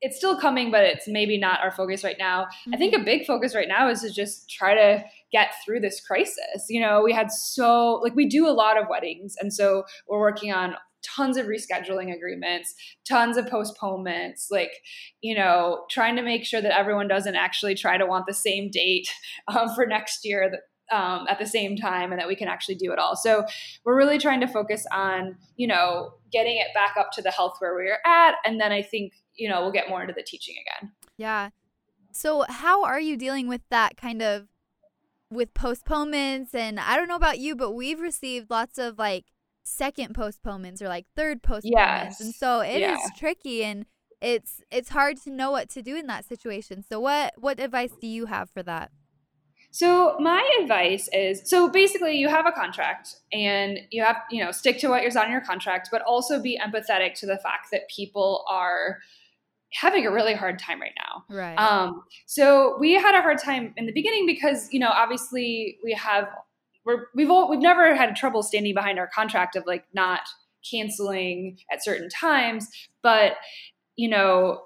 it's 0.00 0.16
still 0.16 0.38
coming, 0.38 0.70
but 0.70 0.84
it's 0.84 1.08
maybe 1.08 1.38
not 1.38 1.58
our 1.60 1.72
focus 1.72 2.04
right 2.04 2.16
now. 2.18 2.44
Mm-hmm. 2.44 2.74
I 2.74 2.76
think 2.76 2.94
a 2.94 3.04
big 3.04 3.26
focus 3.26 3.54
right 3.54 3.66
now 3.66 3.88
is 3.88 4.02
to 4.02 4.12
just 4.12 4.48
try 4.48 4.74
to 4.74 5.04
get 5.32 5.48
through 5.64 5.80
this 5.80 6.00
crisis. 6.06 6.66
You 6.68 6.80
know, 6.80 7.02
we 7.02 7.12
had 7.12 7.32
so 7.32 7.94
like 8.02 8.14
we 8.14 8.28
do 8.28 8.46
a 8.46 8.54
lot 8.54 8.80
of 8.80 8.86
weddings, 8.88 9.34
and 9.40 9.52
so 9.52 9.82
we're 10.06 10.20
working 10.20 10.52
on 10.52 10.74
tons 11.02 11.36
of 11.36 11.46
rescheduling 11.46 12.14
agreements, 12.14 12.74
tons 13.08 13.36
of 13.36 13.46
postponements, 13.48 14.48
like, 14.50 14.72
you 15.20 15.34
know, 15.34 15.84
trying 15.90 16.16
to 16.16 16.22
make 16.22 16.44
sure 16.44 16.60
that 16.60 16.76
everyone 16.76 17.08
doesn't 17.08 17.36
actually 17.36 17.74
try 17.74 17.96
to 17.96 18.06
want 18.06 18.26
the 18.26 18.34
same 18.34 18.70
date 18.70 19.08
um, 19.48 19.74
for 19.74 19.86
next 19.86 20.24
year 20.24 20.50
that, 20.50 20.60
um, 20.90 21.26
at 21.28 21.38
the 21.38 21.46
same 21.46 21.76
time 21.76 22.12
and 22.12 22.20
that 22.20 22.28
we 22.28 22.34
can 22.34 22.48
actually 22.48 22.74
do 22.74 22.92
it 22.92 22.98
all. 22.98 23.14
So 23.14 23.44
we're 23.84 23.96
really 23.96 24.18
trying 24.18 24.40
to 24.40 24.48
focus 24.48 24.86
on, 24.90 25.36
you 25.56 25.66
know, 25.66 26.12
getting 26.32 26.56
it 26.56 26.68
back 26.74 26.96
up 26.98 27.10
to 27.12 27.22
the 27.22 27.30
health 27.30 27.56
where 27.58 27.76
we 27.76 27.90
are 27.90 27.98
at. 28.06 28.36
And 28.44 28.58
then 28.58 28.72
I 28.72 28.82
think, 28.82 29.12
you 29.36 29.48
know, 29.48 29.60
we'll 29.60 29.72
get 29.72 29.88
more 29.88 30.00
into 30.00 30.14
the 30.14 30.22
teaching 30.22 30.54
again. 30.60 30.92
Yeah. 31.18 31.50
So 32.12 32.44
how 32.48 32.84
are 32.84 33.00
you 33.00 33.16
dealing 33.16 33.48
with 33.48 33.60
that 33.70 33.96
kind 33.96 34.22
of 34.22 34.48
with 35.30 35.52
postponements 35.52 36.54
and 36.54 36.80
I 36.80 36.96
don't 36.96 37.08
know 37.08 37.16
about 37.16 37.38
you, 37.38 37.54
but 37.54 37.72
we've 37.72 38.00
received 38.00 38.50
lots 38.50 38.78
of 38.78 38.98
like 38.98 39.26
second 39.68 40.14
postponements 40.14 40.82
or 40.82 40.88
like 40.88 41.06
third 41.16 41.42
postponements. 41.42 42.16
Yes. 42.18 42.20
And 42.20 42.34
so 42.34 42.60
it 42.60 42.80
yeah. 42.80 42.94
is 42.94 43.10
tricky 43.16 43.62
and 43.64 43.86
it's 44.20 44.62
it's 44.70 44.88
hard 44.88 45.16
to 45.22 45.30
know 45.30 45.50
what 45.50 45.68
to 45.70 45.82
do 45.82 45.96
in 45.96 46.06
that 46.06 46.24
situation. 46.24 46.82
So 46.82 47.00
what 47.00 47.34
what 47.36 47.60
advice 47.60 47.92
do 48.00 48.06
you 48.06 48.26
have 48.26 48.50
for 48.50 48.62
that? 48.64 48.90
So 49.70 50.16
my 50.18 50.58
advice 50.62 51.08
is 51.12 51.42
so 51.44 51.68
basically 51.68 52.16
you 52.16 52.28
have 52.28 52.46
a 52.46 52.52
contract 52.52 53.16
and 53.32 53.78
you 53.90 54.02
have, 54.02 54.16
you 54.30 54.42
know, 54.42 54.50
stick 54.50 54.78
to 54.80 54.88
what 54.88 55.04
is 55.04 55.14
on 55.16 55.30
your 55.30 55.42
contract, 55.42 55.90
but 55.92 56.02
also 56.02 56.40
be 56.40 56.58
empathetic 56.58 57.14
to 57.20 57.26
the 57.26 57.36
fact 57.36 57.68
that 57.72 57.88
people 57.94 58.44
are 58.50 58.98
having 59.72 60.06
a 60.06 60.10
really 60.10 60.34
hard 60.34 60.58
time 60.58 60.80
right 60.80 60.94
now. 60.96 61.24
Right. 61.28 61.54
Um, 61.56 62.02
so 62.26 62.76
we 62.80 62.94
had 62.94 63.14
a 63.14 63.20
hard 63.20 63.38
time 63.38 63.74
in 63.76 63.86
the 63.86 63.92
beginning 63.92 64.24
because, 64.24 64.72
you 64.72 64.80
know, 64.80 64.88
obviously 64.88 65.78
we 65.84 65.92
have 65.92 66.28
we're 66.88 67.06
we've 67.14 67.30
all 67.30 67.50
we've 67.50 67.60
never 67.60 67.94
had 67.94 68.16
trouble 68.16 68.42
standing 68.42 68.74
behind 68.74 68.98
our 68.98 69.06
contract 69.14 69.54
of 69.54 69.64
like 69.66 69.84
not 69.92 70.22
canceling 70.68 71.58
at 71.70 71.84
certain 71.84 72.08
times, 72.08 72.66
but 73.02 73.34
you 73.96 74.08
know, 74.08 74.62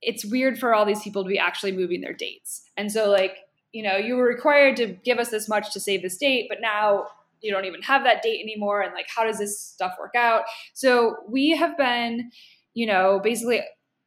it's 0.00 0.24
weird 0.24 0.58
for 0.58 0.74
all 0.74 0.84
these 0.84 1.00
people 1.02 1.22
to 1.22 1.28
be 1.28 1.38
actually 1.38 1.70
moving 1.70 2.00
their 2.00 2.12
dates. 2.12 2.62
And 2.76 2.90
so 2.90 3.08
like, 3.08 3.36
you 3.70 3.82
know, 3.82 3.96
you 3.96 4.16
were 4.16 4.26
required 4.26 4.76
to 4.78 4.88
give 4.88 5.18
us 5.18 5.30
this 5.30 5.48
much 5.48 5.72
to 5.72 5.80
save 5.80 6.02
this 6.02 6.16
date, 6.16 6.46
but 6.48 6.58
now 6.60 7.06
you 7.40 7.52
don't 7.52 7.64
even 7.64 7.82
have 7.82 8.02
that 8.04 8.22
date 8.22 8.40
anymore 8.42 8.80
and 8.80 8.92
like 8.92 9.06
how 9.14 9.24
does 9.24 9.38
this 9.38 9.60
stuff 9.60 9.94
work 10.00 10.14
out? 10.16 10.42
So 10.74 11.16
we 11.28 11.50
have 11.50 11.78
been, 11.78 12.32
you 12.74 12.86
know, 12.86 13.20
basically 13.22 13.60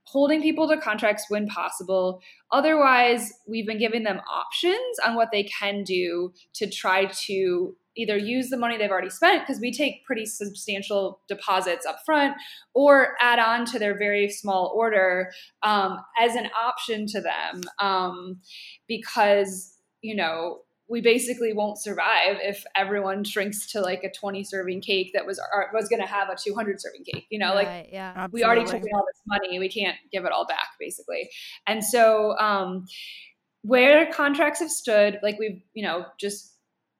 holding 0.05 0.41
people 0.41 0.67
to 0.67 0.77
contracts 0.77 1.25
when 1.29 1.47
possible. 1.47 2.21
Otherwise, 2.51 3.31
we've 3.47 3.65
been 3.65 3.79
giving 3.79 4.03
them 4.03 4.21
options 4.31 4.99
on 5.05 5.15
what 5.15 5.29
they 5.31 5.43
can 5.43 5.83
do 5.83 6.31
to 6.53 6.69
try 6.69 7.05
to 7.25 7.75
either 7.97 8.17
use 8.17 8.49
the 8.49 8.57
money 8.57 8.77
they've 8.77 8.91
already 8.91 9.09
spent 9.09 9.41
because 9.41 9.61
we 9.61 9.71
take 9.71 10.05
pretty 10.05 10.25
substantial 10.25 11.21
deposits 11.27 11.85
up 11.85 11.97
front 12.05 12.35
or 12.73 13.15
add 13.21 13.39
on 13.39 13.65
to 13.65 13.79
their 13.79 13.97
very 13.97 14.29
small 14.29 14.73
order 14.75 15.31
um, 15.63 15.99
as 16.19 16.35
an 16.35 16.49
option 16.59 17.07
to 17.07 17.21
them 17.21 17.61
um, 17.79 18.39
because 18.87 19.77
you 20.01 20.15
know 20.15 20.59
we 20.87 21.01
basically 21.01 21.51
won't 21.51 21.81
survive 21.81 22.37
if 22.41 22.63
everyone 22.75 23.23
shrinks 23.23 23.71
to 23.71 23.81
like 23.81 24.03
a 24.03 24.11
20 24.11 24.43
serving 24.43 24.81
cake 24.81 25.11
that 25.13 25.25
was 25.25 25.39
was 25.73 25.87
going 25.89 26.01
to 26.01 26.07
have 26.07 26.29
a 26.29 26.35
200 26.35 26.79
serving 26.79 27.03
cake 27.03 27.25
you 27.29 27.39
know 27.39 27.55
right, 27.55 27.65
like 27.65 27.89
yeah 27.91 28.13
Absolutely. 28.15 28.39
we 28.39 28.43
already 28.43 28.65
took 28.65 28.81
in 28.81 28.93
all 28.93 29.05
this 29.07 29.21
money 29.27 29.59
we 29.59 29.69
can't 29.69 29.97
give 30.11 30.25
it 30.25 30.31
all 30.31 30.45
back 30.45 30.69
basically 30.79 31.29
and 31.65 31.83
so 31.83 32.37
um 32.37 32.85
where 33.63 34.05
contracts 34.11 34.59
have 34.59 34.69
stood 34.69 35.19
like 35.23 35.39
we've 35.39 35.61
you 35.73 35.83
know 35.83 36.05
just 36.19 36.53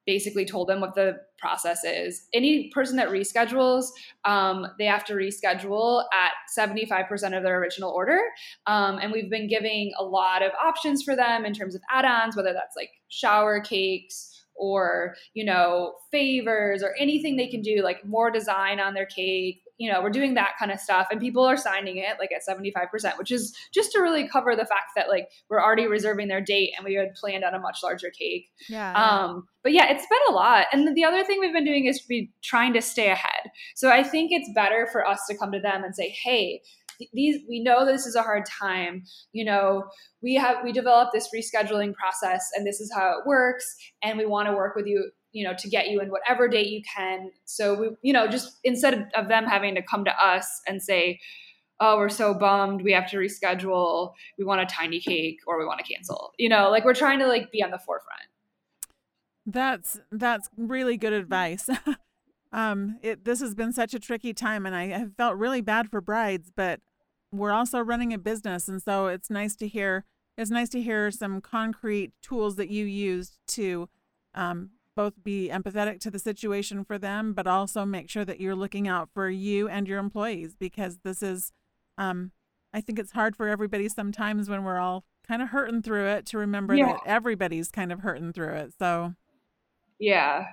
basically 0.06 0.44
told 0.44 0.68
them 0.68 0.80
what 0.80 0.94
the 0.94 1.16
process 1.38 1.84
is. 1.84 2.26
Any 2.32 2.70
person 2.70 2.96
that 2.96 3.08
reschedules, 3.08 3.86
um, 4.24 4.66
they 4.78 4.86
have 4.86 5.04
to 5.06 5.14
reschedule 5.14 6.04
at 6.12 6.32
75% 6.56 7.36
of 7.36 7.42
their 7.42 7.58
original 7.58 7.90
order. 7.90 8.20
Um, 8.66 8.98
and 8.98 9.12
we've 9.12 9.30
been 9.30 9.48
giving 9.48 9.92
a 9.98 10.04
lot 10.04 10.42
of 10.42 10.52
options 10.62 11.02
for 11.02 11.16
them 11.16 11.44
in 11.44 11.54
terms 11.54 11.74
of 11.74 11.82
add 11.90 12.04
ons, 12.04 12.36
whether 12.36 12.52
that's 12.52 12.76
like 12.76 12.90
shower 13.08 13.60
cakes 13.60 14.32
or 14.58 15.14
you 15.34 15.44
know 15.44 15.94
favors 16.10 16.82
or 16.82 16.94
anything 16.98 17.36
they 17.36 17.46
can 17.46 17.60
do 17.60 17.82
like 17.82 18.04
more 18.06 18.30
design 18.30 18.80
on 18.80 18.94
their 18.94 19.04
cake 19.04 19.62
you 19.78 19.90
know, 19.90 20.02
we're 20.02 20.10
doing 20.10 20.34
that 20.34 20.52
kind 20.58 20.72
of 20.72 20.80
stuff 20.80 21.08
and 21.10 21.20
people 21.20 21.44
are 21.44 21.56
signing 21.56 21.98
it 21.98 22.16
like 22.18 22.30
at 22.32 22.42
75%, 22.46 23.18
which 23.18 23.30
is 23.30 23.54
just 23.72 23.92
to 23.92 24.00
really 24.00 24.28
cover 24.28 24.56
the 24.56 24.64
fact 24.64 24.92
that 24.96 25.08
like 25.08 25.28
we're 25.48 25.62
already 25.62 25.86
reserving 25.86 26.28
their 26.28 26.40
date 26.40 26.72
and 26.76 26.84
we 26.84 26.94
had 26.94 27.14
planned 27.14 27.44
on 27.44 27.54
a 27.54 27.58
much 27.58 27.80
larger 27.82 28.10
cake. 28.10 28.48
Yeah. 28.68 28.92
Um, 28.92 29.46
but 29.62 29.72
yeah, 29.72 29.90
it's 29.90 30.06
been 30.06 30.18
a 30.28 30.32
lot. 30.32 30.66
And 30.72 30.96
the 30.96 31.04
other 31.04 31.24
thing 31.24 31.40
we've 31.40 31.52
been 31.52 31.64
doing 31.64 31.86
is 31.86 32.00
be 32.00 32.30
trying 32.42 32.72
to 32.74 32.82
stay 32.82 33.10
ahead. 33.10 33.50
So 33.74 33.90
I 33.90 34.02
think 34.02 34.30
it's 34.32 34.50
better 34.54 34.88
for 34.90 35.06
us 35.06 35.20
to 35.28 35.36
come 35.36 35.52
to 35.52 35.60
them 35.60 35.84
and 35.84 35.94
say, 35.94 36.08
hey, 36.08 36.62
these 37.12 37.42
we 37.48 37.62
know 37.62 37.84
this 37.84 38.06
is 38.06 38.14
a 38.14 38.22
hard 38.22 38.44
time 38.46 39.04
you 39.32 39.44
know 39.44 39.84
we 40.22 40.34
have 40.34 40.56
we 40.64 40.72
developed 40.72 41.12
this 41.12 41.28
rescheduling 41.34 41.92
process 41.94 42.48
and 42.56 42.66
this 42.66 42.80
is 42.80 42.90
how 42.94 43.18
it 43.18 43.26
works 43.26 43.76
and 44.02 44.18
we 44.18 44.26
want 44.26 44.48
to 44.48 44.54
work 44.54 44.74
with 44.74 44.86
you 44.86 45.10
you 45.32 45.44
know 45.44 45.54
to 45.58 45.68
get 45.68 45.88
you 45.88 46.00
in 46.00 46.08
whatever 46.10 46.48
date 46.48 46.68
you 46.68 46.82
can. 46.82 47.30
So 47.44 47.74
we 47.74 47.88
you 48.02 48.12
know 48.12 48.26
just 48.26 48.58
instead 48.64 49.08
of, 49.14 49.28
them 49.28 49.44
having 49.44 49.74
to 49.74 49.82
come 49.82 50.04
to 50.04 50.24
us 50.24 50.62
and 50.66 50.82
say 50.82 51.18
oh 51.80 51.96
we're 51.96 52.08
so 52.08 52.32
bummed 52.32 52.82
we 52.82 52.92
have 52.92 53.10
to 53.10 53.16
reschedule 53.18 54.14
we 54.38 54.44
want 54.44 54.60
a 54.60 54.66
tiny 54.66 55.00
cake 55.00 55.40
or 55.46 55.58
we 55.58 55.66
want 55.66 55.78
to 55.78 55.84
cancel 55.84 56.32
you 56.38 56.48
know 56.48 56.70
like 56.70 56.84
we're 56.84 56.94
trying 56.94 57.18
to 57.18 57.26
like 57.26 57.50
be 57.50 57.62
on 57.62 57.70
the 57.70 57.78
forefront. 57.78 58.22
That's 59.44 60.00
that's 60.10 60.48
really 60.56 60.96
good 60.96 61.12
advice. 61.12 61.68
Um 62.52 62.98
it 63.02 63.24
this 63.24 63.40
has 63.40 63.54
been 63.54 63.72
such 63.72 63.92
a 63.92 63.98
tricky 63.98 64.32
time 64.32 64.66
and 64.66 64.74
i 64.74 64.86
have 64.86 65.14
felt 65.16 65.36
really 65.36 65.60
bad 65.60 65.90
for 65.90 66.00
brides 66.00 66.52
but 66.54 66.80
we're 67.32 67.50
also 67.50 67.80
running 67.80 68.14
a 68.14 68.18
business 68.18 68.68
and 68.68 68.80
so 68.80 69.08
it's 69.08 69.28
nice 69.28 69.56
to 69.56 69.68
hear 69.68 70.04
it's 70.36 70.50
nice 70.50 70.68
to 70.70 70.82
hear 70.82 71.10
some 71.10 71.40
concrete 71.40 72.12
tools 72.22 72.56
that 72.56 72.70
you 72.70 72.84
used 72.84 73.38
to 73.48 73.88
um, 74.34 74.70
both 74.96 75.22
be 75.22 75.50
empathetic 75.52 76.00
to 76.00 76.10
the 76.10 76.18
situation 76.18 76.84
for 76.84 76.98
them, 76.98 77.34
but 77.34 77.46
also 77.46 77.84
make 77.84 78.08
sure 78.10 78.24
that 78.24 78.40
you're 78.40 78.56
looking 78.56 78.88
out 78.88 79.10
for 79.12 79.28
you 79.28 79.68
and 79.68 79.86
your 79.86 79.98
employees 79.98 80.56
because 80.58 80.98
this 81.04 81.22
is, 81.22 81.52
um, 81.98 82.32
I 82.72 82.80
think 82.80 82.98
it's 82.98 83.12
hard 83.12 83.36
for 83.36 83.46
everybody 83.46 83.88
sometimes 83.88 84.48
when 84.48 84.64
we're 84.64 84.80
all 84.80 85.04
kind 85.28 85.42
of 85.42 85.48
hurting 85.48 85.82
through 85.82 86.06
it 86.06 86.26
to 86.26 86.38
remember 86.38 86.74
yeah. 86.74 86.86
that 86.86 87.00
everybody's 87.06 87.70
kind 87.70 87.92
of 87.92 88.00
hurting 88.00 88.32
through 88.32 88.54
it. 88.54 88.72
So, 88.78 89.14
yeah. 89.98 90.46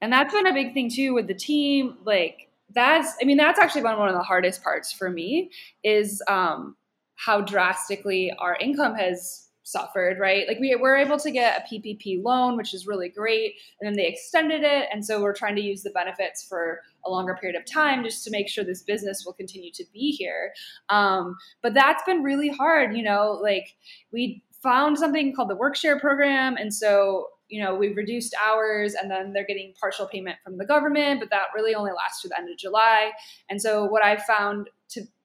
And 0.00 0.12
that's 0.12 0.32
been 0.32 0.46
a 0.46 0.54
big 0.54 0.74
thing 0.74 0.90
too 0.90 1.12
with 1.12 1.26
the 1.26 1.34
team. 1.34 1.98
Like, 2.04 2.48
that's, 2.74 3.14
I 3.20 3.24
mean, 3.24 3.36
that's 3.36 3.58
actually 3.58 3.82
been 3.82 3.98
one 3.98 4.08
of 4.08 4.14
the 4.14 4.22
hardest 4.22 4.62
parts 4.62 4.92
for 4.92 5.10
me 5.10 5.50
is 5.82 6.22
um, 6.28 6.76
how 7.16 7.40
drastically 7.40 8.32
our 8.38 8.56
income 8.56 8.94
has 8.94 9.48
suffered, 9.62 10.18
right? 10.18 10.46
Like 10.48 10.58
we 10.58 10.74
were 10.76 10.96
able 10.96 11.18
to 11.18 11.30
get 11.30 11.60
a 11.60 11.74
PPP 11.74 12.22
loan, 12.22 12.56
which 12.56 12.74
is 12.74 12.86
really 12.86 13.08
great, 13.08 13.54
and 13.80 13.86
then 13.86 13.96
they 13.96 14.08
extended 14.08 14.62
it, 14.62 14.88
and 14.92 15.04
so 15.04 15.22
we're 15.22 15.34
trying 15.34 15.56
to 15.56 15.62
use 15.62 15.82
the 15.82 15.90
benefits 15.90 16.46
for 16.46 16.80
a 17.04 17.10
longer 17.10 17.36
period 17.40 17.58
of 17.58 17.66
time 17.66 18.04
just 18.04 18.24
to 18.24 18.30
make 18.30 18.48
sure 18.48 18.64
this 18.64 18.82
business 18.82 19.24
will 19.24 19.32
continue 19.32 19.72
to 19.72 19.84
be 19.92 20.12
here. 20.12 20.52
Um, 20.88 21.36
but 21.62 21.74
that's 21.74 22.02
been 22.04 22.22
really 22.22 22.48
hard, 22.48 22.96
you 22.96 23.02
know. 23.02 23.38
Like 23.42 23.74
we 24.12 24.42
found 24.62 24.98
something 24.98 25.34
called 25.34 25.50
the 25.50 25.56
workshare 25.56 26.00
program, 26.00 26.56
and 26.56 26.72
so 26.72 27.28
you 27.48 27.62
know 27.62 27.74
we've 27.74 27.96
reduced 27.96 28.34
hours 28.44 28.94
and 28.94 29.10
then 29.10 29.32
they're 29.32 29.44
getting 29.44 29.74
partial 29.78 30.06
payment 30.06 30.38
from 30.42 30.56
the 30.56 30.64
government 30.64 31.20
but 31.20 31.28
that 31.28 31.48
really 31.54 31.74
only 31.74 31.92
lasts 31.92 32.22
to 32.22 32.28
the 32.28 32.38
end 32.38 32.50
of 32.50 32.56
july 32.56 33.10
and 33.50 33.60
so 33.60 33.84
what 33.84 34.02
i 34.02 34.16
found 34.16 34.70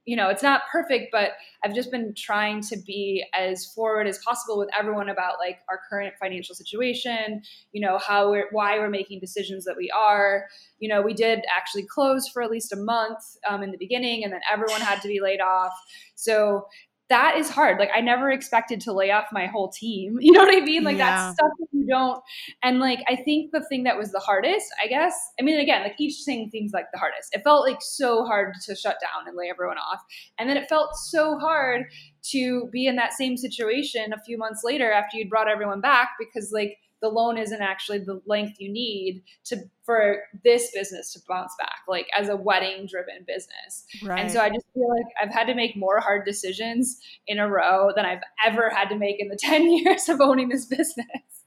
you 0.08 0.16
know, 0.16 0.30
it's 0.30 0.42
not 0.42 0.62
perfect, 0.72 1.10
but 1.12 1.32
I've 1.66 1.76
just 1.76 1.92
been 1.92 2.14
trying 2.16 2.62
to 2.62 2.78
be 2.78 3.26
as 3.38 3.66
forward 3.66 4.08
as 4.08 4.20
possible 4.20 4.58
with 4.58 4.70
everyone 4.78 5.10
about 5.10 5.34
like 5.38 5.60
our 5.70 5.82
current 5.90 6.14
financial 6.18 6.56
situation, 6.56 7.42
you 7.74 7.82
know, 7.82 7.98
how 7.98 8.32
we're, 8.32 8.48
why 8.52 8.80
we're 8.80 8.90
making 8.90 9.20
decisions 9.20 9.66
that 9.66 9.76
we 9.76 9.92
are. 9.92 10.46
You 10.80 10.88
know, 10.88 11.02
we 11.02 11.14
did 11.14 11.42
actually 11.54 11.84
close 11.84 12.30
for 12.30 12.42
at 12.42 12.50
least 12.50 12.72
a 12.72 12.78
month 12.78 13.20
um, 13.50 13.64
in 13.64 13.72
the 13.72 13.78
beginning, 13.78 14.24
and 14.24 14.32
then 14.32 14.40
everyone 14.50 14.80
had 14.80 15.02
to 15.02 15.10
be 15.10 15.20
laid 15.20 15.42
off. 15.42 15.74
So 16.16 16.68
that 17.10 17.38
is 17.38 17.50
hard. 17.50 17.80
Like 17.80 17.90
I 17.96 18.02
never 18.02 18.30
expected 18.30 18.82
to 18.82 18.92
lay 18.92 19.12
off 19.12 19.26
my 19.32 19.46
whole 19.46 19.70
team. 19.70 20.18
You 20.28 20.34
know 20.34 20.42
what 20.44 20.54
I 20.54 20.60
mean? 20.60 20.84
Like 20.84 20.98
yeah. 20.98 21.28
that's 21.28 21.38
stuff 21.38 21.52
that 21.58 21.68
you 21.72 21.88
don't. 21.88 22.22
And 22.62 22.80
like 22.80 23.00
I 23.08 23.16
think 23.16 23.52
the 23.54 23.64
thing 23.70 23.84
that 23.84 23.98
was 23.98 24.12
the 24.12 24.20
hardest, 24.20 24.66
I 24.84 24.88
guess. 24.88 25.14
I 25.40 25.44
mean, 25.44 25.58
again, 25.58 25.84
like 25.84 25.96
each 26.00 26.24
thing 26.26 26.50
seems 26.52 26.74
like 26.74 26.88
the 26.92 27.00
hardest. 27.00 27.30
It 27.34 27.44
felt 27.46 27.66
like 27.66 27.78
so 27.80 28.26
hard 28.26 28.56
to 28.66 28.76
shut 28.76 28.98
down 29.00 29.26
and 29.26 29.38
lay 29.38 29.50
everyone 29.50 29.78
off, 29.78 30.02
and 30.38 30.50
then 30.50 30.58
it 30.58 30.68
felt 30.68 30.96
so 30.96 31.38
hard 31.38 31.86
to 32.32 32.68
be 32.74 32.88
in 32.88 32.98
that 32.98 33.14
same 33.14 33.38
situation 33.38 34.12
a 34.12 34.22
few 34.26 34.38
months 34.38 34.62
later 34.66 34.92
after 34.92 35.18
you'd 35.18 35.30
brought 35.30 35.50
everyone 35.50 35.80
back 35.80 36.10
because 36.20 36.52
like 36.52 36.78
the 37.02 37.10
loan 37.10 37.38
isn't 37.38 37.62
actually 37.62 38.00
the 38.00 38.22
length 38.26 38.60
you 38.60 38.72
need 38.72 39.24
to 39.44 39.58
for 39.84 40.24
this 40.44 40.72
business 40.74 41.14
to 41.14 41.20
bounce 41.28 41.54
back 41.58 41.80
like 41.88 42.08
as 42.18 42.30
a 42.30 42.36
wedding 42.36 42.88
driven 42.88 43.24
business 43.26 43.86
right. 44.04 44.20
and 44.20 44.32
so 44.32 44.40
i 44.40 44.50
just 44.50 44.66
feel 44.74 44.90
like 44.90 45.06
i've 45.22 45.34
had 45.34 45.46
to 45.46 45.56
make 45.56 45.76
more 45.76 46.00
hard 46.00 46.26
decisions 46.26 47.00
in 47.28 47.40
a 47.40 47.48
row 47.48 47.92
than 47.96 48.06
i've 48.06 48.22
ever 48.46 48.70
had 48.70 48.90
to 48.90 48.96
make 48.96 49.20
in 49.20 49.28
the 49.28 49.38
10 49.40 49.72
years 49.72 50.10
of 50.10 50.22
owning 50.22 50.50
this 50.50 50.66
business 50.66 51.38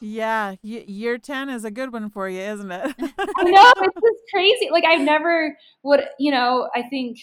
yeah, 0.00 0.54
year 0.62 1.18
10 1.18 1.48
is 1.48 1.64
a 1.64 1.70
good 1.70 1.92
one 1.92 2.10
for 2.10 2.28
you, 2.28 2.40
isn't 2.40 2.70
it? 2.70 2.94
I 2.98 3.42
know, 3.44 3.72
it's 3.76 3.94
just 3.94 4.30
crazy. 4.32 4.68
Like, 4.70 4.84
I've 4.84 5.00
never 5.00 5.56
would, 5.82 6.04
you 6.18 6.30
know, 6.30 6.68
I 6.74 6.82
think 6.82 7.18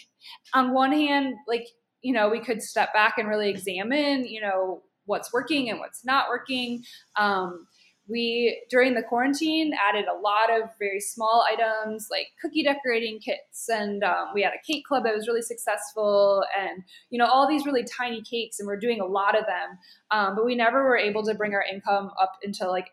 on 0.54 0.74
one 0.74 0.92
hand, 0.92 1.36
like, 1.48 1.68
you 2.02 2.14
know, 2.14 2.30
we 2.30 2.40
could 2.40 2.62
step 2.62 2.94
back 2.94 3.18
and 3.18 3.28
really 3.28 3.50
examine, 3.50 4.26
you 4.26 4.42
know, 4.42 4.84
what's 5.06 5.32
working 5.32 5.70
and 5.70 5.80
what's 5.80 6.06
not 6.06 6.30
working. 6.30 6.84
Um, 7.18 7.68
we 8.08 8.64
during 8.70 8.94
the 8.94 9.04
quarantine 9.04 9.74
added 9.88 10.06
a 10.06 10.20
lot 10.20 10.50
of 10.50 10.70
very 10.80 11.00
small 11.00 11.46
items 11.52 12.08
like 12.10 12.28
cookie 12.42 12.64
decorating 12.64 13.20
kits 13.20 13.70
and 13.70 14.04
um, 14.04 14.28
we 14.34 14.42
had 14.42 14.54
a 14.54 14.72
cake 14.72 14.86
club 14.86 15.04
that 15.04 15.14
was 15.14 15.28
really 15.28 15.42
successful 15.42 16.44
and 16.58 16.84
you 17.10 17.20
know 17.20 17.26
all 17.26 17.48
these 17.48 17.66
really 17.66 17.84
tiny 17.84 18.22
cakes 18.22 18.60
and 18.60 18.68
we're 18.68 18.80
doing 18.80 19.02
a 19.02 19.06
lot 19.06 19.38
of 19.38 19.46
them 19.46 19.78
um, 20.12 20.36
but 20.36 20.46
we 20.46 20.56
never 20.56 20.84
were 20.84 20.98
able 20.98 21.24
to 21.24 21.34
bring 21.34 21.54
our 21.54 21.64
income 21.64 22.12
up 22.22 22.34
until 22.44 22.70
like 22.70 22.90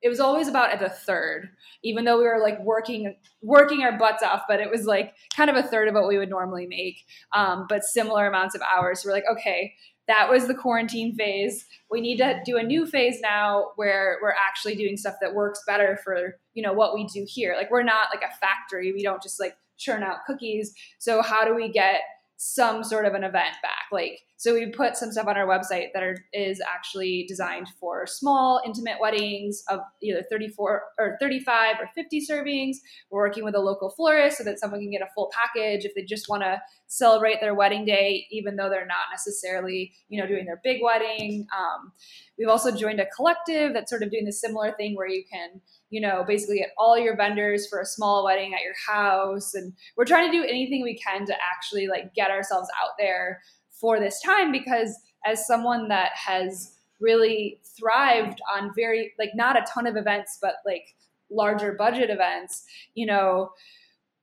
it 0.00 0.08
was 0.08 0.20
always 0.20 0.46
about 0.46 0.72
at 0.72 0.80
the 0.80 0.88
third 0.88 1.48
even 1.82 2.04
though 2.04 2.18
we 2.18 2.24
were 2.24 2.40
like 2.40 2.58
working 2.60 3.16
working 3.42 3.82
our 3.82 3.96
butts 3.98 4.22
off 4.22 4.42
but 4.48 4.60
it 4.60 4.70
was 4.70 4.84
like 4.84 5.14
kind 5.36 5.50
of 5.50 5.56
a 5.56 5.62
third 5.62 5.88
of 5.88 5.94
what 5.94 6.08
we 6.08 6.18
would 6.18 6.30
normally 6.30 6.66
make 6.66 7.04
um, 7.34 7.66
but 7.68 7.84
similar 7.84 8.26
amounts 8.26 8.54
of 8.54 8.62
hours. 8.62 9.02
So 9.02 9.08
we're 9.08 9.14
like 9.14 9.24
okay 9.32 9.74
that 10.08 10.28
was 10.28 10.48
the 10.48 10.54
quarantine 10.54 11.14
phase. 11.14 11.64
We 11.90 12.00
need 12.00 12.16
to 12.16 12.40
do 12.44 12.56
a 12.56 12.62
new 12.62 12.86
phase 12.86 13.20
now 13.20 13.68
where 13.76 14.18
we're 14.20 14.34
actually 14.48 14.74
doing 14.74 14.96
stuff 14.96 15.16
that 15.20 15.34
works 15.34 15.62
better 15.66 15.98
for, 16.02 16.38
you 16.54 16.62
know, 16.62 16.72
what 16.72 16.94
we 16.94 17.06
do 17.06 17.24
here. 17.28 17.54
Like 17.54 17.70
we're 17.70 17.82
not 17.82 18.08
like 18.12 18.24
a 18.24 18.36
factory. 18.38 18.92
We 18.92 19.02
don't 19.02 19.22
just 19.22 19.38
like 19.38 19.56
churn 19.76 20.02
out 20.02 20.24
cookies. 20.26 20.74
So 20.98 21.22
how 21.22 21.44
do 21.44 21.54
we 21.54 21.70
get 21.70 22.00
some 22.40 22.84
sort 22.84 23.04
of 23.04 23.14
an 23.14 23.24
event 23.24 23.56
back. 23.62 23.86
Like, 23.90 24.20
so 24.36 24.54
we 24.54 24.70
put 24.70 24.96
some 24.96 25.10
stuff 25.10 25.26
on 25.26 25.36
our 25.36 25.46
website 25.46 25.88
that 25.92 26.04
are, 26.04 26.16
is 26.32 26.62
actually 26.72 27.24
designed 27.26 27.66
for 27.80 28.06
small, 28.06 28.62
intimate 28.64 28.98
weddings 29.00 29.64
of 29.68 29.80
either 30.00 30.22
34 30.30 30.82
or 31.00 31.16
35 31.20 31.76
or 31.80 31.90
50 31.96 32.24
servings. 32.24 32.76
We're 33.10 33.26
working 33.26 33.44
with 33.44 33.56
a 33.56 33.60
local 33.60 33.90
florist 33.90 34.38
so 34.38 34.44
that 34.44 34.60
someone 34.60 34.78
can 34.78 34.92
get 34.92 35.02
a 35.02 35.08
full 35.16 35.32
package 35.32 35.84
if 35.84 35.96
they 35.96 36.04
just 36.04 36.28
want 36.28 36.44
to 36.44 36.62
celebrate 36.86 37.40
their 37.40 37.56
wedding 37.56 37.84
day, 37.84 38.28
even 38.30 38.54
though 38.54 38.70
they're 38.70 38.86
not 38.86 39.10
necessarily, 39.10 39.92
you 40.08 40.20
know, 40.20 40.28
doing 40.28 40.44
their 40.44 40.60
big 40.62 40.80
wedding. 40.80 41.44
Um, 41.58 41.90
we've 42.38 42.48
also 42.48 42.70
joined 42.70 43.00
a 43.00 43.06
collective 43.06 43.72
that's 43.72 43.90
sort 43.90 44.04
of 44.04 44.12
doing 44.12 44.26
the 44.26 44.32
similar 44.32 44.70
thing 44.70 44.94
where 44.94 45.08
you 45.08 45.24
can 45.28 45.60
you 45.90 46.00
know, 46.00 46.24
basically 46.26 46.58
get 46.58 46.70
all 46.76 46.98
your 46.98 47.16
vendors 47.16 47.66
for 47.66 47.80
a 47.80 47.86
small 47.86 48.24
wedding 48.24 48.54
at 48.54 48.62
your 48.62 48.74
house. 48.86 49.54
And 49.54 49.72
we're 49.96 50.04
trying 50.04 50.30
to 50.30 50.36
do 50.36 50.44
anything 50.44 50.82
we 50.82 50.98
can 50.98 51.24
to 51.26 51.34
actually 51.34 51.86
like 51.86 52.14
get 52.14 52.30
ourselves 52.30 52.68
out 52.82 52.90
there 52.98 53.40
for 53.70 53.98
this 53.98 54.20
time 54.20 54.52
because 54.52 54.98
as 55.24 55.46
someone 55.46 55.88
that 55.88 56.10
has 56.14 56.74
really 57.00 57.60
thrived 57.78 58.40
on 58.54 58.72
very 58.74 59.12
like 59.18 59.30
not 59.34 59.56
a 59.56 59.64
ton 59.72 59.86
of 59.86 59.96
events 59.96 60.36
but 60.42 60.54
like 60.66 60.96
larger 61.30 61.72
budget 61.72 62.10
events 62.10 62.64
you 62.94 63.06
know 63.06 63.50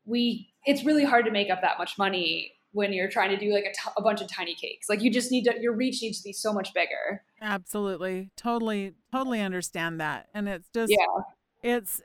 we 0.04 0.50
it's 0.66 0.84
really 0.84 1.06
hard 1.06 1.24
to 1.24 1.32
make 1.32 1.50
up 1.50 1.62
that 1.62 1.78
much 1.78 1.98
money 1.98 2.52
when 2.74 2.92
you're 2.92 3.10
trying 3.10 3.30
to 3.30 3.38
do 3.38 3.54
like 3.54 3.64
a, 3.64 3.72
t- 3.72 3.94
a 3.96 4.02
bunch 4.02 4.20
of 4.20 4.28
tiny 4.28 4.54
cakes. 4.54 4.90
Like 4.90 5.02
you 5.02 5.10
just 5.10 5.32
need 5.32 5.46
to 5.46 5.54
your 5.62 5.74
reach 5.74 6.02
needs 6.02 6.18
to 6.20 6.24
be 6.26 6.34
so 6.34 6.52
much 6.52 6.74
bigger. 6.74 7.24
Absolutely. 7.42 8.32
Totally 8.36 8.96
totally 9.14 9.40
understand 9.40 10.02
that. 10.02 10.28
And 10.34 10.50
it's 10.50 10.68
just 10.74 10.92
yeah 10.92 11.24
it's 11.66 12.02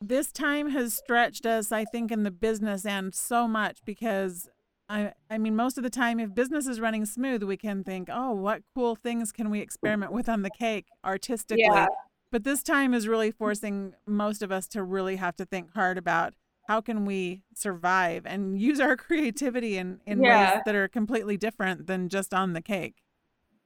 this 0.00 0.32
time 0.32 0.70
has 0.70 0.94
stretched 0.94 1.44
us, 1.46 1.70
I 1.70 1.84
think, 1.84 2.10
in 2.10 2.22
the 2.22 2.30
business 2.30 2.84
end 2.86 3.14
so 3.14 3.46
much 3.46 3.78
because 3.84 4.48
I 4.88 5.12
I 5.30 5.38
mean 5.38 5.54
most 5.54 5.76
of 5.76 5.84
the 5.84 5.90
time 5.90 6.18
if 6.18 6.34
business 6.34 6.66
is 6.66 6.80
running 6.80 7.04
smooth, 7.04 7.42
we 7.42 7.58
can 7.58 7.84
think, 7.84 8.08
oh, 8.10 8.32
what 8.32 8.62
cool 8.74 8.96
things 8.96 9.30
can 9.30 9.50
we 9.50 9.60
experiment 9.60 10.10
with 10.10 10.28
on 10.28 10.42
the 10.42 10.50
cake 10.50 10.86
artistically? 11.04 11.64
Yeah. 11.64 11.86
But 12.30 12.44
this 12.44 12.62
time 12.62 12.94
is 12.94 13.06
really 13.06 13.30
forcing 13.30 13.92
most 14.06 14.42
of 14.42 14.50
us 14.50 14.66
to 14.68 14.82
really 14.82 15.16
have 15.16 15.36
to 15.36 15.44
think 15.44 15.74
hard 15.74 15.98
about 15.98 16.32
how 16.66 16.80
can 16.80 17.04
we 17.04 17.42
survive 17.54 18.24
and 18.24 18.58
use 18.58 18.80
our 18.80 18.96
creativity 19.06 19.76
in, 19.76 20.00
in 20.06 20.22
yeah. 20.22 20.54
ways 20.54 20.62
that 20.64 20.74
are 20.74 20.88
completely 20.88 21.36
different 21.36 21.86
than 21.86 22.08
just 22.08 22.32
on 22.32 22.54
the 22.54 22.62
cake. 22.62 23.02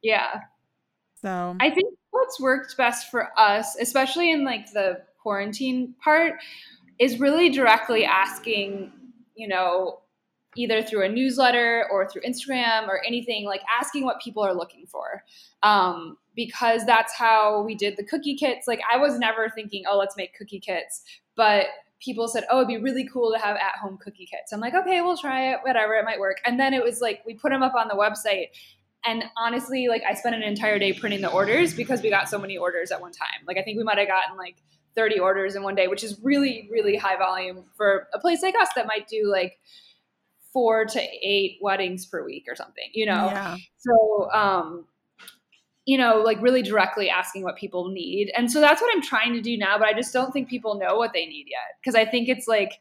Yeah. 0.02 0.40
So 1.22 1.56
I 1.60 1.70
think 1.70 1.94
what's 2.16 2.40
worked 2.40 2.76
best 2.76 3.10
for 3.10 3.28
us, 3.38 3.76
especially 3.80 4.30
in 4.30 4.44
like 4.44 4.72
the 4.72 5.02
quarantine 5.22 5.94
part, 6.02 6.34
is 6.98 7.20
really 7.20 7.50
directly 7.50 8.04
asking, 8.04 8.92
you 9.34 9.48
know, 9.48 10.00
either 10.56 10.82
through 10.82 11.04
a 11.04 11.08
newsletter 11.08 11.86
or 11.90 12.08
through 12.08 12.22
Instagram 12.22 12.88
or 12.88 13.04
anything, 13.06 13.44
like 13.44 13.62
asking 13.80 14.04
what 14.04 14.20
people 14.20 14.42
are 14.42 14.54
looking 14.54 14.86
for. 14.86 15.22
Um, 15.62 16.16
because 16.34 16.84
that's 16.86 17.14
how 17.14 17.62
we 17.62 17.74
did 17.74 17.96
the 17.96 18.04
cookie 18.04 18.36
kits. 18.36 18.66
Like 18.66 18.80
I 18.90 18.96
was 18.96 19.18
never 19.18 19.48
thinking, 19.48 19.84
oh, 19.88 19.98
let's 19.98 20.16
make 20.16 20.36
cookie 20.36 20.60
kits. 20.60 21.02
But 21.34 21.66
people 22.00 22.28
said, 22.28 22.44
"Oh, 22.50 22.58
it'd 22.58 22.68
be 22.68 22.78
really 22.78 23.08
cool 23.10 23.32
to 23.32 23.38
have 23.38 23.56
at-home 23.56 23.98
cookie 23.98 24.26
kits." 24.26 24.52
I'm 24.52 24.60
like, 24.60 24.74
"Okay, 24.74 25.00
we'll 25.00 25.16
try 25.16 25.52
it. 25.52 25.60
Whatever, 25.62 25.94
it 25.94 26.04
might 26.04 26.20
work." 26.20 26.38
And 26.44 26.58
then 26.60 26.74
it 26.74 26.82
was 26.82 27.00
like 27.00 27.22
we 27.26 27.34
put 27.34 27.50
them 27.50 27.62
up 27.62 27.74
on 27.74 27.88
the 27.88 27.94
website, 27.94 28.48
and 29.06 29.24
honestly, 29.36 29.88
like 29.88 30.02
I 30.08 30.14
spent 30.14 30.34
an 30.34 30.42
entire 30.42 30.78
day 30.78 30.92
printing 30.92 31.20
the 31.20 31.30
orders 31.30 31.74
because 31.74 32.02
we 32.02 32.10
got 32.10 32.28
so 32.28 32.38
many 32.38 32.56
orders 32.56 32.90
at 32.90 33.00
one 33.00 33.12
time. 33.12 33.44
Like 33.46 33.56
I 33.58 33.62
think 33.62 33.78
we 33.78 33.84
might 33.84 33.98
have 33.98 34.08
gotten 34.08 34.36
like 34.36 34.56
30 34.96 35.20
orders 35.20 35.54
in 35.54 35.62
one 35.62 35.74
day, 35.74 35.88
which 35.88 36.02
is 36.02 36.18
really, 36.22 36.68
really 36.72 36.96
high 36.96 37.16
volume 37.16 37.64
for 37.76 38.08
a 38.14 38.18
place 38.18 38.42
like 38.42 38.54
us 38.60 38.68
that 38.74 38.86
might 38.86 39.06
do 39.08 39.28
like 39.30 39.58
four 40.52 40.86
to 40.86 41.00
eight 41.00 41.58
weddings 41.60 42.06
per 42.06 42.24
week 42.24 42.46
or 42.48 42.56
something, 42.56 42.88
you 42.92 43.06
know? 43.06 43.26
Yeah. 43.26 43.56
So, 43.78 44.30
um, 44.32 44.86
you 45.84 45.98
know, 45.98 46.22
like 46.22 46.40
really 46.42 46.62
directly 46.62 47.08
asking 47.10 47.42
what 47.42 47.56
people 47.56 47.88
need. 47.88 48.32
And 48.36 48.50
so 48.50 48.60
that's 48.60 48.80
what 48.80 48.92
I'm 48.94 49.02
trying 49.02 49.34
to 49.34 49.40
do 49.40 49.56
now, 49.56 49.78
but 49.78 49.86
I 49.86 49.92
just 49.92 50.12
don't 50.12 50.32
think 50.32 50.48
people 50.48 50.76
know 50.78 50.96
what 50.96 51.12
they 51.12 51.26
need 51.26 51.46
yet. 51.48 51.76
Cause 51.84 51.94
I 51.94 52.04
think 52.04 52.28
it's 52.28 52.48
like, 52.48 52.72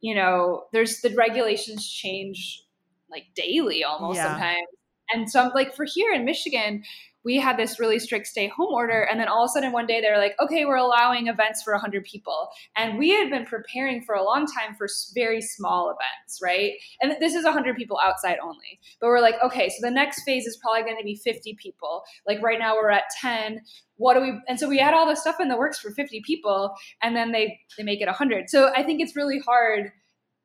you 0.00 0.14
know, 0.14 0.64
there's 0.72 1.00
the 1.00 1.14
regulations 1.14 1.88
change 1.88 2.62
like 3.08 3.26
daily 3.34 3.84
almost 3.84 4.16
Yeah. 4.16 4.32
sometimes. 4.32 4.66
And 5.12 5.30
so 5.30 5.40
I'm 5.40 5.52
like 5.54 5.74
for 5.74 5.84
here 5.84 6.12
in 6.12 6.24
Michigan, 6.24 6.82
we 7.24 7.36
had 7.36 7.56
this 7.56 7.78
really 7.78 7.98
strict 7.98 8.26
stay 8.26 8.48
home 8.48 8.72
order 8.72 9.02
and 9.02 9.20
then 9.20 9.28
all 9.28 9.44
of 9.44 9.48
a 9.48 9.52
sudden 9.52 9.72
one 9.72 9.86
day 9.86 10.00
they're 10.00 10.18
like 10.18 10.34
okay 10.40 10.64
we're 10.64 10.76
allowing 10.76 11.28
events 11.28 11.62
for 11.62 11.72
100 11.72 12.04
people. 12.04 12.48
And 12.76 12.98
we 12.98 13.10
had 13.10 13.30
been 13.30 13.44
preparing 13.44 14.02
for 14.02 14.14
a 14.14 14.24
long 14.24 14.46
time 14.46 14.74
for 14.76 14.88
very 15.14 15.40
small 15.40 15.90
events 15.90 16.40
right? 16.42 16.72
And 17.00 17.16
this 17.20 17.34
is 17.34 17.44
100 17.44 17.76
people 17.76 17.98
outside 18.02 18.38
only. 18.42 18.80
But 19.00 19.08
we're 19.08 19.20
like 19.20 19.36
okay 19.42 19.68
so 19.68 19.76
the 19.80 19.90
next 19.90 20.22
phase 20.24 20.46
is 20.46 20.56
probably 20.56 20.82
going 20.82 20.98
to 20.98 21.04
be 21.04 21.16
50 21.16 21.54
people. 21.54 22.02
Like 22.26 22.42
right 22.42 22.58
now 22.58 22.74
we're 22.74 22.90
at 22.90 23.04
10 23.20 23.60
what 23.96 24.14
do 24.14 24.20
we 24.20 24.32
and 24.48 24.58
so 24.58 24.68
we 24.68 24.78
had 24.78 24.94
all 24.94 25.06
this 25.06 25.20
stuff 25.20 25.36
in 25.38 25.48
the 25.48 25.56
works 25.56 25.78
for 25.78 25.90
50 25.90 26.22
people 26.22 26.74
and 27.02 27.14
then 27.14 27.30
they 27.30 27.60
they 27.76 27.84
make 27.84 28.00
it 28.00 28.06
100 28.06 28.48
so 28.48 28.72
i 28.74 28.82
think 28.82 29.00
it's 29.00 29.14
really 29.14 29.38
hard 29.38 29.92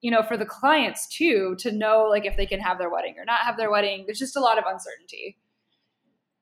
you 0.02 0.12
know 0.12 0.22
for 0.24 0.38
the 0.38 0.45
clients 0.45 1.08
too 1.08 1.56
to 1.60 1.72
know 1.72 2.06
like 2.10 2.26
if 2.26 2.38
they 2.38 2.45
can 2.45 2.60
have 2.60 2.78
their 2.78 2.89
wedding 2.89 3.16
or 3.18 3.26
not 3.26 3.39
have 3.39 3.58
their 3.58 3.72
wedding 3.72 4.04
there's 4.06 4.20
just 4.20 4.36
a 4.36 4.39
lot 4.39 4.58
of 4.58 4.64
uncertainty 4.68 5.38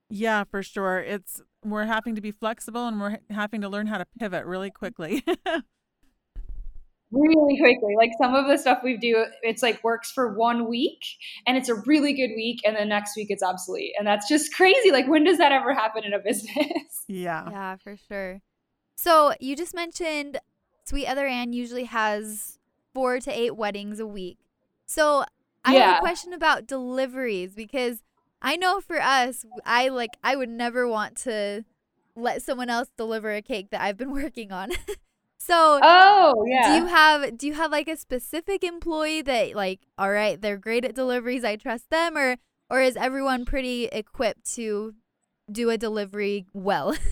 Yeah, 0.09 0.43
for 0.43 0.61
sure. 0.61 0.99
It's 0.99 1.41
we're 1.63 1.85
having 1.85 2.13
to 2.15 2.21
be 2.21 2.31
flexible 2.31 2.87
and 2.87 2.99
we're 3.01 3.17
having 3.31 3.61
to 3.61 3.69
learn 3.69 3.87
how 3.87 3.97
to 3.97 4.05
pivot 4.19 4.45
really 4.45 4.69
quickly. 4.69 5.23
really 7.11 7.57
quickly. 7.57 7.95
Like 7.97 8.11
some 8.21 8.35
of 8.35 8.47
the 8.47 8.57
stuff 8.57 8.79
we 8.83 8.97
do, 8.97 9.25
it's 9.41 9.63
like 9.63 9.83
works 9.83 10.11
for 10.11 10.37
one 10.37 10.69
week 10.69 10.99
and 11.47 11.57
it's 11.57 11.69
a 11.69 11.75
really 11.85 12.13
good 12.13 12.31
week, 12.35 12.59
and 12.65 12.75
then 12.75 12.89
next 12.89 13.15
week 13.15 13.27
it's 13.29 13.41
obsolete. 13.43 13.93
And 13.97 14.05
that's 14.07 14.27
just 14.27 14.53
crazy. 14.53 14.91
Like, 14.91 15.07
when 15.07 15.23
does 15.23 15.37
that 15.39 15.51
ever 15.51 15.73
happen 15.73 16.03
in 16.03 16.13
a 16.13 16.19
business? 16.23 17.03
yeah. 17.07 17.49
Yeah, 17.49 17.75
for 17.77 17.95
sure. 17.97 18.41
So 18.97 19.33
you 19.39 19.55
just 19.55 19.73
mentioned 19.73 20.39
Sweet 20.85 21.05
Heather 21.05 21.25
Anne 21.25 21.51
usually 21.53 21.85
has 21.85 22.59
four 22.95 23.19
to 23.19 23.31
eight 23.31 23.55
weddings 23.55 23.99
a 23.99 24.07
week. 24.07 24.39
So 24.87 25.25
I 25.63 25.73
have 25.75 25.97
a 25.97 25.99
question 25.99 26.33
about 26.33 26.65
deliveries 26.65 27.53
because 27.53 28.01
I 28.41 28.55
know 28.55 28.81
for 28.81 28.99
us, 29.01 29.45
I 29.65 29.89
like 29.89 30.17
I 30.23 30.35
would 30.35 30.49
never 30.49 30.87
want 30.87 31.15
to 31.17 31.65
let 32.15 32.41
someone 32.41 32.69
else 32.69 32.89
deliver 32.97 33.31
a 33.31 33.41
cake 33.41 33.69
that 33.71 33.81
I've 33.81 33.97
been 33.97 34.11
working 34.23 34.51
on. 34.51 34.71
so 35.37 35.79
Oh, 35.83 36.43
yeah. 36.47 36.67
do 36.67 36.81
you 36.81 36.85
have 36.87 37.37
do 37.37 37.47
you 37.47 37.53
have 37.53 37.71
like 37.71 37.87
a 37.87 37.97
specific 37.97 38.63
employee 38.63 39.21
that 39.23 39.55
like 39.55 39.81
all 39.97 40.09
right, 40.11 40.41
they're 40.41 40.57
great 40.57 40.85
at 40.85 40.95
deliveries, 40.95 41.43
I 41.43 41.57
trust 41.57 41.89
them 41.89 42.17
or 42.17 42.37
or 42.69 42.81
is 42.81 42.95
everyone 42.95 43.45
pretty 43.45 43.85
equipped 43.85 44.53
to 44.55 44.95
do 45.51 45.69
a 45.69 45.77
delivery 45.77 46.47
well? 46.53 46.95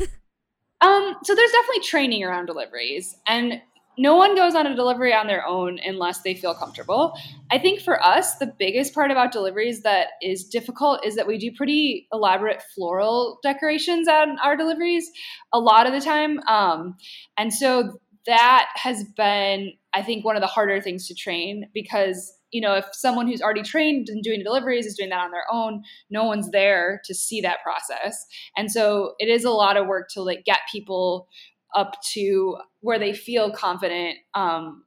Um, 0.81 1.15
so 1.23 1.33
there's 1.33 1.51
definitely 1.51 1.81
training 1.83 2.23
around 2.25 2.47
deliveries, 2.47 3.15
and 3.25 3.61
no 3.97 4.15
one 4.15 4.35
goes 4.35 4.55
on 4.55 4.65
a 4.65 4.75
delivery 4.75 5.13
on 5.13 5.27
their 5.27 5.45
own 5.45 5.79
unless 5.83 6.21
they 6.21 6.33
feel 6.33 6.53
comfortable. 6.55 7.13
I 7.51 7.59
think 7.59 7.81
for 7.81 8.03
us, 8.03 8.35
the 8.35 8.53
biggest 8.57 8.93
part 8.93 9.11
about 9.11 9.31
deliveries 9.31 9.83
that 9.83 10.07
is 10.21 10.45
difficult 10.45 11.05
is 11.05 11.15
that 11.15 11.27
we 11.27 11.37
do 11.37 11.51
pretty 11.51 12.07
elaborate 12.11 12.63
floral 12.75 13.39
decorations 13.43 14.07
on 14.07 14.39
our 14.39 14.57
deliveries 14.57 15.11
a 15.51 15.59
lot 15.59 15.85
of 15.85 15.93
the 15.93 16.01
time. 16.01 16.39
Um, 16.47 16.95
and 17.37 17.53
so 17.53 17.99
that 18.25 18.69
has 18.75 19.03
been, 19.15 19.73
I 19.93 20.01
think, 20.01 20.25
one 20.25 20.35
of 20.35 20.41
the 20.41 20.47
harder 20.47 20.81
things 20.81 21.07
to 21.07 21.13
train 21.13 21.69
because 21.73 22.33
you 22.51 22.61
know 22.61 22.75
if 22.75 22.85
someone 22.93 23.27
who's 23.27 23.41
already 23.41 23.63
trained 23.63 24.07
in 24.09 24.21
doing 24.21 24.43
deliveries 24.43 24.85
is 24.85 24.95
doing 24.95 25.09
that 25.09 25.19
on 25.19 25.31
their 25.31 25.45
own 25.51 25.83
no 26.11 26.23
one's 26.23 26.51
there 26.51 27.01
to 27.03 27.13
see 27.13 27.41
that 27.41 27.63
process 27.63 28.27
and 28.55 28.71
so 28.71 29.15
it 29.17 29.27
is 29.27 29.43
a 29.43 29.49
lot 29.49 29.75
of 29.75 29.87
work 29.87 30.07
to 30.07 30.21
like 30.21 30.45
get 30.45 30.59
people 30.71 31.27
up 31.75 32.01
to 32.13 32.57
where 32.81 32.99
they 32.99 33.13
feel 33.13 33.51
confident 33.51 34.17
um 34.33 34.83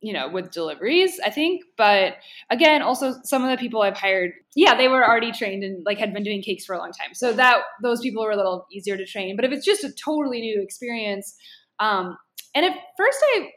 you 0.00 0.12
know 0.12 0.28
with 0.28 0.50
deliveries 0.50 1.18
i 1.24 1.30
think. 1.30 1.62
But 1.76 2.16
again 2.50 2.82
also 2.82 3.14
some 3.24 3.42
of 3.44 3.50
the 3.50 3.56
people 3.56 3.82
i've 3.82 3.96
hired 3.96 4.32
yeah 4.54 4.76
they 4.76 4.88
were 4.88 5.06
already 5.06 5.32
trained 5.32 5.64
and 5.64 5.84
like 5.84 5.98
had 5.98 6.12
been 6.12 6.22
doing 6.22 6.42
cakes 6.42 6.64
for 6.66 6.74
a 6.74 6.78
long 6.78 6.92
time. 6.92 7.14
So 7.14 7.32
that 7.32 7.62
those 7.82 8.00
people 8.00 8.22
were 8.22 8.30
a 8.30 8.36
little 8.36 8.66
easier 8.70 8.96
to 8.96 9.06
train. 9.06 9.34
But 9.36 9.44
if 9.44 9.52
it's 9.52 9.64
just 9.64 9.84
a 9.84 9.92
totally 9.92 10.40
new 10.40 10.60
experience 10.62 11.34
um 11.80 12.16
and 12.54 12.64
at 12.66 12.76
first 12.96 13.18
i 13.34 13.48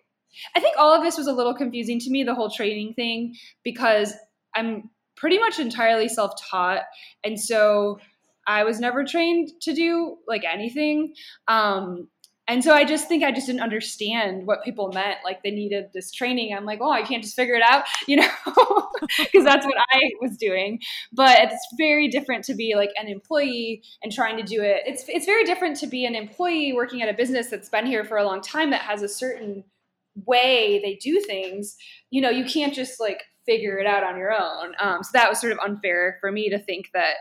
i 0.55 0.59
think 0.59 0.75
all 0.77 0.93
of 0.93 1.03
this 1.03 1.17
was 1.17 1.27
a 1.27 1.33
little 1.33 1.53
confusing 1.53 1.99
to 1.99 2.09
me 2.09 2.23
the 2.23 2.33
whole 2.35 2.49
training 2.49 2.93
thing 2.93 3.35
because 3.63 4.13
i'm 4.55 4.89
pretty 5.15 5.39
much 5.39 5.59
entirely 5.59 6.07
self-taught. 6.07 6.83
And 7.23 7.39
so 7.39 7.99
i 8.47 8.63
was 8.63 8.79
never 8.79 9.03
trained 9.03 9.49
to 9.63 9.73
do 9.73 10.17
like 10.27 10.43
anything. 10.45 11.13
Um 11.47 12.07
and 12.47 12.63
so 12.63 12.73
I 12.73 12.85
just 12.85 13.07
think 13.07 13.23
I 13.23 13.31
just 13.31 13.47
didn't 13.47 13.61
understand 13.61 14.47
what 14.47 14.63
people 14.63 14.91
meant. 14.93 15.17
Like 15.25 15.43
they 15.43 15.51
needed 15.51 15.89
this 15.93 16.11
training. 16.11 16.53
I'm 16.53 16.65
like, 16.65 16.79
oh, 16.81 16.91
I 16.91 17.01
can't 17.01 17.21
just 17.21 17.35
figure 17.35 17.55
it 17.55 17.61
out, 17.61 17.85
you 18.07 18.17
know, 18.17 18.29
because 19.17 19.43
that's 19.43 19.65
what 19.65 19.77
I 19.91 19.99
was 20.21 20.37
doing. 20.37 20.79
But 21.11 21.39
it's 21.41 21.67
very 21.77 22.07
different 22.07 22.45
to 22.45 22.55
be 22.55 22.75
like 22.75 22.91
an 22.99 23.07
employee 23.07 23.83
and 24.01 24.11
trying 24.11 24.37
to 24.37 24.43
do 24.43 24.61
it. 24.61 24.83
It's 24.85 25.03
it's 25.07 25.25
very 25.25 25.43
different 25.43 25.77
to 25.77 25.87
be 25.87 26.05
an 26.05 26.15
employee 26.15 26.73
working 26.73 27.01
at 27.01 27.09
a 27.09 27.13
business 27.13 27.49
that's 27.49 27.69
been 27.69 27.85
here 27.85 28.05
for 28.05 28.17
a 28.17 28.23
long 28.25 28.41
time 28.41 28.71
that 28.71 28.81
has 28.81 29.01
a 29.01 29.09
certain 29.09 29.63
way 30.25 30.79
they 30.83 30.95
do 30.95 31.19
things. 31.19 31.75
You 32.11 32.21
know, 32.21 32.29
you 32.29 32.45
can't 32.45 32.73
just 32.73 32.99
like 32.99 33.23
figure 33.45 33.77
it 33.77 33.87
out 33.87 34.03
on 34.03 34.17
your 34.17 34.31
own. 34.31 34.73
Um, 34.79 35.03
so 35.03 35.09
that 35.13 35.29
was 35.29 35.39
sort 35.39 35.53
of 35.53 35.59
unfair 35.59 36.17
for 36.21 36.31
me 36.31 36.49
to 36.49 36.59
think 36.59 36.89
that 36.93 37.15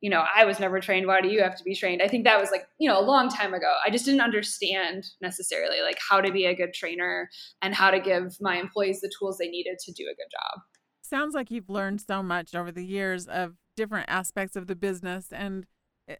you 0.00 0.08
know, 0.08 0.24
I 0.34 0.44
was 0.44 0.58
never 0.58 0.80
trained. 0.80 1.06
Why 1.06 1.20
do 1.20 1.28
you 1.28 1.42
have 1.42 1.56
to 1.56 1.64
be 1.64 1.74
trained? 1.74 2.00
I 2.02 2.08
think 2.08 2.24
that 2.24 2.40
was 2.40 2.50
like, 2.50 2.66
you 2.78 2.88
know, 2.88 2.98
a 2.98 3.04
long 3.04 3.28
time 3.28 3.52
ago. 3.52 3.74
I 3.84 3.90
just 3.90 4.04
didn't 4.06 4.22
understand 4.22 5.04
necessarily 5.20 5.82
like 5.82 5.98
how 6.08 6.20
to 6.20 6.32
be 6.32 6.46
a 6.46 6.54
good 6.54 6.72
trainer 6.72 7.28
and 7.60 7.74
how 7.74 7.90
to 7.90 8.00
give 8.00 8.36
my 8.40 8.56
employees 8.56 9.00
the 9.00 9.12
tools 9.18 9.38
they 9.38 9.48
needed 9.48 9.78
to 9.78 9.92
do 9.92 10.04
a 10.04 10.14
good 10.14 10.30
job. 10.30 10.62
Sounds 11.02 11.34
like 11.34 11.50
you've 11.50 11.68
learned 11.68 12.00
so 12.00 12.22
much 12.22 12.54
over 12.54 12.72
the 12.72 12.84
years 12.84 13.26
of 13.26 13.54
different 13.76 14.08
aspects 14.08 14.56
of 14.56 14.66
the 14.66 14.76
business 14.76 15.26
and 15.32 15.66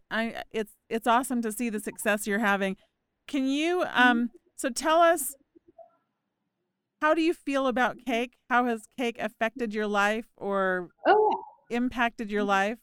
I 0.09 0.43
it's 0.51 0.73
it's 0.89 1.05
awesome 1.05 1.41
to 1.41 1.51
see 1.51 1.69
the 1.69 1.79
success 1.79 2.25
you're 2.25 2.39
having. 2.39 2.77
Can 3.27 3.47
you 3.47 3.83
um 3.91 4.31
so 4.55 4.69
tell 4.69 4.99
us 4.99 5.35
how 7.01 7.13
do 7.13 7.21
you 7.21 7.33
feel 7.33 7.67
about 7.67 7.97
cake? 8.05 8.37
How 8.49 8.65
has 8.65 8.83
cake 8.97 9.17
affected 9.19 9.73
your 9.73 9.87
life 9.87 10.27
or 10.37 10.89
Oh, 11.07 11.43
impacted 11.69 12.31
your 12.31 12.43
life? 12.43 12.77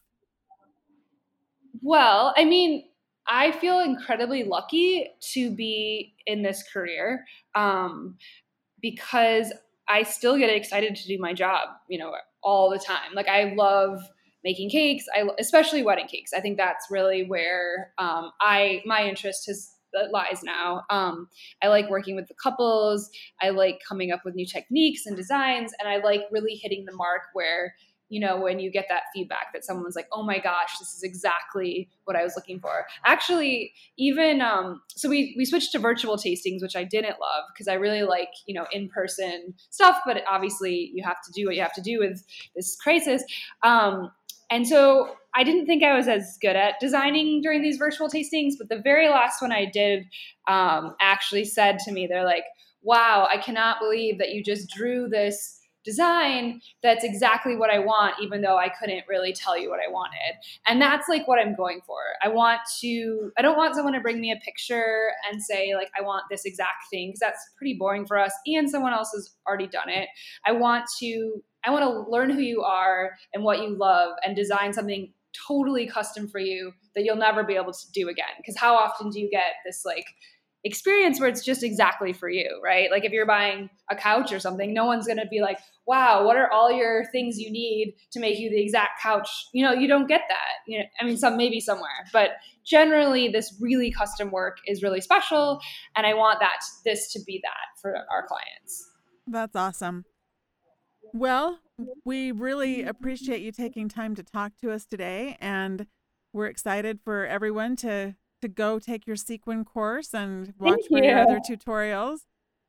Well, 1.81 2.33
I 2.37 2.45
mean, 2.45 2.83
I 3.27 3.51
feel 3.51 3.79
incredibly 3.79 4.43
lucky 4.43 5.07
to 5.33 5.51
be 5.55 6.15
in 6.25 6.41
this 6.41 6.63
career 6.73 7.25
um, 7.55 8.17
because 8.81 9.53
I 9.87 10.03
still 10.03 10.37
get 10.37 10.49
excited 10.49 10.95
to 10.95 11.07
do 11.07 11.17
my 11.19 11.33
job, 11.33 11.69
you 11.87 11.99
know, 11.99 12.13
all 12.43 12.69
the 12.69 12.79
time. 12.79 13.13
Like 13.13 13.27
I 13.27 13.53
love 13.55 14.01
making 14.43 14.69
cakes, 14.69 15.05
I 15.15 15.27
especially 15.39 15.83
wedding 15.83 16.07
cakes. 16.07 16.31
I 16.33 16.39
think 16.39 16.57
that's 16.57 16.87
really 16.89 17.23
where 17.23 17.93
um, 17.97 18.31
I 18.41 18.81
my 18.85 19.05
interest 19.05 19.45
has 19.47 19.71
lies 20.11 20.43
now. 20.43 20.83
Um, 20.89 21.27
I 21.63 21.67
like 21.67 21.89
working 21.89 22.15
with 22.15 22.27
the 22.27 22.35
couples. 22.41 23.09
I 23.41 23.49
like 23.49 23.79
coming 23.87 24.11
up 24.11 24.21
with 24.23 24.35
new 24.35 24.45
techniques 24.45 25.05
and 25.05 25.15
designs, 25.15 25.73
and 25.79 25.89
I 25.89 25.97
like 25.97 26.21
really 26.31 26.55
hitting 26.55 26.85
the 26.85 26.95
mark 26.95 27.21
where 27.33 27.73
you 28.09 28.19
know 28.19 28.39
when 28.39 28.59
you 28.59 28.71
get 28.71 28.85
that 28.89 29.03
feedback 29.13 29.53
that 29.53 29.63
someone's 29.63 29.95
like 29.95 30.07
oh 30.11 30.23
my 30.23 30.39
gosh 30.39 30.77
this 30.79 30.93
is 30.93 31.03
exactly 31.03 31.89
what 32.05 32.15
i 32.15 32.23
was 32.23 32.33
looking 32.35 32.59
for. 32.59 32.85
Actually 33.05 33.73
even 33.97 34.41
um, 34.41 34.81
so 34.95 35.07
we 35.07 35.33
we 35.37 35.45
switched 35.45 35.71
to 35.71 35.79
virtual 35.79 36.17
tastings 36.17 36.61
which 36.61 36.75
i 36.75 36.83
didn't 36.83 37.19
love 37.19 37.43
because 37.53 37.67
i 37.67 37.73
really 37.73 38.03
like 38.03 38.29
you 38.45 38.53
know 38.53 38.65
in 38.71 38.89
person 38.89 39.53
stuff 39.69 40.01
but 40.05 40.23
obviously 40.29 40.91
you 40.93 41.03
have 41.03 41.21
to 41.23 41.31
do 41.31 41.45
what 41.45 41.55
you 41.55 41.61
have 41.61 41.73
to 41.73 41.81
do 41.81 41.99
with 41.99 42.23
this 42.55 42.75
crisis. 42.75 43.23
Um, 43.63 44.11
and 44.49 44.67
so 44.67 45.15
i 45.35 45.43
didn't 45.43 45.65
think 45.65 45.83
i 45.83 45.95
was 45.95 46.07
as 46.07 46.37
good 46.41 46.55
at 46.55 46.79
designing 46.79 47.41
during 47.41 47.61
these 47.61 47.77
virtual 47.77 48.09
tastings 48.09 48.53
but 48.57 48.69
the 48.69 48.81
very 48.81 49.09
last 49.09 49.41
one 49.41 49.51
i 49.51 49.65
did 49.65 50.05
um, 50.47 50.95
actually 50.99 51.45
said 51.45 51.77
to 51.79 51.91
me 51.91 52.07
they're 52.07 52.25
like 52.25 52.45
wow 52.81 53.27
i 53.31 53.37
cannot 53.37 53.79
believe 53.79 54.17
that 54.17 54.31
you 54.31 54.43
just 54.43 54.69
drew 54.69 55.07
this 55.07 55.58
design 55.89 56.61
that's 56.83 57.03
exactly 57.03 57.55
what 57.55 57.69
I 57.69 57.79
want, 57.79 58.15
even 58.21 58.41
though 58.41 58.57
I 58.57 58.69
couldn't 58.69 59.03
really 59.09 59.33
tell 59.33 59.57
you 59.57 59.69
what 59.69 59.79
I 59.79 59.91
wanted. 59.91 60.33
And 60.67 60.81
that's 60.81 61.07
like 61.09 61.27
what 61.27 61.39
I'm 61.39 61.55
going 61.55 61.81
for. 61.85 61.99
I 62.23 62.27
want 62.29 62.59
to, 62.81 63.31
I 63.37 63.41
don't 63.41 63.57
want 63.57 63.75
someone 63.75 63.93
to 63.93 63.99
bring 63.99 64.21
me 64.21 64.31
a 64.31 64.35
picture 64.37 65.11
and 65.29 65.41
say, 65.41 65.73
like, 65.75 65.89
I 65.97 66.01
want 66.01 66.23
this 66.29 66.45
exact 66.45 66.89
thing, 66.91 67.09
because 67.09 67.19
that's 67.19 67.49
pretty 67.57 67.75
boring 67.79 68.05
for 68.05 68.17
us. 68.17 68.33
And 68.45 68.69
someone 68.69 68.93
else 68.93 69.11
has 69.15 69.35
already 69.47 69.67
done 69.67 69.89
it. 69.89 70.09
I 70.45 70.51
want 70.51 70.85
to, 70.99 71.43
I 71.65 71.71
want 71.71 71.83
to 71.83 72.11
learn 72.11 72.29
who 72.29 72.41
you 72.41 72.61
are 72.61 73.11
and 73.33 73.43
what 73.43 73.61
you 73.61 73.75
love 73.75 74.11
and 74.25 74.35
design 74.35 74.73
something 74.73 75.13
totally 75.47 75.87
custom 75.87 76.27
for 76.27 76.39
you 76.39 76.71
that 76.95 77.03
you'll 77.03 77.15
never 77.15 77.43
be 77.43 77.55
able 77.55 77.73
to 77.73 77.91
do 77.93 78.09
again. 78.09 78.33
Because 78.37 78.57
how 78.57 78.75
often 78.75 79.09
do 79.09 79.19
you 79.19 79.29
get 79.29 79.53
this 79.65 79.83
like 79.85 80.05
experience 80.63 81.19
where 81.19 81.29
it's 81.29 81.43
just 81.43 81.63
exactly 81.63 82.11
for 82.11 82.29
you, 82.29 82.59
right? 82.63 82.91
Like 82.91 83.05
if 83.05 83.11
you're 83.11 83.25
buying 83.25 83.69
a 83.89 83.95
couch 83.95 84.31
or 84.31 84.39
something, 84.39 84.73
no 84.73 84.85
one's 84.85 85.07
going 85.07 85.19
to 85.19 85.27
be 85.27 85.41
like, 85.41 85.59
"Wow, 85.87 86.25
what 86.25 86.35
are 86.35 86.51
all 86.51 86.71
your 86.71 87.05
things 87.11 87.37
you 87.39 87.51
need 87.51 87.95
to 88.11 88.19
make 88.19 88.39
you 88.39 88.49
the 88.49 88.61
exact 88.61 89.01
couch?" 89.01 89.29
You 89.53 89.63
know, 89.63 89.73
you 89.73 89.87
don't 89.87 90.07
get 90.07 90.21
that. 90.27 90.53
You 90.67 90.79
know, 90.79 90.85
I 90.99 91.05
mean, 91.05 91.17
some 91.17 91.37
maybe 91.37 91.59
somewhere, 91.59 92.05
but 92.11 92.31
generally, 92.65 93.29
this 93.29 93.55
really 93.61 93.91
custom 93.91 94.31
work 94.31 94.57
is 94.67 94.83
really 94.83 95.01
special, 95.01 95.59
and 95.95 96.05
I 96.05 96.13
want 96.13 96.39
that 96.39 96.59
this 96.85 97.11
to 97.13 97.19
be 97.25 97.39
that 97.43 97.81
for 97.81 97.95
our 98.11 98.27
clients. 98.27 98.89
That's 99.27 99.55
awesome. 99.55 100.05
Well, 101.13 101.59
we 102.05 102.31
really 102.31 102.77
mm-hmm. 102.77 102.89
appreciate 102.89 103.41
you 103.41 103.51
taking 103.51 103.89
time 103.89 104.15
to 104.15 104.23
talk 104.23 104.53
to 104.61 104.71
us 104.71 104.85
today, 104.85 105.37
and 105.39 105.87
we're 106.33 106.47
excited 106.47 106.99
for 107.03 107.25
everyone 107.25 107.75
to 107.77 108.15
to 108.41 108.47
go 108.47 108.79
take 108.79 109.05
your 109.05 109.15
sequin 109.15 109.65
course 109.65 110.13
and 110.13 110.53
watch 110.59 110.81
for 110.89 111.03
your 111.03 111.19
other 111.19 111.39
tutorials. 111.39 112.19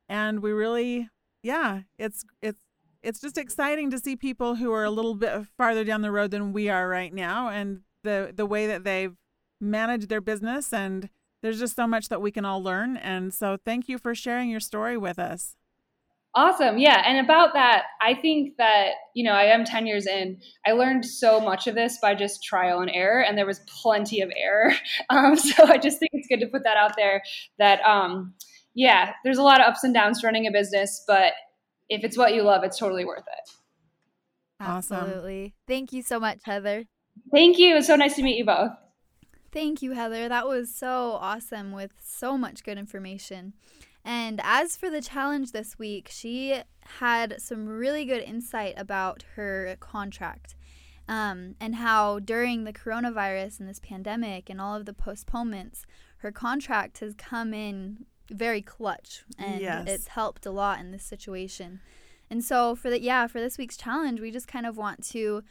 And 0.09 0.41
we 0.41 0.51
really, 0.51 1.09
yeah, 1.43 1.81
it's 1.97 2.25
it's 2.41 2.61
it's 3.03 3.19
just 3.19 3.37
exciting 3.37 3.89
to 3.91 3.99
see 3.99 4.15
people 4.15 4.55
who 4.55 4.71
are 4.73 4.83
a 4.83 4.91
little 4.91 5.15
bit 5.15 5.47
farther 5.57 5.83
down 5.83 6.01
the 6.01 6.11
road 6.11 6.31
than 6.31 6.53
we 6.53 6.69
are 6.69 6.87
right 6.87 7.13
now, 7.13 7.49
and 7.49 7.81
the 8.03 8.31
the 8.35 8.45
way 8.45 8.67
that 8.67 8.83
they've 8.83 9.15
managed 9.59 10.09
their 10.09 10.21
business. 10.21 10.73
And 10.73 11.09
there's 11.41 11.59
just 11.59 11.75
so 11.75 11.87
much 11.87 12.09
that 12.09 12.21
we 12.21 12.31
can 12.31 12.45
all 12.45 12.61
learn. 12.61 12.97
And 12.97 13.33
so, 13.33 13.57
thank 13.63 13.89
you 13.89 13.97
for 13.97 14.13
sharing 14.13 14.49
your 14.49 14.59
story 14.59 14.97
with 14.97 15.17
us. 15.17 15.55
Awesome. 16.33 16.77
Yeah. 16.77 17.03
And 17.05 17.23
about 17.23 17.53
that, 17.53 17.83
I 18.01 18.13
think 18.13 18.55
that, 18.57 18.91
you 19.13 19.23
know, 19.23 19.33
I 19.33 19.43
am 19.45 19.65
10 19.65 19.85
years 19.85 20.07
in. 20.07 20.39
I 20.65 20.71
learned 20.71 21.05
so 21.05 21.41
much 21.41 21.67
of 21.67 21.75
this 21.75 21.97
by 22.01 22.15
just 22.15 22.41
trial 22.41 22.79
and 22.79 22.89
error, 22.93 23.21
and 23.21 23.37
there 23.37 23.45
was 23.45 23.59
plenty 23.67 24.21
of 24.21 24.31
error. 24.37 24.73
Um, 25.09 25.35
so 25.35 25.65
I 25.65 25.77
just 25.77 25.99
think 25.99 26.11
it's 26.13 26.27
good 26.27 26.39
to 26.39 26.47
put 26.47 26.63
that 26.63 26.77
out 26.77 26.93
there 26.95 27.21
that, 27.59 27.81
um, 27.81 28.33
yeah, 28.73 29.11
there's 29.25 29.37
a 29.37 29.43
lot 29.43 29.59
of 29.59 29.67
ups 29.67 29.83
and 29.83 29.93
downs 29.93 30.23
running 30.23 30.47
a 30.47 30.51
business, 30.51 31.03
but 31.05 31.33
if 31.89 32.05
it's 32.05 32.17
what 32.17 32.33
you 32.33 32.43
love, 32.43 32.63
it's 32.63 32.79
totally 32.79 33.03
worth 33.03 33.25
it. 33.27 33.51
Awesome. 34.61 34.97
Absolutely. 34.97 35.53
Thank 35.67 35.91
you 35.91 36.01
so 36.01 36.17
much, 36.17 36.39
Heather. 36.43 36.85
Thank 37.33 37.57
you. 37.57 37.75
It's 37.75 37.87
so 37.87 37.97
nice 37.97 38.15
to 38.15 38.23
meet 38.23 38.37
you 38.37 38.45
both. 38.45 38.71
Thank 39.51 39.81
you, 39.81 39.91
Heather. 39.91 40.29
That 40.29 40.47
was 40.47 40.73
so 40.73 41.17
awesome 41.19 41.71
with 41.71 41.91
so 42.01 42.37
much 42.37 42.63
good 42.63 42.77
information. 42.77 43.53
And 44.03 44.39
as 44.43 44.77
for 44.77 44.89
the 44.89 45.01
challenge 45.01 45.51
this 45.51 45.77
week, 45.77 46.09
she 46.09 46.61
had 46.99 47.41
some 47.41 47.67
really 47.67 48.05
good 48.05 48.23
insight 48.23 48.73
about 48.77 49.23
her 49.35 49.75
contract 49.79 50.55
um, 51.07 51.55
and 51.59 51.75
how 51.75 52.19
during 52.19 52.63
the 52.63 52.73
coronavirus 52.73 53.59
and 53.59 53.69
this 53.69 53.79
pandemic 53.79 54.49
and 54.49 54.61
all 54.61 54.75
of 54.75 54.85
the 54.85 54.93
postponements, 54.93 55.85
her 56.17 56.31
contract 56.31 56.99
has 56.99 57.13
come 57.13 57.53
in 57.53 58.05
very 58.29 58.61
clutch 58.61 59.23
and 59.37 59.59
yes. 59.59 59.85
it's 59.87 60.07
helped 60.07 60.45
a 60.45 60.51
lot 60.51 60.79
in 60.79 60.91
this 60.91 61.03
situation. 61.03 61.81
And 62.29 62.43
so 62.43 62.75
for 62.75 62.89
the 62.89 63.01
yeah, 63.01 63.27
for 63.27 63.41
this 63.41 63.57
week's 63.57 63.75
challenge, 63.75 64.21
we 64.21 64.31
just 64.31 64.47
kind 64.47 64.65
of 64.65 64.77
want 64.77 65.03
to 65.09 65.43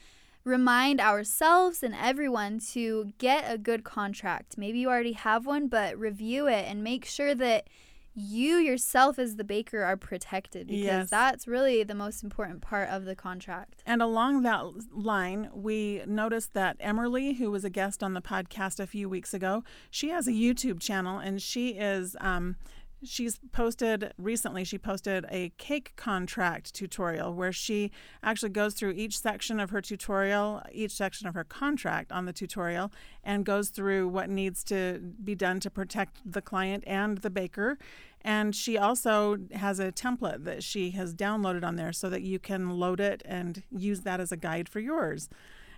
remind 0.45 1.01
ourselves 1.01 1.83
and 1.83 1.95
everyone 1.95 2.59
to 2.59 3.13
get 3.19 3.45
a 3.47 3.59
good 3.59 3.85
contract. 3.85 4.57
Maybe 4.57 4.79
you 4.79 4.89
already 4.89 5.13
have 5.13 5.47
one, 5.47 5.69
but 5.69 5.99
review 5.99 6.47
it 6.47 6.67
and 6.67 6.83
make 6.83 7.05
sure 7.05 7.35
that 7.35 7.69
you 8.15 8.57
yourself 8.57 9.19
as 9.19 9.37
the 9.37 9.45
baker 9.45 9.83
are 9.83 9.97
protected 9.97 10.67
because 10.67 10.85
yes. 10.85 11.11
that's 11.11 11.47
really 11.47 11.83
the 11.85 11.95
most 11.95 12.25
important 12.25 12.61
part 12.61 12.89
of 12.89 13.05
the 13.05 13.15
contract. 13.15 13.83
And 13.87 14.03
along 14.03 14.43
that 14.43 14.65
line, 14.93 15.49
we 15.55 16.03
noticed 16.07 16.53
that 16.55 16.77
Emerlie, 16.81 17.35
who 17.39 17.51
was 17.51 17.65
a 17.65 17.71
guest 17.71 18.03
on 18.03 18.15
the 18.15 18.21
podcast 18.21 18.81
a 18.81 18.87
few 18.87 19.09
weeks 19.09 19.33
ago, 19.33 19.63
she 19.91 20.09
has 20.09 20.27
a 20.27 20.33
YouTube 20.33 20.81
channel 20.81 21.19
and 21.19 21.41
she 21.41 21.71
is 21.71 22.17
um, 22.21 22.57
she's 23.03 23.39
posted 23.53 24.13
recently 24.19 24.65
she 24.65 24.79
posted 24.79 25.25
a 25.31 25.51
cake 25.59 25.93
contract 25.97 26.75
tutorial 26.75 27.33
where 27.33 27.53
she 27.53 27.91
actually 28.23 28.51
goes 28.51 28.75
through 28.75 28.91
each 28.91 29.19
section 29.19 29.59
of 29.59 29.71
her 29.71 29.81
tutorial 29.81 30.63
each 30.73 30.93
section 30.93 31.27
of 31.27 31.35
her 31.35 31.45
contract 31.45 32.13
on 32.13 32.27
the 32.27 32.33
tutorial 32.33 32.91
and 33.25 33.45
goes 33.45 33.69
through 33.69 34.09
what 34.09 34.29
needs 34.29 34.65
to 34.65 35.01
be 35.23 35.35
done 35.35 35.61
to 35.61 35.71
protect 35.71 36.21
the 36.25 36.43
client 36.43 36.85
and 36.87 37.19
the 37.19 37.31
baker. 37.31 37.79
And 38.23 38.55
she 38.55 38.77
also 38.77 39.39
has 39.53 39.81
a 39.81 39.93
template 39.93 40.45
that 40.45 40.63
she 40.63 40.91
has 40.93 41.15
downloaded 41.15 41.65
on 41.65 41.77
there 41.77 41.93
so 41.93 42.11
that 42.11 42.23
you 42.23 42.39
can 42.39 42.71
load 42.71 43.01
it 43.01 43.23
and 43.25 43.63
use 43.71 44.01
that 44.01 44.21
as 44.21 44.31
a 44.31 44.37
guide 44.37 44.69
for 44.69 44.81
yours. 44.81 45.29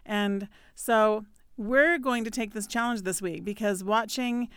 And 0.05 0.49
so 0.75 1.25
we're 1.57 1.99
going 1.99 2.25
to 2.25 2.31
take 2.31 2.55
this 2.55 2.67
challenge 2.67 3.03
this 3.03 3.23
week 3.23 3.45
because 3.45 3.85
watching 3.85 4.49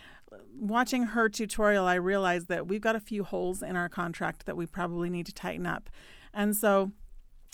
watching 0.57 1.03
her 1.03 1.30
tutorial, 1.30 1.86
I 1.86 1.95
realized 1.95 2.47
that 2.47 2.67
we've 2.67 2.82
got 2.82 2.95
a 2.95 2.99
few 2.99 3.23
holes 3.23 3.61
in 3.61 3.76
our 3.76 3.89
contract 3.89 4.45
that 4.45 4.57
we 4.57 4.65
probably 4.65 5.09
need 5.09 5.26
to 5.28 5.34
tighten 5.34 5.65
up. 5.65 5.89
And 6.34 6.55
so 6.55 6.91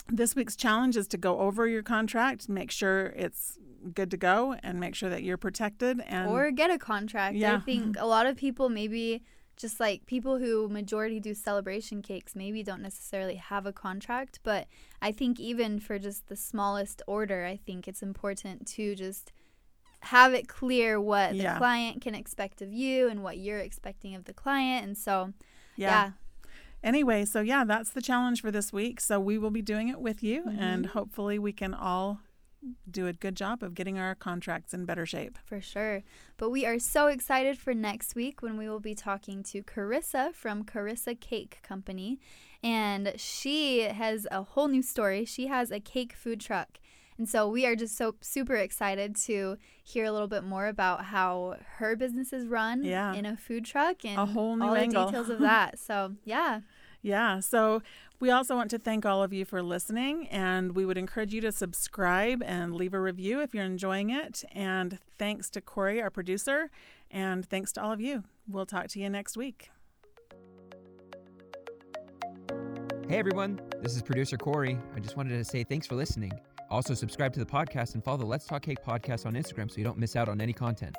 this 0.07 0.35
week's 0.35 0.55
challenge 0.55 0.97
is 0.97 1.07
to 1.09 1.17
go 1.17 1.39
over 1.39 1.67
your 1.67 1.83
contract, 1.83 2.49
make 2.49 2.71
sure 2.71 3.07
it's 3.07 3.57
good 3.93 4.11
to 4.11 4.17
go, 4.17 4.55
and 4.63 4.79
make 4.79 4.95
sure 4.95 5.09
that 5.09 5.23
you're 5.23 5.37
protected. 5.37 6.01
And 6.01 6.29
or 6.29 6.51
get 6.51 6.69
a 6.69 6.77
contract. 6.77 7.35
Yeah. 7.35 7.55
I 7.55 7.59
think 7.59 7.97
a 7.99 8.05
lot 8.05 8.25
of 8.25 8.35
people 8.35 8.69
maybe 8.69 9.23
just 9.57 9.79
like 9.79 10.05
people 10.07 10.39
who 10.39 10.67
majority 10.69 11.19
do 11.19 11.33
celebration 11.35 12.01
cakes 12.01 12.35
maybe 12.35 12.63
don't 12.63 12.81
necessarily 12.81 13.35
have 13.35 13.65
a 13.67 13.73
contract 13.73 14.39
but 14.43 14.65
i 15.01 15.11
think 15.11 15.39
even 15.39 15.79
for 15.79 15.99
just 15.99 16.27
the 16.29 16.35
smallest 16.35 17.01
order 17.05 17.45
i 17.45 17.55
think 17.55 17.87
it's 17.87 18.01
important 18.01 18.65
to 18.65 18.95
just 18.95 19.31
have 20.01 20.33
it 20.33 20.47
clear 20.47 20.99
what 20.99 21.35
yeah. 21.35 21.53
the 21.53 21.57
client 21.59 22.01
can 22.01 22.15
expect 22.15 22.61
of 22.61 22.73
you 22.73 23.07
and 23.07 23.23
what 23.23 23.37
you're 23.37 23.59
expecting 23.59 24.15
of 24.15 24.25
the 24.25 24.33
client. 24.33 24.85
And 24.85 24.97
so, 24.97 25.33
yeah. 25.75 25.87
yeah. 25.87 26.11
Anyway, 26.83 27.25
so 27.25 27.41
yeah, 27.41 27.63
that's 27.63 27.91
the 27.91 28.01
challenge 28.01 28.41
for 28.41 28.51
this 28.51 28.73
week. 28.73 28.99
So 28.99 29.19
we 29.19 29.37
will 29.37 29.51
be 29.51 29.61
doing 29.61 29.87
it 29.87 29.99
with 29.99 30.23
you, 30.23 30.41
mm-hmm. 30.41 30.59
and 30.59 30.85
hopefully, 30.87 31.37
we 31.37 31.53
can 31.53 31.73
all 31.73 32.19
do 32.89 33.07
a 33.07 33.13
good 33.13 33.35
job 33.35 33.63
of 33.63 33.73
getting 33.73 33.97
our 33.97 34.15
contracts 34.15 34.73
in 34.73 34.85
better 34.85 35.05
shape. 35.05 35.37
For 35.45 35.61
sure. 35.61 36.03
But 36.37 36.49
we 36.49 36.65
are 36.65 36.79
so 36.79 37.07
excited 37.07 37.57
for 37.57 37.73
next 37.73 38.15
week 38.15 38.41
when 38.41 38.57
we 38.57 38.69
will 38.69 38.79
be 38.79 38.95
talking 38.95 39.43
to 39.43 39.63
Carissa 39.63 40.33
from 40.33 40.63
Carissa 40.63 41.19
Cake 41.19 41.59
Company. 41.63 42.19
And 42.63 43.13
she 43.17 43.81
has 43.81 44.27
a 44.31 44.43
whole 44.43 44.67
new 44.67 44.83
story. 44.83 45.25
She 45.25 45.47
has 45.47 45.71
a 45.71 45.79
cake 45.79 46.13
food 46.13 46.39
truck 46.39 46.79
and 47.17 47.27
so 47.27 47.47
we 47.47 47.65
are 47.65 47.75
just 47.75 47.97
so 47.97 48.15
super 48.21 48.55
excited 48.55 49.15
to 49.25 49.57
hear 49.83 50.05
a 50.05 50.11
little 50.11 50.27
bit 50.27 50.43
more 50.43 50.67
about 50.67 51.05
how 51.05 51.57
her 51.77 51.95
business 51.95 52.33
is 52.33 52.47
run 52.47 52.83
yeah. 52.83 53.13
in 53.13 53.25
a 53.25 53.37
food 53.37 53.65
truck 53.65 54.03
and 54.05 54.19
a 54.19 54.25
whole 54.25 54.55
new 54.55 54.65
all 54.65 54.75
angle. 54.75 55.05
the 55.05 55.11
details 55.11 55.29
of 55.29 55.39
that. 55.41 55.79
So 55.79 56.13
yeah. 56.23 56.61
Yeah. 57.01 57.39
So 57.39 57.81
we 58.19 58.29
also 58.29 58.55
want 58.55 58.69
to 58.71 58.79
thank 58.79 59.05
all 59.05 59.23
of 59.23 59.33
you 59.33 59.45
for 59.45 59.63
listening, 59.63 60.27
and 60.27 60.75
we 60.75 60.85
would 60.85 60.97
encourage 60.97 61.33
you 61.33 61.41
to 61.41 61.51
subscribe 61.51 62.43
and 62.43 62.75
leave 62.75 62.93
a 62.93 62.99
review 62.99 63.41
if 63.41 63.55
you're 63.55 63.65
enjoying 63.65 64.11
it. 64.11 64.43
And 64.51 64.99
thanks 65.17 65.49
to 65.51 65.61
Corey, 65.61 66.01
our 66.01 66.11
producer, 66.11 66.69
and 67.09 67.45
thanks 67.45 67.71
to 67.73 67.81
all 67.81 67.91
of 67.91 67.99
you. 67.99 68.23
We'll 68.47 68.67
talk 68.67 68.87
to 68.89 68.99
you 68.99 69.09
next 69.09 69.35
week. 69.35 69.71
Hey 73.07 73.17
everyone, 73.17 73.59
this 73.81 73.95
is 73.95 74.01
producer 74.01 74.37
Corey. 74.37 74.79
I 74.95 74.99
just 74.99 75.17
wanted 75.17 75.37
to 75.37 75.43
say 75.43 75.63
thanks 75.63 75.85
for 75.85 75.95
listening. 75.95 76.31
Also, 76.71 76.93
subscribe 76.93 77.33
to 77.33 77.39
the 77.39 77.45
podcast 77.45 77.95
and 77.95 78.03
follow 78.03 78.17
the 78.17 78.25
Let's 78.25 78.45
Talk 78.45 78.61
Cake 78.61 78.81
podcast 78.83 79.25
on 79.25 79.33
Instagram 79.33 79.69
so 79.69 79.77
you 79.77 79.83
don't 79.83 79.97
miss 79.97 80.15
out 80.15 80.29
on 80.29 80.39
any 80.39 80.53
content. 80.53 80.95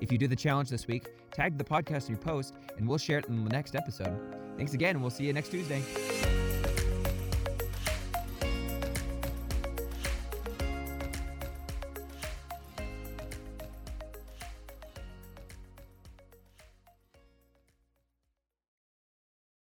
If 0.00 0.12
you 0.12 0.16
do 0.16 0.28
the 0.28 0.36
challenge 0.36 0.70
this 0.70 0.86
week, 0.86 1.08
tag 1.32 1.58
the 1.58 1.64
podcast 1.64 2.06
in 2.08 2.14
your 2.14 2.22
post 2.22 2.54
and 2.76 2.88
we'll 2.88 2.98
share 2.98 3.18
it 3.18 3.26
in 3.26 3.44
the 3.44 3.50
next 3.50 3.74
episode. 3.74 4.16
Thanks 4.56 4.74
again, 4.74 4.90
and 4.90 5.02
we'll 5.02 5.10
see 5.10 5.24
you 5.24 5.32
next 5.32 5.50
Tuesday. 5.50 6.37